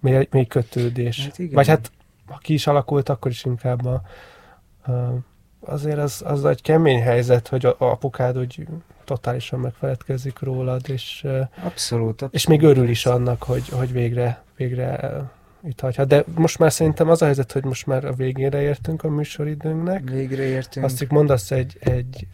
mély, 0.00 0.28
mély 0.30 0.46
kötődés. 0.46 1.24
Hát 1.24 1.38
igen. 1.38 1.54
Vagy 1.54 1.66
hát 1.66 1.90
ha 2.26 2.38
ki 2.38 2.52
is 2.52 2.66
alakult, 2.66 3.08
akkor 3.08 3.30
is 3.30 3.44
inkább 3.44 3.84
a, 3.84 4.02
a 4.92 5.14
azért 5.60 5.98
az, 5.98 6.22
az 6.24 6.44
egy 6.44 6.62
kemény 6.62 7.02
helyzet, 7.02 7.48
hogy 7.48 7.66
a, 7.66 7.76
a 7.78 7.84
apukád 7.84 8.38
úgy 8.38 8.66
totálisan 9.04 9.60
megfeledkezik 9.60 10.38
rólad, 10.38 10.88
és, 10.88 11.26
abszolút, 11.64 12.10
abszolút. 12.10 12.34
és 12.34 12.46
még 12.46 12.62
örül 12.62 12.88
is 12.88 13.06
annak, 13.06 13.42
hogy, 13.42 13.68
hogy 13.68 13.92
végre, 13.92 14.42
végre 14.56 15.20
itt 15.64 15.80
hagyhat. 15.80 16.08
De 16.08 16.24
most 16.34 16.58
már 16.58 16.72
szerintem 16.72 17.08
az 17.08 17.22
a 17.22 17.24
helyzet, 17.24 17.52
hogy 17.52 17.64
most 17.64 17.86
már 17.86 18.04
a 18.04 18.12
végére 18.12 18.60
értünk 18.60 19.04
a 19.04 19.08
műsoridőnknek. 19.08 20.10
Végre 20.10 20.42
értünk. 20.42 20.84
Azt 20.86 21.02
így 21.02 21.10
mondasz 21.10 21.50
egy, 21.50 21.76
egy 21.80 22.26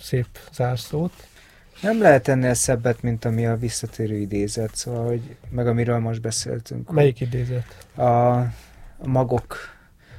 szép 0.00 0.26
zárszót. 0.52 1.12
Nem 1.82 2.00
lehet 2.00 2.28
ennél 2.28 2.54
szebbet, 2.54 3.02
mint 3.02 3.24
ami 3.24 3.46
a 3.46 3.56
visszatérő 3.56 4.16
idézet, 4.16 4.74
szóval, 4.74 5.06
hogy 5.06 5.36
meg 5.48 5.66
amiről 5.66 5.98
most 5.98 6.20
beszéltünk. 6.20 6.92
Melyik 6.92 7.20
idézet? 7.20 7.86
A, 7.94 8.02
a 8.02 8.52
magok 9.02 9.56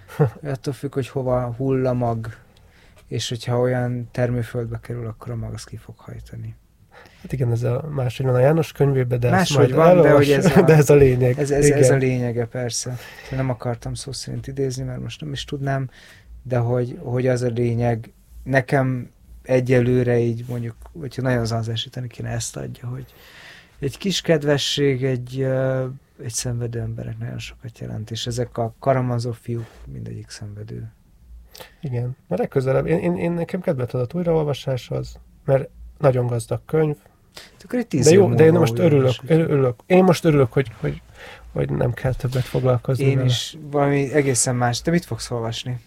attól 0.53 0.73
függ, 0.73 0.93
hogy 0.93 1.07
hova 1.07 1.53
hull 1.57 1.87
a 1.87 1.93
mag, 1.93 2.35
és 3.07 3.29
hogyha 3.29 3.59
olyan 3.59 4.07
termőföldbe 4.11 4.79
kerül, 4.81 5.07
akkor 5.07 5.31
a 5.31 5.35
mag 5.35 5.53
azt 5.53 5.67
ki 5.67 5.77
fog 5.77 5.97
hajtani. 5.97 6.55
Hát 7.21 7.33
igen, 7.33 7.51
ez 7.51 7.63
a 7.63 7.87
máshogy 7.89 8.25
van 8.25 8.35
a 8.35 8.39
János 8.39 8.71
könyvében, 8.71 9.19
de 9.19 9.29
Máshogy 9.29 9.73
van, 9.73 10.01
de 10.01 10.11
hogy 10.11 10.31
ez 10.31 10.57
a- 10.57 10.61
de 10.69 10.73
ez 10.75 10.89
a 10.89 10.95
lényeg. 10.95 11.39
Ez, 11.39 11.51
ez, 11.51 11.65
igen. 11.65 11.77
ez 11.77 11.89
a 11.89 11.95
lényege 11.95 12.45
persze. 12.45 12.97
Nem 13.31 13.49
akartam 13.49 13.93
szó 13.93 14.11
szerint 14.11 14.47
idézni, 14.47 14.83
mert 14.83 15.01
most 15.01 15.21
nem 15.21 15.31
is 15.31 15.43
tudnám, 15.43 15.89
de 16.43 16.57
hogy, 16.57 16.99
hogy 17.01 17.27
az 17.27 17.41
a 17.41 17.47
lényeg, 17.47 18.13
nekem 18.43 19.09
egyelőre 19.43 20.19
így 20.19 20.45
mondjuk, 20.47 20.75
hogyha 20.99 21.21
nagyon 21.21 21.45
zanzásítani 21.45 22.07
kéne, 22.07 22.29
ezt 22.29 22.57
adja, 22.57 22.87
hogy 22.87 23.05
egy 23.79 23.97
kis 23.97 24.21
kedvesség, 24.21 25.03
egy, 25.03 25.47
egy 26.23 26.33
szenvedő 26.33 26.79
emberek 26.79 27.17
nagyon 27.17 27.39
sokat 27.39 27.79
jelent, 27.79 28.11
és 28.11 28.27
ezek 28.27 28.57
a 28.57 28.73
karamazov 28.79 29.35
fiúk 29.35 29.67
mindegyik 29.85 30.29
szenvedő. 30.29 30.91
Igen, 31.81 32.15
mert 32.27 32.41
legközelebb, 32.41 32.85
én, 32.85 32.97
én, 32.97 33.17
én 33.17 33.31
nekem 33.31 33.61
kedvet 33.61 33.93
adott 33.93 34.13
újraolvasáshoz, 34.13 35.19
mert 35.45 35.69
nagyon 35.97 36.27
gazdag 36.27 36.61
könyv, 36.65 36.95
tíz 37.87 38.05
de 38.05 38.11
jó, 38.11 38.33
de 38.33 38.45
én 38.45 38.53
most 38.53 38.79
örülök, 38.79 39.13
örülök, 39.27 39.79
én 39.85 40.03
most 40.03 40.25
örülök, 40.25 40.53
hogy, 40.53 40.71
hogy, 40.79 41.01
hogy 41.51 41.69
nem 41.69 41.93
kell 41.93 42.13
többet 42.13 42.43
foglalkozni 42.43 43.05
Én 43.05 43.15
vele. 43.15 43.27
is 43.27 43.57
valami 43.61 44.13
egészen 44.13 44.55
más. 44.55 44.81
Te 44.81 44.91
mit 44.91 45.05
fogsz 45.05 45.31
olvasni? 45.31 45.79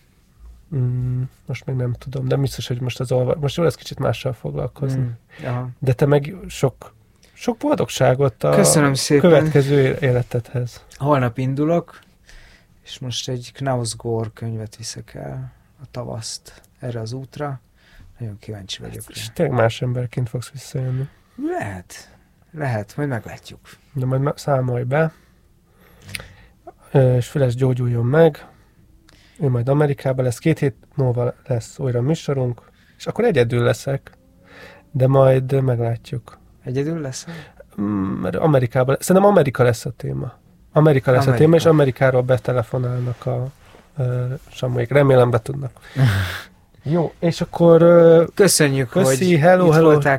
Mm, 0.77 1.23
most 1.47 1.67
még 1.67 1.77
nem 1.77 1.93
tudom, 1.93 2.29
de 2.29 2.37
biztos, 2.37 2.67
hogy 2.67 2.81
most 2.81 3.01
az 3.01 3.13
olva... 3.13 3.37
most 3.41 3.57
jó 3.57 3.63
lesz 3.63 3.75
kicsit 3.75 3.99
mással 3.99 4.33
foglalkozni. 4.33 5.01
Mm. 5.01 5.47
Aha. 5.47 5.69
De 5.79 5.93
te 5.93 6.07
meg 6.07 6.35
sok, 6.47 6.95
sok 7.41 7.57
boldogságot 7.57 8.45
a 8.45 8.51
Köszönöm 8.55 8.95
szépen. 8.95 9.31
következő 9.31 9.97
életedhez. 10.01 10.85
Holnap 10.97 11.39
indulok, 11.39 11.99
és 12.85 12.99
most 12.99 13.29
egy 13.29 13.53
Knausgård 13.55 14.33
könyvet 14.33 14.77
viszek 14.77 15.15
el 15.15 15.53
a 15.83 15.85
tavaszt 15.91 16.63
erre 16.79 17.01
az 17.01 17.13
útra. 17.13 17.61
Nagyon 18.19 18.39
kíváncsi 18.39 18.81
vagyok 18.83 19.03
És 19.09 19.27
rá. 19.27 19.33
tényleg 19.33 19.55
más 19.57 19.83
emberként 19.83 20.29
fogsz 20.29 20.51
visszajönni. 20.51 21.09
Lehet, 21.59 22.17
lehet, 22.51 22.97
majd 22.97 23.09
meglátjuk. 23.09 23.61
De 23.93 24.07
majd 24.07 24.39
számolj 24.39 24.83
be, 24.83 25.13
és 26.93 27.29
Füles 27.29 27.55
gyógyuljon 27.55 28.05
meg, 28.07 28.47
ő 29.41 29.49
majd 29.49 29.69
Amerikában 29.69 30.25
lesz, 30.25 30.39
két 30.39 30.59
hét 30.59 30.77
múlva 30.95 31.35
lesz 31.47 31.79
újra 31.79 32.01
műsorunk, 32.01 32.63
és 32.97 33.07
akkor 33.07 33.25
egyedül 33.25 33.63
leszek, 33.63 34.11
de 34.91 35.07
majd 35.07 35.63
meglátjuk. 35.63 36.39
Egyedül 36.69 37.01
lesz? 37.01 37.27
Mm, 37.81 37.85
Mert 38.21 38.37
Amerikában, 38.37 38.97
szerintem 39.01 39.31
Amerika 39.31 39.63
lesz 39.63 39.85
a 39.85 39.91
téma. 39.97 40.33
Amerika 40.73 41.11
lesz 41.11 41.21
Amerika. 41.27 41.37
a 41.37 41.45
téma, 41.45 41.57
és 41.57 41.65
Amerikáról 41.65 42.23
betelefonálnak 42.23 43.27
a 43.27 43.49
uh, 43.97 44.07
samuik. 44.51 44.91
Remélem 44.91 45.31
be 45.31 45.41
tudnak. 45.41 45.71
Jó, 46.83 47.13
és 47.19 47.41
akkor 47.41 47.83
uh, 47.83 48.27
Köszönjük, 48.35 48.89
Köszi, 48.89 49.31
hogy 49.31 49.41
hello, 49.41 49.67
itt 49.67 49.73
hello. 49.73 49.91
voltál, 49.91 50.19